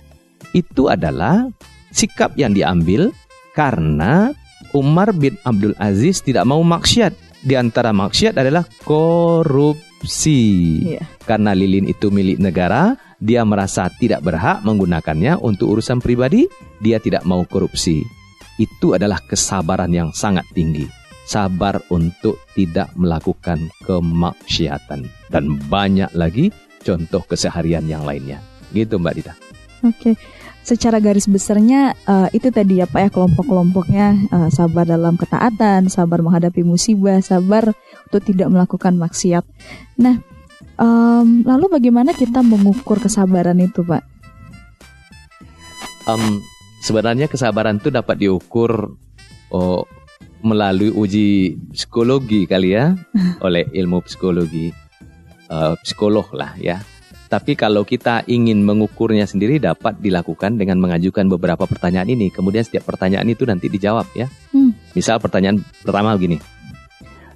Itu 0.52 0.88
adalah 0.92 1.48
sikap 1.92 2.36
yang 2.36 2.52
diambil 2.52 3.10
karena 3.56 4.32
Umar 4.76 5.16
bin 5.16 5.40
Abdul 5.44 5.72
Aziz 5.80 6.20
tidak 6.20 6.44
mau 6.44 6.60
maksiat. 6.60 7.12
Di 7.46 7.54
antara 7.54 7.94
maksiat 7.94 8.34
adalah 8.36 8.66
korupsi. 8.82 10.42
Iya. 10.82 11.02
Karena 11.22 11.54
lilin 11.54 11.86
itu 11.86 12.10
milik 12.10 12.42
negara, 12.42 12.98
dia 13.22 13.46
merasa 13.46 13.86
tidak 13.96 14.26
berhak 14.26 14.66
menggunakannya 14.66 15.38
untuk 15.40 15.78
urusan 15.78 16.02
pribadi, 16.02 16.50
dia 16.82 16.98
tidak 16.98 17.22
mau 17.22 17.46
korupsi. 17.46 18.02
Itu 18.58 18.98
adalah 18.98 19.22
kesabaran 19.24 19.92
yang 19.92 20.10
sangat 20.10 20.44
tinggi. 20.52 21.05
Sabar 21.26 21.82
untuk 21.90 22.38
tidak 22.54 22.94
melakukan 22.94 23.66
kemaksiatan. 23.82 25.10
Dan 25.26 25.58
banyak 25.66 26.14
lagi 26.14 26.54
contoh 26.86 27.26
keseharian 27.26 27.90
yang 27.90 28.06
lainnya. 28.06 28.38
Gitu 28.70 28.96
Mbak 28.96 29.14
Dita. 29.18 29.34
Oke, 29.84 30.16
secara 30.64 30.98
garis 30.98 31.28
besarnya 31.28 31.92
eh, 32.08 32.28
itu 32.32 32.48
tadi 32.48 32.80
ya 32.80 32.88
Pak 32.88 33.00
ya 33.02 33.10
kelompok-kelompoknya 33.12 34.06
eh, 34.30 34.50
sabar 34.54 34.88
dalam 34.88 35.18
ketaatan, 35.18 35.92
sabar 35.92 36.22
menghadapi 36.24 36.64
musibah, 36.64 37.20
sabar 37.20 37.74
untuk 38.08 38.22
tidak 38.24 38.48
melakukan 38.48 38.96
maksiat. 38.96 39.44
Nah, 40.00 40.16
em, 40.80 41.44
lalu 41.44 41.66
bagaimana 41.68 42.16
kita 42.16 42.40
mengukur 42.40 43.02
kesabaran 43.02 43.58
itu 43.60 43.84
Pak? 43.84 44.02
Em, 46.06 46.40
sebenarnya 46.80 47.26
kesabaran 47.26 47.82
itu 47.82 47.90
dapat 47.90 48.16
diukur 48.16 48.94
oh, 49.50 49.82
melalui 50.46 50.94
uji 50.94 51.58
psikologi 51.74 52.46
kali 52.46 52.78
ya 52.78 52.94
oleh 53.46 53.66
ilmu 53.74 54.06
psikologi 54.06 54.86
Eh, 55.46 55.74
psikolog 55.82 56.26
lah 56.34 56.58
ya. 56.58 56.82
Tapi 57.26 57.58
kalau 57.58 57.82
kita 57.82 58.22
ingin 58.30 58.62
mengukurnya 58.62 59.26
sendiri 59.26 59.58
dapat 59.58 59.98
dilakukan 59.98 60.58
dengan 60.58 60.78
mengajukan 60.78 61.26
beberapa 61.26 61.66
pertanyaan 61.66 62.06
ini. 62.06 62.30
Kemudian 62.30 62.62
setiap 62.62 62.86
pertanyaan 62.86 63.26
itu 63.26 63.42
nanti 63.46 63.66
dijawab 63.66 64.06
ya. 64.14 64.30
Hmm. 64.54 64.74
Misal 64.94 65.18
pertanyaan 65.18 65.62
pertama 65.82 66.14
begini. 66.14 66.38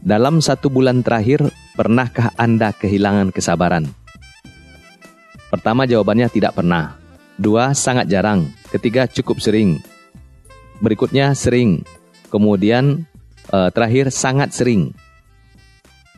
Dalam 0.01 0.39
satu 0.39 0.71
bulan 0.71 1.03
terakhir, 1.03 1.43
pernahkah 1.75 2.31
Anda 2.39 2.71
kehilangan 2.71 3.35
kesabaran? 3.35 3.91
Pertama 5.51 5.85
jawabannya 5.87 6.31
tidak 6.31 6.55
pernah. 6.55 6.95
Dua, 7.35 7.75
sangat 7.75 8.07
jarang. 8.07 8.47
Ketiga, 8.71 9.11
cukup 9.11 9.43
sering. 9.43 9.83
Berikutnya, 10.79 11.35
sering. 11.35 11.83
Kemudian, 12.31 13.11
eh, 13.51 13.71
terakhir, 13.75 14.15
sangat 14.15 14.55
sering. 14.55 14.95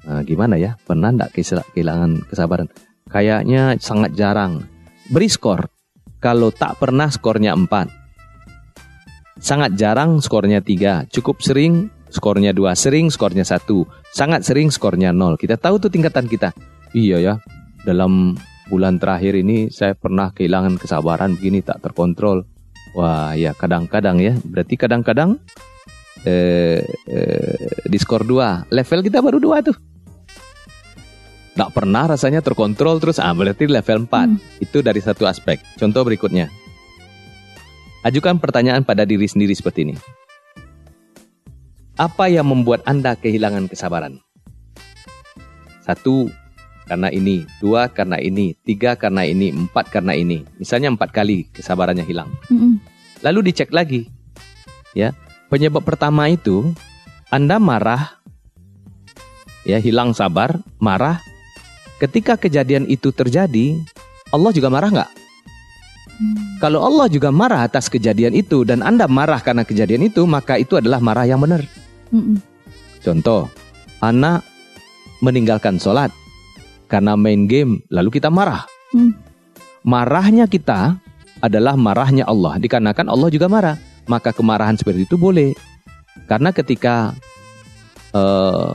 Nah, 0.02 0.20
gimana 0.26 0.58
ya? 0.58 0.76
Pernah 0.82 1.14
enggak 1.14 1.32
kehilangan 1.72 2.26
kesabaran? 2.26 2.68
Kayaknya 3.06 3.76
sangat 3.78 4.16
jarang. 4.18 4.66
Beri 5.12 5.28
skor. 5.28 5.68
Kalau 6.22 6.54
tak 6.54 6.78
pernah 6.78 7.10
skornya 7.10 7.54
4. 7.54 7.90
Sangat 9.42 9.74
jarang 9.74 10.22
skornya 10.22 10.62
3. 10.62 11.10
Cukup 11.10 11.42
sering 11.42 11.90
skornya 12.10 12.54
2. 12.54 12.78
Sering 12.78 13.10
skornya 13.10 13.42
1. 13.42 13.86
Sangat 14.14 14.46
sering 14.46 14.70
skornya 14.70 15.10
0. 15.10 15.34
Kita 15.34 15.58
tahu 15.58 15.82
tuh 15.82 15.90
tingkatan 15.90 16.30
kita. 16.30 16.54
Iya 16.94 17.18
ya. 17.18 17.34
Dalam 17.82 18.38
bulan 18.70 19.02
terakhir 19.02 19.34
ini 19.34 19.68
saya 19.68 19.98
pernah 19.98 20.30
kehilangan 20.30 20.78
kesabaran 20.78 21.34
begini 21.34 21.60
tak 21.66 21.82
terkontrol. 21.82 22.46
Wah 22.94 23.34
ya 23.34 23.50
kadang-kadang 23.52 24.22
ya. 24.22 24.38
Berarti 24.46 24.78
kadang-kadang 24.78 25.42
eh, 26.26 26.82
eh, 27.08 27.66
di 27.86 27.98
skor 27.98 28.26
2. 28.26 28.70
Level 28.70 29.00
kita 29.02 29.18
baru 29.22 29.38
2 29.38 29.68
tuh. 29.68 29.76
Nggak 31.52 31.70
pernah 31.76 32.08
rasanya 32.08 32.40
terkontrol 32.40 32.96
terus, 32.96 33.20
ah 33.20 33.34
berarti 33.36 33.68
level 33.68 34.08
4. 34.08 34.64
Itu 34.64 34.80
dari 34.80 35.04
satu 35.04 35.28
aspek. 35.28 35.60
Contoh 35.76 36.00
berikutnya. 36.06 36.48
Ajukan 38.02 38.42
pertanyaan 38.42 38.82
pada 38.82 39.06
diri 39.06 39.28
sendiri 39.28 39.54
seperti 39.54 39.86
ini. 39.86 39.94
Apa 42.00 42.26
yang 42.32 42.48
membuat 42.48 42.82
Anda 42.88 43.14
kehilangan 43.14 43.68
kesabaran? 43.68 44.18
Satu, 45.84 46.32
karena 46.88 47.12
ini. 47.12 47.46
Dua, 47.62 47.86
karena 47.92 48.18
ini. 48.18 48.58
Tiga, 48.64 48.98
karena 48.98 49.22
ini. 49.28 49.54
Empat, 49.54 49.92
karena 49.92 50.16
ini. 50.16 50.42
Misalnya 50.58 50.90
empat 50.90 51.14
kali 51.14 51.46
kesabarannya 51.52 52.02
hilang. 52.02 52.32
Mm-mm. 52.50 52.80
Lalu 53.22 53.52
dicek 53.52 53.70
lagi. 53.70 54.08
Ya, 54.96 55.14
penyebab 55.52 55.84
pertama 55.84 56.32
itu 56.32 56.72
Anda 57.28 57.60
marah, 57.60 58.16
ya 59.68 59.76
hilang 59.76 60.16
sabar, 60.16 60.56
marah. 60.80 61.20
Ketika 62.00 62.40
kejadian 62.40 62.88
itu 62.88 63.12
terjadi, 63.12 63.76
Allah 64.32 64.50
juga 64.56 64.72
marah 64.72 64.88
nggak? 64.88 65.10
Kalau 66.58 66.80
Allah 66.82 67.06
juga 67.12 67.28
marah 67.28 67.68
atas 67.68 67.92
kejadian 67.92 68.32
itu 68.32 68.64
dan 68.64 68.80
Anda 68.80 69.04
marah 69.04 69.44
karena 69.44 69.62
kejadian 69.62 70.08
itu, 70.08 70.24
maka 70.24 70.56
itu 70.56 70.80
adalah 70.80 71.04
marah 71.04 71.28
yang 71.28 71.38
benar. 71.38 71.62
Mm-mm. 72.08 72.40
Contoh, 73.04 73.52
anak 74.00 74.42
meninggalkan 75.20 75.76
sholat 75.76 76.10
karena 76.88 77.12
main 77.14 77.44
game, 77.44 77.84
lalu 77.92 78.18
kita 78.18 78.32
marah. 78.32 78.64
Mm. 78.96 79.14
Marahnya 79.84 80.46
kita 80.48 80.96
adalah 81.42 81.74
marahnya 81.76 82.24
Allah, 82.26 82.58
dikarenakan 82.58 83.06
Allah 83.10 83.28
juga 83.30 83.46
marah. 83.50 83.91
Maka 84.10 84.34
kemarahan 84.34 84.74
seperti 84.74 85.06
itu 85.06 85.14
boleh. 85.14 85.54
Karena 86.26 86.50
ketika 86.50 87.14
eh, 88.12 88.72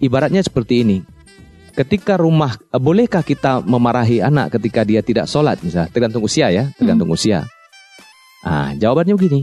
ibaratnya 0.00 0.44
seperti 0.44 0.84
ini, 0.84 0.98
ketika 1.74 2.20
rumah 2.20 2.54
eh, 2.56 2.80
bolehkah 2.80 3.24
kita 3.24 3.64
memarahi 3.64 4.20
anak 4.20 4.54
ketika 4.60 4.84
dia 4.84 5.00
tidak 5.00 5.26
sholat 5.26 5.60
misalnya? 5.64 5.90
Tergantung 5.90 6.24
usia 6.24 6.52
ya 6.52 6.70
tergantung 6.76 7.10
usia. 7.10 7.48
Ah 8.44 8.76
jawabannya 8.76 9.16
begini. 9.16 9.42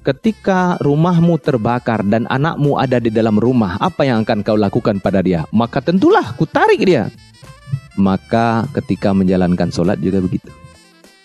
Ketika 0.00 0.80
rumahmu 0.80 1.36
terbakar 1.36 2.00
dan 2.08 2.24
anakmu 2.24 2.80
ada 2.80 2.96
di 2.96 3.12
dalam 3.12 3.36
rumah 3.36 3.76
apa 3.76 4.08
yang 4.08 4.24
akan 4.24 4.40
kau 4.40 4.56
lakukan 4.56 4.96
pada 4.96 5.20
dia? 5.20 5.44
Maka 5.52 5.84
tentulah 5.84 6.24
ku 6.40 6.48
tarik 6.48 6.80
dia. 6.80 7.12
Maka 8.00 8.64
ketika 8.80 9.12
menjalankan 9.12 9.68
sholat 9.68 10.00
juga 10.00 10.24
begitu. 10.24 10.48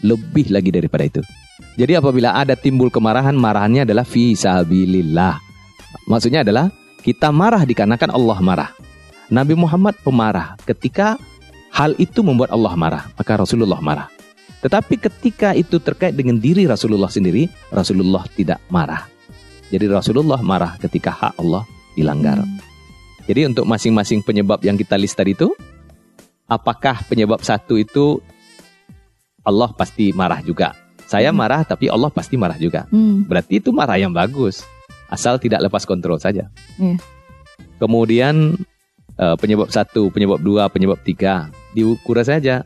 Lebih 0.03 0.51
lagi 0.51 0.75
daripada 0.75 1.07
itu 1.07 1.23
jadi 1.75 2.03
apabila 2.03 2.35
ada 2.35 2.53
timbul 2.57 2.91
kemarahan 2.91 3.35
marahannya 3.35 3.87
adalah 3.87 4.03
fi 4.03 4.35
sabilillah 4.35 5.39
maksudnya 6.07 6.43
adalah 6.43 6.71
kita 7.05 7.29
marah 7.29 7.63
dikarenakan 7.63 8.11
Allah 8.11 8.39
marah 8.41 8.69
Nabi 9.29 9.57
Muhammad 9.57 9.97
pemarah. 10.05 10.53
Ketika 10.69 11.17
hal 11.73 11.97
itu 11.97 12.21
membuat 12.21 12.53
Allah 12.53 12.73
marah, 12.77 13.03
maka 13.17 13.33
Rasulullah 13.33 13.81
marah. 13.81 14.07
Tetapi 14.61 14.97
ketika 14.97 15.53
itu 15.53 15.81
terkait 15.81 16.13
dengan 16.13 16.37
diri 16.37 16.65
Rasulullah 16.69 17.09
sendiri, 17.09 17.49
Rasulullah 17.73 18.25
tidak 18.33 18.61
marah. 18.69 19.09
Jadi 19.69 19.85
Rasulullah 19.89 20.41
marah 20.45 20.77
ketika 20.77 21.09
hak 21.09 21.41
Allah 21.41 21.65
dilanggar. 21.97 22.41
Jadi 23.25 23.49
untuk 23.49 23.65
masing-masing 23.65 24.21
penyebab 24.21 24.61
yang 24.61 24.77
kita 24.77 24.93
list 24.93 25.17
tadi 25.17 25.33
itu, 25.33 25.49
apakah 26.45 27.01
penyebab 27.09 27.41
satu 27.41 27.81
itu 27.81 28.21
Allah 29.41 29.73
pasti 29.73 30.13
marah 30.13 30.41
juga. 30.45 30.84
Saya 31.05 31.29
marah 31.29 31.61
tapi 31.61 31.89
Allah 31.89 32.09
pasti 32.09 32.35
marah 32.35 32.57
juga. 32.57 32.89
Mm. 32.89 33.29
Berarti 33.29 33.61
itu 33.61 33.69
marah 33.69 33.97
yang 34.01 34.11
bagus. 34.11 34.65
Asal 35.05 35.37
tidak 35.37 35.61
lepas 35.69 35.85
kontrol 35.85 36.17
saja. 36.17 36.49
Iya. 36.81 36.97
Kemudian 37.77 38.57
eh, 39.19 39.35
penyebab 39.37 39.69
satu, 39.69 40.09
penyebab 40.09 40.41
dua, 40.41 40.65
penyebab 40.67 40.97
tiga 41.05 41.53
diukur 41.77 42.17
saja. 42.25 42.65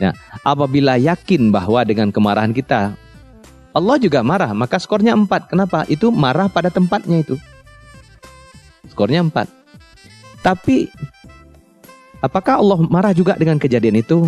Nah, 0.00 0.16
apabila 0.46 0.96
yakin 0.96 1.52
bahwa 1.52 1.84
dengan 1.84 2.08
kemarahan 2.08 2.56
kita 2.56 2.96
Allah 3.70 3.96
juga 4.02 4.26
marah, 4.26 4.50
maka 4.50 4.82
skornya 4.82 5.14
empat. 5.14 5.46
Kenapa? 5.46 5.86
Itu 5.86 6.10
marah 6.10 6.50
pada 6.50 6.72
tempatnya 6.74 7.22
itu. 7.22 7.38
Skornya 8.90 9.22
empat. 9.22 9.46
Tapi 10.42 10.90
apakah 12.18 12.58
Allah 12.58 12.78
marah 12.82 13.14
juga 13.14 13.38
dengan 13.38 13.60
kejadian 13.62 14.02
itu? 14.02 14.26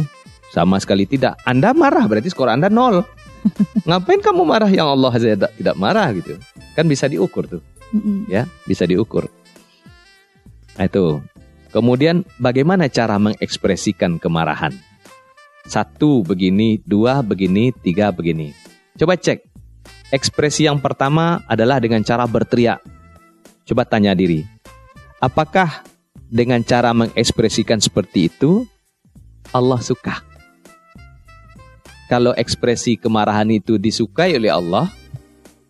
Sama 0.53 0.77
sekali 0.79 1.09
tidak. 1.09 1.41
Anda 1.49 1.73
marah 1.73 2.05
berarti 2.05 2.29
skor 2.29 2.53
Anda 2.53 2.69
nol. 2.69 3.03
Ngapain 3.89 4.21
kamu 4.23 4.43
marah 4.47 4.71
yang 4.71 4.89
Allah 4.89 5.13
saja 5.19 5.35
tidak 5.35 5.53
tidak 5.59 5.77
marah 5.77 6.09
gitu? 6.15 6.39
Kan 6.79 6.87
bisa 6.87 7.11
diukur 7.11 7.45
tuh 7.47 7.63
Mm-mm. 7.93 8.25
ya 8.27 8.49
bisa 8.65 8.89
diukur. 8.89 9.29
Nah, 10.77 10.89
itu. 10.89 11.21
Kemudian 11.73 12.25
bagaimana 12.37 12.89
cara 12.93 13.17
mengekspresikan 13.17 14.21
kemarahan? 14.21 14.77
Satu 15.65 16.21
begini, 16.21 16.85
dua 16.85 17.25
begini, 17.25 17.73
tiga 17.73 18.13
begini. 18.13 18.53
Coba 19.01 19.17
cek. 19.17 19.41
Ekspresi 20.13 20.69
yang 20.69 20.77
pertama 20.85 21.41
adalah 21.49 21.81
dengan 21.81 22.05
cara 22.05 22.29
berteriak. 22.29 22.85
Coba 23.65 23.89
tanya 23.89 24.13
diri. 24.13 24.45
Apakah 25.17 25.81
dengan 26.29 26.61
cara 26.61 26.93
mengekspresikan 26.93 27.81
seperti 27.81 28.29
itu 28.29 28.69
Allah 29.57 29.81
suka? 29.81 30.32
Kalau 32.13 32.37
ekspresi 32.37 33.01
kemarahan 33.01 33.49
itu 33.49 33.81
disukai 33.81 34.37
oleh 34.37 34.53
Allah, 34.53 34.93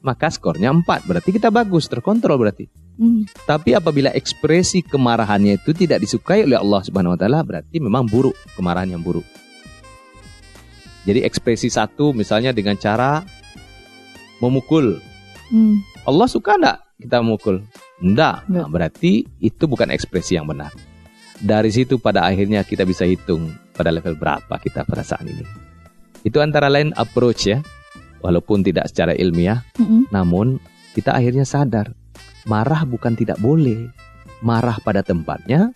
maka 0.03 0.27
skornya 0.27 0.75
4. 0.75 1.07
Berarti 1.07 1.31
kita 1.31 1.55
bagus, 1.55 1.87
terkontrol 1.87 2.35
berarti. 2.35 2.67
Hmm. 2.99 3.23
Tapi 3.47 3.79
apabila 3.79 4.11
ekspresi 4.11 4.83
kemarahannya 4.83 5.63
itu 5.63 5.71
tidak 5.71 6.03
disukai 6.03 6.43
oleh 6.43 6.59
Allah 6.59 6.83
Subhanahu 6.83 7.15
wa 7.15 7.19
taala, 7.23 7.47
berarti 7.47 7.79
memang 7.79 8.11
buruk, 8.11 8.35
kemarahan 8.59 8.91
yang 8.91 9.07
buruk. 9.07 9.23
Jadi 11.07 11.23
ekspresi 11.23 11.71
satu 11.71 12.11
misalnya 12.11 12.51
dengan 12.51 12.75
cara 12.75 13.23
memukul. 14.43 14.99
Hmm. 15.47 15.79
Allah 16.03 16.27
suka 16.27 16.59
enggak 16.59 16.79
kita 16.99 17.23
memukul? 17.23 17.63
Enggak. 18.03 18.51
Nah, 18.51 18.67
berarti 18.67 19.31
itu 19.39 19.71
bukan 19.71 19.95
ekspresi 19.95 20.35
yang 20.35 20.51
benar. 20.51 20.75
Dari 21.39 21.71
situ 21.71 22.03
pada 22.03 22.27
akhirnya 22.27 22.67
kita 22.67 22.83
bisa 22.83 23.07
hitung 23.07 23.47
pada 23.79 23.95
level 23.95 24.19
berapa 24.19 24.59
kita 24.59 24.83
pada 24.83 25.07
saat 25.07 25.23
ini. 25.23 25.62
Itu 26.23 26.39
antara 26.39 26.71
lain 26.71 26.95
approach 26.95 27.51
ya, 27.51 27.59
walaupun 28.23 28.63
tidak 28.63 28.91
secara 28.91 29.13
ilmiah, 29.19 29.67
mm-hmm. 29.79 30.15
namun 30.15 30.63
kita 30.95 31.15
akhirnya 31.15 31.43
sadar 31.43 31.91
marah 32.47 32.83
bukan 32.87 33.15
tidak 33.15 33.39
boleh, 33.39 33.91
marah 34.43 34.79
pada 34.83 35.03
tempatnya, 35.03 35.71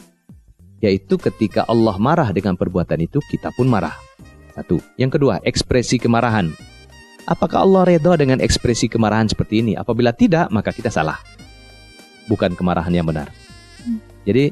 yaitu 0.83 1.19
ketika 1.19 1.67
Allah 1.67 1.97
marah 1.99 2.31
dengan 2.35 2.59
perbuatan 2.59 3.03
itu 3.03 3.23
kita 3.23 3.55
pun 3.55 3.71
marah. 3.71 3.95
Satu. 4.57 4.81
Yang 4.97 5.21
kedua, 5.21 5.35
ekspresi 5.45 6.01
kemarahan. 6.01 6.49
Apakah 7.27 7.67
Allah 7.67 7.83
redha 7.85 8.15
dengan 8.17 8.39
ekspresi 8.39 8.87
kemarahan 8.89 9.29
seperti 9.29 9.61
ini? 9.61 9.73
Apabila 9.77 10.15
tidak, 10.15 10.49
maka 10.55 10.71
kita 10.71 10.89
salah. 10.89 11.19
Bukan 12.31 12.55
kemarahan 12.55 12.91
yang 12.95 13.05
benar. 13.07 13.29
Mm. 13.83 13.99
Jadi 14.25 14.45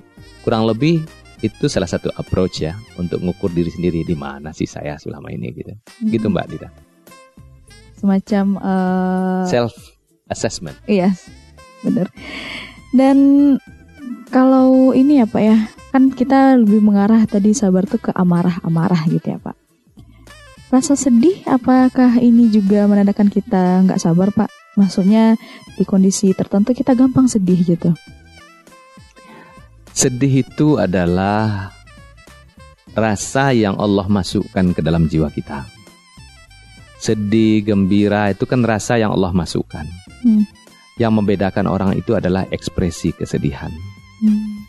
kurang 0.43 0.69
lebih 0.69 1.07
itu 1.45 1.69
salah 1.69 1.85
satu 1.85 2.09
approach 2.17 2.65
ya 2.65 2.73
untuk 2.97 3.21
ngukur 3.21 3.53
diri 3.53 3.69
sendiri 3.69 4.01
di 4.01 4.17
mana 4.17 4.57
sih 4.57 4.65
saya 4.65 4.97
selama 4.97 5.29
ini 5.29 5.53
gitu. 5.53 5.77
Hmm. 5.77 6.09
Gitu 6.09 6.27
Mbak 6.33 6.47
Dita. 6.49 6.69
Semacam 8.01 8.47
uh... 8.65 9.45
self 9.45 9.77
assessment. 10.33 10.81
Iya. 10.89 11.13
Benar. 11.85 12.09
Dan 12.97 13.19
kalau 14.33 14.97
ini 14.97 15.21
ya 15.21 15.29
Pak 15.29 15.43
ya, 15.45 15.69
kan 15.93 16.09
kita 16.09 16.57
lebih 16.57 16.81
mengarah 16.81 17.21
tadi 17.29 17.53
sabar 17.53 17.85
tuh 17.85 18.01
ke 18.01 18.11
amarah-amarah 18.17 19.05
gitu 19.13 19.37
ya 19.37 19.39
Pak. 19.39 19.57
Rasa 20.73 20.97
sedih 20.97 21.45
apakah 21.45 22.19
ini 22.19 22.49
juga 22.51 22.89
menandakan 22.89 23.29
kita 23.29 23.85
nggak 23.85 24.01
sabar 24.01 24.33
Pak? 24.33 24.49
Maksudnya 24.81 25.37
di 25.77 25.85
kondisi 25.87 26.33
tertentu 26.35 26.75
kita 26.75 26.97
gampang 26.97 27.29
sedih 27.31 27.61
gitu. 27.63 27.95
Sedih 29.95 30.43
itu 30.43 30.75
adalah 30.75 31.71
rasa 32.99 33.55
yang 33.55 33.79
Allah 33.79 34.11
masukkan 34.11 34.75
ke 34.75 34.83
dalam 34.83 35.07
jiwa 35.07 35.31
kita. 35.31 35.63
Sedih, 36.99 37.63
gembira 37.63 38.35
itu 38.35 38.43
kan 38.43 38.67
rasa 38.67 38.99
yang 38.99 39.15
Allah 39.15 39.31
masukkan. 39.31 39.87
Hmm. 40.27 40.43
Yang 40.99 41.13
membedakan 41.15 41.71
orang 41.71 41.95
itu 41.95 42.19
adalah 42.19 42.43
ekspresi 42.51 43.15
kesedihan. 43.15 43.71
Hmm. 44.19 44.67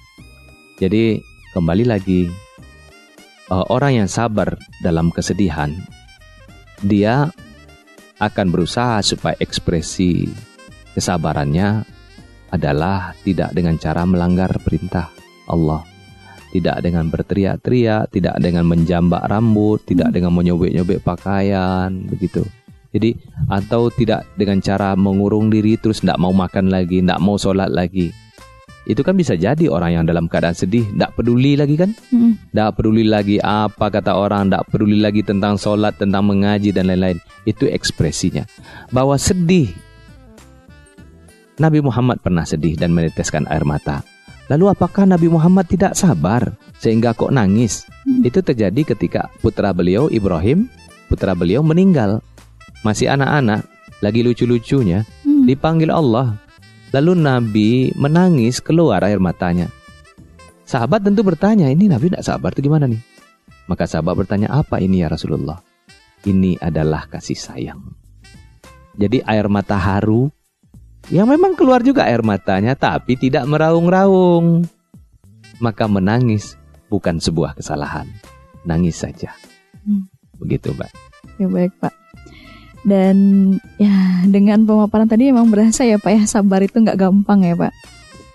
Jadi 0.78 1.18
kembali 1.58 1.90
lagi 1.90 2.30
uh, 3.50 3.66
orang 3.74 4.06
yang 4.06 4.10
sabar 4.10 4.54
dalam 4.86 5.10
kesedihan, 5.10 5.74
dia 6.86 7.34
akan 8.22 8.54
berusaha 8.54 9.02
supaya 9.02 9.34
ekspresi 9.42 10.30
kesabarannya 10.94 11.95
adalah 12.56 13.14
tidak 13.22 13.52
dengan 13.52 13.76
cara 13.78 14.08
melanggar 14.08 14.52
perintah 14.64 15.12
Allah. 15.52 15.84
Tidak 16.56 16.80
dengan 16.80 17.12
berteriak-teriak, 17.12 18.16
tidak 18.16 18.40
dengan 18.40 18.64
menjambak 18.64 19.28
rambut, 19.28 19.84
tidak 19.84 20.16
dengan 20.16 20.32
menyobek-nyobek 20.32 21.04
pakaian, 21.04 21.92
begitu. 22.08 22.48
Jadi 22.96 23.12
atau 23.52 23.92
tidak 23.92 24.24
dengan 24.40 24.64
cara 24.64 24.96
mengurung 24.96 25.52
diri 25.52 25.76
terus 25.76 26.00
tidak 26.00 26.16
mau 26.16 26.32
makan 26.32 26.72
lagi, 26.72 27.04
tidak 27.04 27.20
mau 27.20 27.36
sholat 27.36 27.68
lagi. 27.68 28.16
Itu 28.86 29.02
kan 29.04 29.18
bisa 29.18 29.36
jadi 29.36 29.68
orang 29.68 30.00
yang 30.00 30.06
dalam 30.08 30.32
keadaan 30.32 30.56
sedih, 30.56 30.86
tidak 30.96 31.18
peduli 31.18 31.58
lagi 31.60 31.76
kan? 31.76 31.92
Tidak 31.92 32.70
hmm. 32.72 32.78
peduli 32.78 33.04
lagi 33.04 33.42
apa 33.42 33.92
kata 33.92 34.16
orang, 34.16 34.48
tidak 34.48 34.64
peduli 34.70 35.02
lagi 35.02 35.26
tentang 35.26 35.60
sholat, 35.60 35.98
tentang 36.00 36.24
mengaji 36.24 36.72
dan 36.72 36.88
lain-lain. 36.88 37.20
Itu 37.44 37.68
ekspresinya. 37.68 38.46
Bahwa 38.94 39.18
sedih 39.20 39.74
Nabi 41.56 41.80
Muhammad 41.80 42.20
pernah 42.20 42.44
sedih 42.44 42.76
dan 42.76 42.92
meneteskan 42.92 43.48
air 43.48 43.64
mata. 43.64 44.04
Lalu 44.52 44.76
apakah 44.76 45.10
Nabi 45.10 45.32
Muhammad 45.32 45.66
tidak 45.66 45.98
sabar 45.98 46.54
sehingga 46.78 47.16
kok 47.16 47.34
nangis? 47.34 47.88
Hmm. 48.06 48.22
Itu 48.22 48.46
terjadi 48.46 48.94
ketika 48.94 49.32
putra 49.42 49.74
beliau 49.74 50.12
Ibrahim, 50.12 50.70
putra 51.10 51.34
beliau 51.34 51.66
meninggal. 51.66 52.22
Masih 52.86 53.10
anak-anak, 53.10 53.66
lagi 54.06 54.22
lucu-lucunya, 54.22 55.02
hmm. 55.26 55.50
dipanggil 55.50 55.90
Allah. 55.90 56.38
Lalu 56.94 57.12
Nabi 57.18 57.70
menangis 57.98 58.62
keluar 58.62 59.02
air 59.02 59.18
matanya. 59.18 59.72
Sahabat 60.68 61.02
tentu 61.02 61.26
bertanya, 61.26 61.72
ini 61.72 61.90
Nabi 61.90 62.14
tidak 62.14 62.26
sabar 62.26 62.54
itu 62.54 62.70
gimana 62.70 62.86
nih? 62.86 63.02
Maka 63.66 63.90
sahabat 63.90 64.14
bertanya, 64.14 64.54
apa 64.54 64.78
ini 64.78 65.02
ya 65.02 65.10
Rasulullah? 65.10 65.58
Ini 66.22 66.62
adalah 66.62 67.10
kasih 67.10 67.38
sayang. 67.38 67.82
Jadi 68.96 69.26
air 69.26 69.50
mata 69.50 69.76
haru 69.76 70.30
yang 71.14 71.30
memang 71.30 71.54
keluar 71.54 71.86
juga 71.86 72.10
air 72.10 72.26
matanya 72.26 72.74
tapi 72.74 73.18
tidak 73.20 73.46
meraung-raung. 73.46 74.66
Maka 75.62 75.88
menangis 75.88 76.60
bukan 76.92 77.22
sebuah 77.22 77.56
kesalahan. 77.56 78.10
Nangis 78.68 79.00
saja. 79.00 79.32
Hmm. 79.86 80.10
Begitu, 80.42 80.76
Mbak. 80.76 80.92
Ya 81.40 81.48
baik, 81.48 81.74
Pak. 81.80 81.94
Dan 82.86 83.18
ya 83.82 84.22
dengan 84.30 84.62
pemaparan 84.62 85.10
tadi 85.10 85.34
emang 85.34 85.50
berasa 85.50 85.82
ya 85.82 85.98
Pak 85.98 86.12
ya 86.14 86.24
sabar 86.30 86.62
itu 86.62 86.78
nggak 86.78 87.02
gampang 87.02 87.42
ya 87.42 87.58
Pak. 87.58 87.74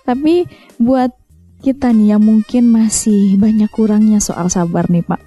Tapi 0.03 0.43
buat 0.75 1.15
kita 1.63 1.95
nih 1.95 2.17
yang 2.17 2.23
mungkin 2.25 2.67
masih 2.67 3.39
banyak 3.39 3.71
kurangnya 3.71 4.19
soal 4.19 4.51
sabar 4.51 4.91
nih 4.91 5.07
Pak. 5.07 5.23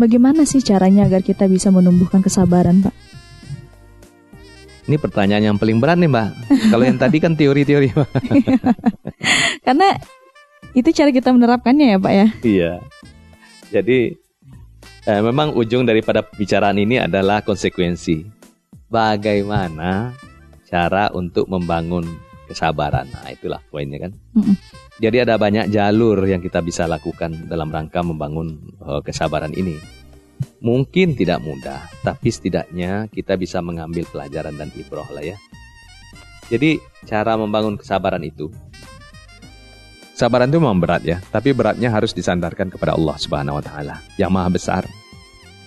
Bagaimana 0.00 0.48
sih 0.48 0.64
caranya 0.64 1.04
agar 1.04 1.20
kita 1.20 1.44
bisa 1.52 1.68
menumbuhkan 1.68 2.24
kesabaran 2.24 2.80
Pak? 2.80 2.94
Ini 4.84 4.96
pertanyaan 5.00 5.44
yang 5.52 5.56
paling 5.56 5.80
berat 5.80 5.96
nih 5.96 6.10
Mbak. 6.12 6.28
Kalau 6.72 6.84
yang 6.84 6.98
tadi 7.00 7.16
kan 7.16 7.32
teori-teori 7.32 7.88
Mbak. 7.96 8.10
Karena 9.64 9.88
itu 10.76 10.88
cara 10.92 11.10
kita 11.14 11.32
menerapkannya 11.32 11.96
ya 11.96 11.98
Pak 11.98 12.12
ya. 12.12 12.26
Iya. 12.44 12.72
Jadi 13.72 13.98
eh, 15.08 15.22
memang 15.24 15.56
ujung 15.56 15.88
daripada 15.88 16.20
pembicaraan 16.20 16.76
ini 16.76 17.00
adalah 17.00 17.40
konsekuensi. 17.40 18.28
Bagaimana 18.92 20.12
cara 20.68 21.08
untuk 21.16 21.48
membangun 21.48 22.04
kesabaran. 22.44 23.08
Nah 23.08 23.32
itulah 23.32 23.64
poinnya 23.72 24.04
kan. 24.04 24.12
Mm 24.36 24.52
-mm. 24.52 24.56
Jadi 24.94 25.16
ada 25.26 25.34
banyak 25.34 25.74
jalur 25.74 26.22
yang 26.22 26.38
kita 26.38 26.62
bisa 26.62 26.86
lakukan 26.86 27.50
dalam 27.50 27.72
rangka 27.72 28.04
membangun 28.04 28.62
uh, 28.78 29.02
kesabaran 29.02 29.50
ini. 29.56 30.03
Mungkin 30.64 31.14
tidak 31.14 31.44
mudah, 31.44 31.84
tapi 32.00 32.32
setidaknya 32.32 33.06
kita 33.12 33.36
bisa 33.36 33.60
mengambil 33.60 34.08
pelajaran 34.08 34.56
dan 34.56 34.72
ibroh 34.74 35.06
lah 35.12 35.22
ya. 35.22 35.36
Jadi 36.48 36.80
cara 37.08 37.36
membangun 37.36 37.76
kesabaran 37.80 38.20
itu 38.20 38.52
Sabaran 40.14 40.46
itu 40.46 40.62
memang 40.62 40.78
berat 40.78 41.02
ya, 41.02 41.18
tapi 41.34 41.50
beratnya 41.50 41.90
harus 41.90 42.14
disandarkan 42.14 42.70
kepada 42.70 42.94
Allah 42.94 43.18
Subhanahu 43.18 43.58
wa 43.58 43.64
taala 43.66 43.98
yang 44.14 44.30
Maha 44.30 44.46
Besar 44.46 44.86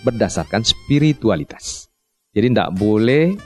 berdasarkan 0.00 0.64
spiritualitas. 0.64 1.92
Jadi 2.32 2.56
tidak 2.56 2.72
boleh 2.72 3.36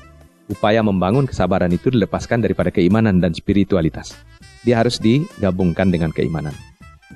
upaya 0.46 0.78
membangun 0.78 1.26
kesabaran 1.26 1.74
itu 1.74 1.90
dilepaskan 1.90 2.46
daripada 2.46 2.70
keimanan 2.70 3.18
dan 3.18 3.34
spiritualitas. 3.34 4.14
Dia 4.62 4.78
harus 4.78 5.02
digabungkan 5.02 5.90
dengan 5.90 6.14
keimanan. 6.14 6.54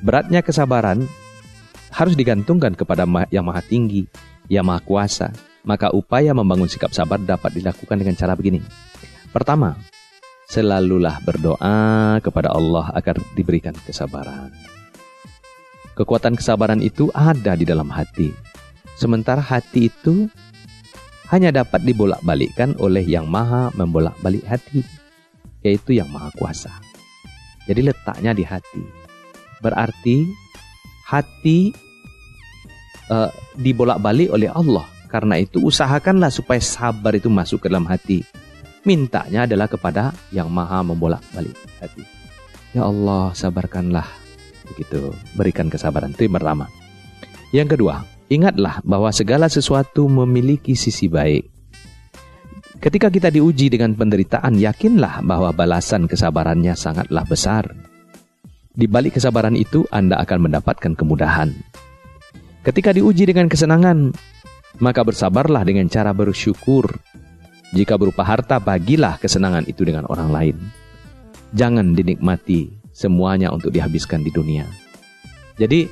Beratnya 0.03 0.43
kesabaran 0.43 1.07
harus 1.97 2.13
digantungkan 2.13 2.77
kepada 2.77 3.09
yang 3.33 3.49
maha 3.49 3.65
tinggi, 3.65 4.05
yang 4.53 4.69
maha 4.69 4.85
kuasa. 4.85 5.33
Maka 5.67 5.91
upaya 5.91 6.31
membangun 6.37 6.69
sikap 6.69 6.93
sabar 6.93 7.19
dapat 7.19 7.57
dilakukan 7.57 7.97
dengan 7.99 8.15
cara 8.15 8.37
begini. 8.37 8.63
Pertama, 9.33 9.75
selalulah 10.47 11.19
berdoa 11.25 12.21
kepada 12.23 12.55
Allah 12.55 12.93
agar 12.95 13.19
diberikan 13.35 13.75
kesabaran. 13.83 14.53
Kekuatan 15.97 16.37
kesabaran 16.37 16.85
itu 16.85 17.09
ada 17.17 17.57
di 17.57 17.65
dalam 17.65 17.89
hati. 17.89 18.31
Sementara 18.95 19.41
hati 19.41 19.89
itu 19.91 20.29
hanya 21.33 21.51
dapat 21.51 21.83
dibolak-balikkan 21.83 22.79
oleh 22.79 23.03
yang 23.03 23.27
maha 23.27 23.75
membolak-balik 23.75 24.47
hati, 24.47 24.87
yaitu 25.67 25.99
yang 25.99 26.07
maha 26.13 26.31
kuasa. 26.39 26.71
Jadi 27.67 27.91
letaknya 27.91 28.31
di 28.37 28.47
hati. 28.47 28.85
Berarti 29.59 30.31
hati 31.11 31.75
uh, 33.11 33.31
dibolak-balik 33.59 34.31
oleh 34.33 34.51
Allah 34.51 34.87
Karena 35.07 35.39
itu 35.39 35.63
usahakanlah 35.63 36.35
supaya 36.35 36.59
sabar 36.59 37.15
itu 37.15 37.31
masuk 37.31 37.63
ke 37.63 37.67
dalam 37.71 37.87
hati. 37.87 38.27
Mintanya 38.83 39.47
adalah 39.47 39.71
kepada 39.71 40.11
yang 40.35 40.51
maha 40.51 40.83
membolak-balik 40.83 41.55
hati. 41.79 42.03
Ya 42.75 42.85
Allah, 42.85 43.31
sabarkanlah. 43.33 44.07
Begitu, 44.67 45.15
berikan 45.39 45.71
kesabaran. 45.71 46.13
Itu 46.13 46.27
yang 46.27 46.37
pertama. 46.37 46.67
Yang 47.55 47.79
kedua, 47.79 48.03
ingatlah 48.29 48.83
bahwa 48.83 49.09
segala 49.15 49.47
sesuatu 49.47 50.11
memiliki 50.11 50.75
sisi 50.75 51.07
baik. 51.07 51.47
Ketika 52.83 53.09
kita 53.09 53.33
diuji 53.33 53.73
dengan 53.73 53.97
penderitaan, 53.97 54.59
yakinlah 54.61 55.25
bahwa 55.25 55.55
balasan 55.55 56.05
kesabarannya 56.05 56.77
sangatlah 56.77 57.25
besar. 57.25 57.65
Di 58.77 58.85
balik 58.85 59.17
kesabaran 59.17 59.57
itu, 59.57 59.89
Anda 59.89 60.21
akan 60.21 60.51
mendapatkan 60.51 60.93
kemudahan. 60.93 61.57
Ketika 62.67 62.91
diuji 62.91 63.31
dengan 63.31 63.47
kesenangan, 63.47 64.11
maka 64.83 65.07
bersabarlah 65.07 65.63
dengan 65.63 65.87
cara 65.87 66.11
bersyukur. 66.11 66.99
Jika 67.71 67.95
berupa 67.95 68.27
harta, 68.27 68.59
bagilah 68.59 69.23
kesenangan 69.23 69.71
itu 69.71 69.87
dengan 69.87 70.03
orang 70.11 70.35
lain. 70.35 70.57
Jangan 71.55 71.95
dinikmati 71.95 72.75
semuanya 72.91 73.55
untuk 73.55 73.71
dihabiskan 73.71 74.27
di 74.27 74.35
dunia. 74.35 74.67
Jadi, 75.63 75.87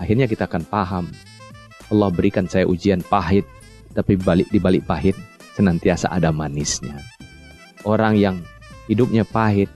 akhirnya 0.00 0.24
kita 0.24 0.48
akan 0.48 0.64
paham. 0.64 1.04
Allah 1.92 2.08
berikan 2.08 2.48
saya 2.48 2.64
ujian 2.64 3.04
pahit, 3.04 3.44
tapi 3.92 4.16
balik 4.16 4.48
di 4.48 4.56
balik 4.56 4.88
pahit 4.88 5.12
senantiasa 5.52 6.08
ada 6.08 6.32
manisnya. 6.32 6.96
Orang 7.84 8.16
yang 8.16 8.40
hidupnya 8.88 9.28
pahit, 9.28 9.68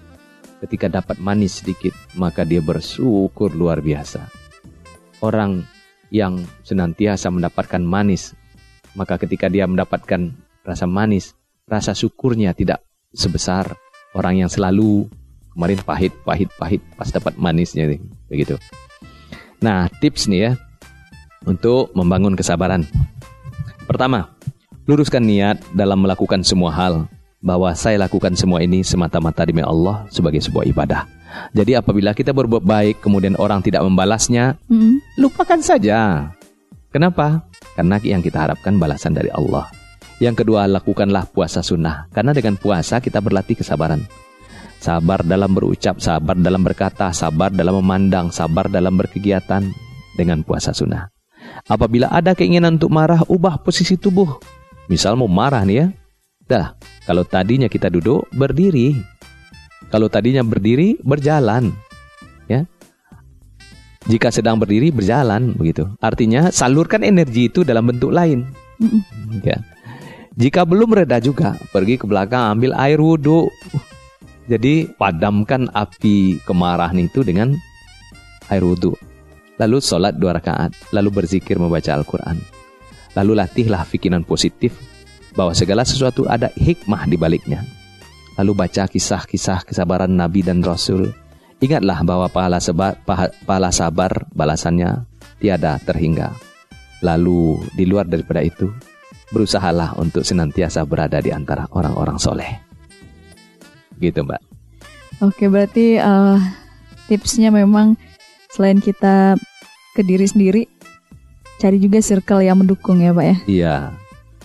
ketika 0.64 0.88
dapat 0.88 1.20
manis 1.20 1.60
sedikit, 1.60 1.92
maka 2.16 2.48
dia 2.48 2.64
bersyukur 2.64 3.52
luar 3.52 3.84
biasa. 3.84 4.24
Orang 5.20 5.76
yang 6.11 6.46
senantiasa 6.62 7.28
mendapatkan 7.32 7.82
manis, 7.82 8.32
maka 8.94 9.18
ketika 9.20 9.50
dia 9.50 9.66
mendapatkan 9.66 10.32
rasa 10.62 10.86
manis, 10.88 11.34
rasa 11.66 11.92
syukurnya 11.92 12.54
tidak 12.54 12.82
sebesar 13.12 13.74
orang 14.16 14.46
yang 14.46 14.50
selalu 14.50 15.07
kemarin 15.57 15.80
pahit, 15.82 16.12
pahit, 16.24 16.50
pahit, 16.61 16.82
pas 16.94 17.09
dapat 17.09 17.34
manisnya 17.40 17.88
nih, 17.88 18.00
begitu. 18.28 18.54
Nah, 19.61 19.88
tips 20.00 20.28
nih 20.28 20.40
ya 20.40 20.52
untuk 21.48 21.92
membangun 21.96 22.36
kesabaran. 22.36 22.84
Pertama, 23.88 24.36
luruskan 24.84 25.24
niat 25.24 25.62
dalam 25.72 26.02
melakukan 26.04 26.42
semua 26.44 26.74
hal 26.74 27.09
bahwa 27.40 27.70
saya 27.78 28.00
lakukan 28.02 28.34
semua 28.34 28.61
ini 28.61 28.82
semata-mata 28.82 29.46
demi 29.46 29.62
Allah 29.62 30.04
sebagai 30.11 30.42
sebuah 30.42 30.66
ibadah. 30.66 31.07
Jadi 31.53 31.72
apabila 31.76 32.12
kita 32.12 32.37
berbuat 32.37 32.64
baik 32.64 33.03
kemudian 33.05 33.37
orang 33.41 33.61
tidak 33.64 33.84
membalasnya, 33.84 34.57
mm. 34.68 35.20
lupakan 35.20 35.61
saja. 35.61 36.30
Kenapa? 36.93 37.45
Karena 37.76 38.01
yang 38.01 38.24
kita 38.24 38.49
harapkan 38.49 38.80
balasan 38.80 39.12
dari 39.12 39.28
Allah. 39.28 39.68
Yang 40.16 40.45
kedua, 40.45 40.64
lakukanlah 40.64 41.28
puasa 41.28 41.61
sunnah. 41.61 42.09
Karena 42.09 42.32
dengan 42.32 42.57
puasa 42.57 43.05
kita 43.05 43.20
berlatih 43.20 43.61
kesabaran. 43.61 44.01
Sabar 44.80 45.20
dalam 45.20 45.53
berucap, 45.53 46.01
sabar 46.01 46.37
dalam 46.37 46.64
berkata, 46.64 47.12
sabar 47.12 47.53
dalam 47.53 47.80
memandang, 47.84 48.32
sabar 48.32 48.72
dalam 48.72 48.97
berkegiatan 48.97 49.64
dengan 50.16 50.41
puasa 50.41 50.72
sunnah. 50.72 51.12
Apabila 51.68 52.09
ada 52.09 52.32
keinginan 52.32 52.80
untuk 52.80 52.93
marah, 52.93 53.20
ubah 53.28 53.61
posisi 53.61 54.01
tubuh. 54.01 54.41
Misal 54.89 55.20
mau 55.20 55.28
marah 55.28 55.66
nih 55.68 55.76
ya. 55.76 55.87
Dah, 56.47 56.66
kalau 57.05 57.26
tadinya 57.26 57.66
kita 57.66 57.91
duduk, 57.91 58.30
berdiri. 58.32 58.95
Kalau 59.87 60.11
tadinya 60.11 60.43
berdiri, 60.43 60.99
berjalan. 61.03 61.70
Ya. 62.51 62.66
Jika 64.07 64.30
sedang 64.30 64.59
berdiri, 64.59 64.91
berjalan 64.91 65.55
begitu. 65.55 65.87
Artinya 66.03 66.51
salurkan 66.51 67.03
energi 67.03 67.51
itu 67.51 67.62
dalam 67.62 67.91
bentuk 67.91 68.11
lain. 68.11 68.47
Ya. 69.47 69.62
Jika 70.37 70.68
belum 70.68 70.93
reda 70.93 71.16
juga, 71.22 71.57
pergi 71.72 71.97
ke 71.97 72.05
belakang 72.05 72.59
ambil 72.59 72.76
air 72.76 73.01
wudhu. 73.01 73.49
Jadi 74.47 74.87
padamkan 74.95 75.66
api 75.74 76.39
kemarahan 76.47 77.01
itu 77.03 77.26
dengan 77.26 77.57
air 78.53 78.62
wudhu. 78.62 78.95
Lalu 79.57 79.80
sholat 79.80 80.20
dua 80.20 80.37
rakaat, 80.37 80.76
lalu 80.93 81.24
berzikir 81.24 81.57
membaca 81.57 81.89
Al-Quran. 81.97 82.37
Lalu 83.16 83.32
latihlah 83.32 83.89
pikiran 83.89 84.28
positif 84.28 84.76
bahwa 85.32 85.57
segala 85.57 85.89
sesuatu 85.89 86.28
ada 86.28 86.53
hikmah 86.53 87.09
di 87.09 87.16
baliknya 87.16 87.64
lalu 88.37 88.53
baca 88.53 88.84
kisah-kisah 88.89 89.64
kesabaran 89.64 90.12
Nabi 90.12 90.45
dan 90.45 90.61
Rasul. 90.61 91.12
Ingatlah 91.57 92.05
bahwa 92.05 92.28
pahala, 92.28 92.61
seba, 92.61 92.93
pahala 93.49 93.72
sabar 93.72 94.28
balasannya 94.37 95.09
tiada 95.41 95.80
terhingga. 95.80 96.37
Lalu 97.01 97.64
di 97.72 97.89
luar 97.89 98.05
daripada 98.05 98.45
itu, 98.45 98.68
berusahalah 99.32 99.97
untuk 99.97 100.20
senantiasa 100.20 100.84
berada 100.84 101.16
di 101.24 101.32
antara 101.32 101.64
orang-orang 101.72 102.20
soleh. 102.20 102.61
Gitu 103.97 104.20
mbak. 104.20 104.41
Oke 105.24 105.49
berarti 105.49 105.97
uh, 105.97 106.37
tipsnya 107.09 107.49
memang 107.49 107.97
selain 108.53 108.76
kita 108.84 109.41
ke 109.97 110.05
diri 110.05 110.28
sendiri, 110.28 110.62
cari 111.57 111.80
juga 111.80 112.05
circle 112.05 112.45
yang 112.45 112.61
mendukung 112.61 113.01
ya 113.01 113.16
pak 113.16 113.24
ya. 113.24 113.37
Iya, 113.49 113.76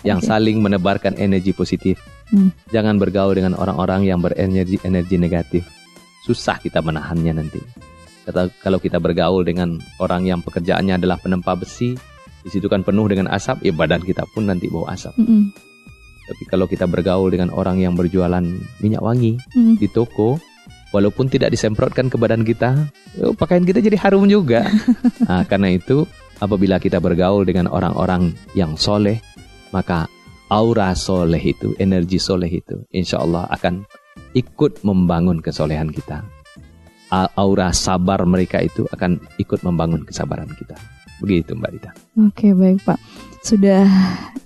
yang 0.07 0.23
okay. 0.23 0.31
saling 0.31 0.63
menebarkan 0.63 1.19
energi 1.19 1.51
positif 1.51 1.99
Hmm. 2.31 2.49
Jangan 2.71 2.95
bergaul 2.97 3.35
dengan 3.35 3.53
orang-orang 3.59 4.07
yang 4.07 4.23
berenergi 4.23 4.79
energi 4.87 5.19
negatif. 5.19 5.63
Susah 6.23 6.57
kita 6.63 6.79
menahannya 6.79 7.43
nanti. 7.43 7.59
Kata, 8.23 8.47
kalau 8.61 8.77
kita 8.77 9.01
bergaul 9.01 9.43
dengan 9.43 9.81
orang 9.99 10.23
yang 10.29 10.39
pekerjaannya 10.45 11.01
adalah 11.01 11.17
penempa 11.19 11.57
besi, 11.57 11.97
di 12.41 12.49
situ 12.49 12.69
kan 12.71 12.81
penuh 12.85 13.09
dengan 13.09 13.29
asap, 13.33 13.65
ya 13.65 13.73
badan 13.73 14.01
kita 14.01 14.23
pun 14.31 14.47
nanti 14.47 14.69
bawa 14.69 14.93
asap. 14.93 15.13
-hmm. 15.17 15.51
Tapi 16.31 16.43
kalau 16.47 16.69
kita 16.69 16.85
bergaul 16.87 17.33
dengan 17.33 17.49
orang 17.51 17.81
yang 17.81 17.97
berjualan 17.97 18.45
minyak 18.79 19.01
wangi 19.01 19.35
-hmm. 19.35 19.81
di 19.81 19.89
toko, 19.89 20.37
walaupun 20.93 21.27
tidak 21.31 21.51
disemprotkan 21.51 22.07
ke 22.11 22.15
badan 22.19 22.45
kita, 22.45 22.87
oh, 23.25 23.33
pakaian 23.33 23.65
kita 23.65 23.81
jadi 23.81 23.97
harum 23.97 24.29
juga. 24.29 24.69
nah, 25.27 25.41
karena 25.47 25.73
itu, 25.73 26.05
apabila 26.37 26.77
kita 26.77 27.01
bergaul 27.01 27.47
dengan 27.47 27.67
orang-orang 27.71 28.35
yang 28.53 28.77
soleh, 28.77 29.17
maka 29.73 30.05
aura 30.51 30.91
soleh 30.91 31.39
itu, 31.39 31.71
energi 31.79 32.19
soleh 32.19 32.51
itu, 32.51 32.83
insya 32.91 33.23
Allah 33.23 33.47
akan 33.47 33.87
ikut 34.35 34.83
membangun 34.83 35.39
kesolehan 35.39 35.95
kita. 35.95 36.27
Aura 37.11 37.71
sabar 37.75 38.23
mereka 38.23 38.59
itu 38.63 38.87
akan 38.87 39.19
ikut 39.39 39.63
membangun 39.63 40.03
kesabaran 40.07 40.47
kita. 40.55 40.75
Begitu 41.19 41.59
Mbak 41.59 41.71
Rita. 41.75 41.91
Oke 42.23 42.55
baik 42.55 42.87
Pak. 42.87 42.99
Sudah 43.43 43.83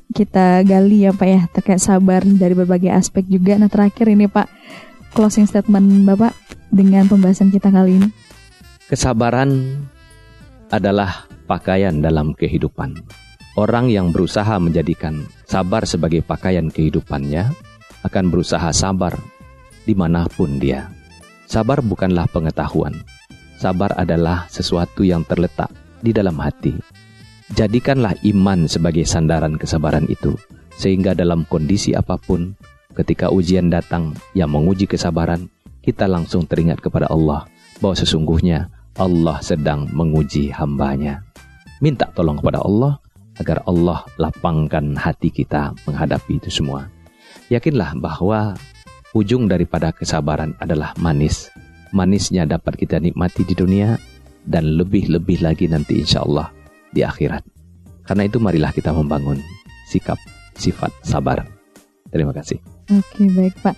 kita 0.09 0.65
gali 0.65 1.05
ya 1.05 1.13
Pak 1.13 1.29
ya 1.29 1.41
terkait 1.53 1.77
sabar 1.77 2.25
dari 2.25 2.57
berbagai 2.57 2.89
aspek 2.89 3.21
juga. 3.29 3.53
Nah 3.61 3.69
terakhir 3.69 4.09
ini 4.09 4.25
Pak, 4.25 4.49
closing 5.13 5.45
statement 5.45 6.09
Bapak 6.09 6.33
dengan 6.73 7.05
pembahasan 7.05 7.53
kita 7.53 7.69
kali 7.69 8.01
ini. 8.01 8.09
Kesabaran 8.89 9.81
adalah 10.73 11.29
pakaian 11.45 12.01
dalam 12.01 12.33
kehidupan. 12.33 12.97
Orang 13.61 13.93
yang 13.93 14.09
berusaha 14.09 14.57
menjadikan 14.57 15.21
sabar 15.45 15.85
sebagai 15.85 16.25
pakaian 16.25 16.67
kehidupannya 16.69 17.53
akan 18.05 18.25
berusaha 18.29 18.69
sabar 18.73 19.17
di 19.85 19.93
mana 19.93 20.25
pun 20.29 20.57
dia. 20.57 20.89
Sabar 21.45 21.79
bukanlah 21.85 22.25
pengetahuan. 22.29 23.05
Sabar 23.61 23.93
adalah 23.95 24.49
sesuatu 24.49 25.05
yang 25.05 25.21
terletak 25.23 25.69
di 26.01 26.11
dalam 26.11 26.35
hati. 26.41 26.73
Jadikanlah 27.53 28.17
iman 28.25 28.65
sebagai 28.65 29.05
sandaran 29.05 29.55
kesabaran 29.55 30.09
itu, 30.09 30.33
sehingga 30.73 31.13
dalam 31.13 31.45
kondisi 31.45 31.93
apa 31.93 32.17
pun, 32.17 32.57
ketika 32.97 33.29
ujian 33.29 33.69
datang 33.69 34.17
yang 34.33 34.49
menguji 34.49 34.89
kesabaran, 34.89 35.45
kita 35.85 36.09
langsung 36.09 36.49
teringat 36.49 36.81
kepada 36.81 37.05
Allah 37.05 37.45
bahwa 37.77 37.93
sesungguhnya 37.93 38.73
Allah 38.97 39.37
sedang 39.45 39.85
menguji 39.93 40.49
hambanya. 40.49 41.21
Minta 41.77 42.09
tolong 42.09 42.41
kepada 42.41 42.65
Allah 42.65 42.97
agar 43.39 43.63
Allah 43.67 44.03
lapangkan 44.15 44.95
hati 44.95 45.31
kita 45.31 45.75
menghadapi 45.87 46.39
itu 46.39 46.49
semua. 46.51 46.87
Yakinlah 47.51 47.99
bahwa 47.99 48.55
ujung 49.13 49.47
daripada 49.47 49.91
kesabaran 49.91 50.55
adalah 50.59 50.95
manis. 50.99 51.51
Manisnya 51.95 52.43
dapat 52.43 52.75
kita 52.75 52.99
nikmati 52.99 53.47
di 53.47 53.55
dunia 53.55 53.95
dan 54.43 54.75
lebih-lebih 54.75 55.41
lagi 55.41 55.65
nanti 55.69 56.01
insya 56.03 56.23
Allah 56.23 56.51
di 56.91 57.01
akhirat. 57.01 57.43
Karena 58.05 58.27
itu 58.29 58.37
marilah 58.37 58.69
kita 58.69 58.93
membangun 58.93 59.41
sikap 59.89 60.19
sifat 60.55 60.91
sabar. 61.01 61.43
Terima 62.11 62.31
kasih. 62.31 62.61
Oke 62.93 63.27
baik 63.33 63.55
Pak. 63.59 63.75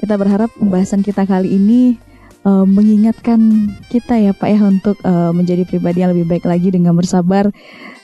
Kita 0.00 0.16
berharap 0.16 0.48
pembahasan 0.56 1.04
kita 1.04 1.28
kali 1.28 1.52
ini 1.56 1.96
uh, 2.44 2.64
mengingatkan 2.64 3.72
kita 3.88 4.16
ya 4.16 4.32
Pak 4.32 4.48
ya 4.48 4.60
untuk 4.64 4.96
uh, 5.04 5.32
menjadi 5.32 5.64
pribadi 5.68 6.04
yang 6.04 6.12
lebih 6.16 6.28
baik 6.28 6.44
lagi 6.48 6.72
dengan 6.72 6.96
bersabar 6.96 7.52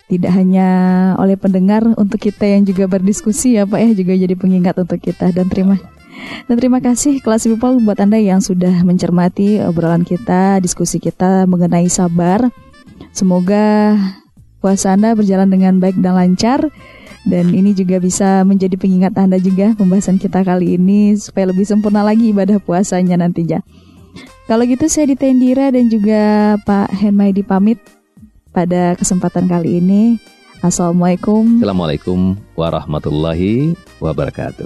tidak 0.06 0.32
hanya 0.34 0.68
oleh 1.18 1.34
pendengar 1.34 1.82
untuk 1.98 2.22
kita 2.22 2.46
yang 2.46 2.62
juga 2.62 2.86
berdiskusi 2.86 3.58
ya 3.58 3.66
Pak 3.66 3.78
ya 3.82 3.90
juga 3.94 4.12
jadi 4.14 4.34
pengingat 4.38 4.78
untuk 4.78 5.02
kita 5.02 5.34
dan 5.34 5.50
terima 5.50 5.78
dan 6.46 6.56
terima 6.58 6.78
kasih 6.80 7.20
kelas 7.20 7.46
people 7.46 7.78
buat 7.84 8.00
Anda 8.00 8.18
yang 8.18 8.40
sudah 8.40 8.82
mencermati 8.82 9.62
obrolan 9.62 10.02
kita, 10.02 10.58
diskusi 10.64 10.98
kita 10.98 11.44
mengenai 11.44 11.86
sabar. 11.92 12.48
Semoga 13.12 13.96
puasa 14.60 14.96
Anda 14.96 15.12
berjalan 15.16 15.48
dengan 15.52 15.78
baik 15.78 16.00
dan 16.00 16.16
lancar 16.16 16.68
Dan 17.26 17.50
ini 17.50 17.74
juga 17.74 17.98
bisa 17.98 18.46
menjadi 18.46 18.78
pengingat 18.78 19.18
Anda 19.18 19.42
juga 19.42 19.74
pembahasan 19.74 20.14
kita 20.22 20.46
kali 20.46 20.78
ini 20.78 21.18
supaya 21.18 21.50
lebih 21.50 21.66
sempurna 21.66 22.06
lagi 22.06 22.30
ibadah 22.30 22.62
puasanya 22.62 23.18
nantinya. 23.18 23.66
Kalau 24.46 24.62
gitu 24.62 24.86
saya 24.86 25.10
Dita 25.10 25.26
Indira 25.26 25.74
dan 25.74 25.90
juga 25.90 26.54
Pak 26.62 26.94
Henmaidi 26.94 27.42
pamit 27.42 27.82
pada 28.56 28.96
kesempatan 28.96 29.44
kali 29.44 29.84
ini. 29.84 30.16
Assalamualaikum. 30.64 31.60
Assalamualaikum 31.60 32.40
warahmatullahi 32.56 33.76
wabarakatuh. 34.00 34.64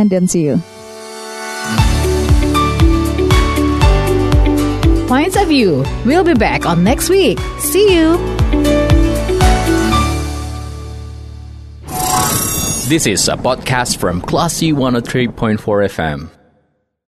And 0.00 0.08
then 0.08 0.24
see 0.24 0.48
you. 0.48 0.56
Points 5.06 5.36
of 5.36 5.52
View. 5.52 5.84
We'll 6.08 6.24
be 6.24 6.34
back 6.34 6.64
on 6.64 6.82
next 6.82 7.12
week. 7.12 7.36
See 7.60 7.94
you. 7.94 8.16
This 12.88 13.06
is 13.06 13.28
a 13.28 13.36
podcast 13.36 13.98
from 13.98 14.22
Classy 14.22 14.72
103.4 14.72 15.58
FM. 15.90 16.35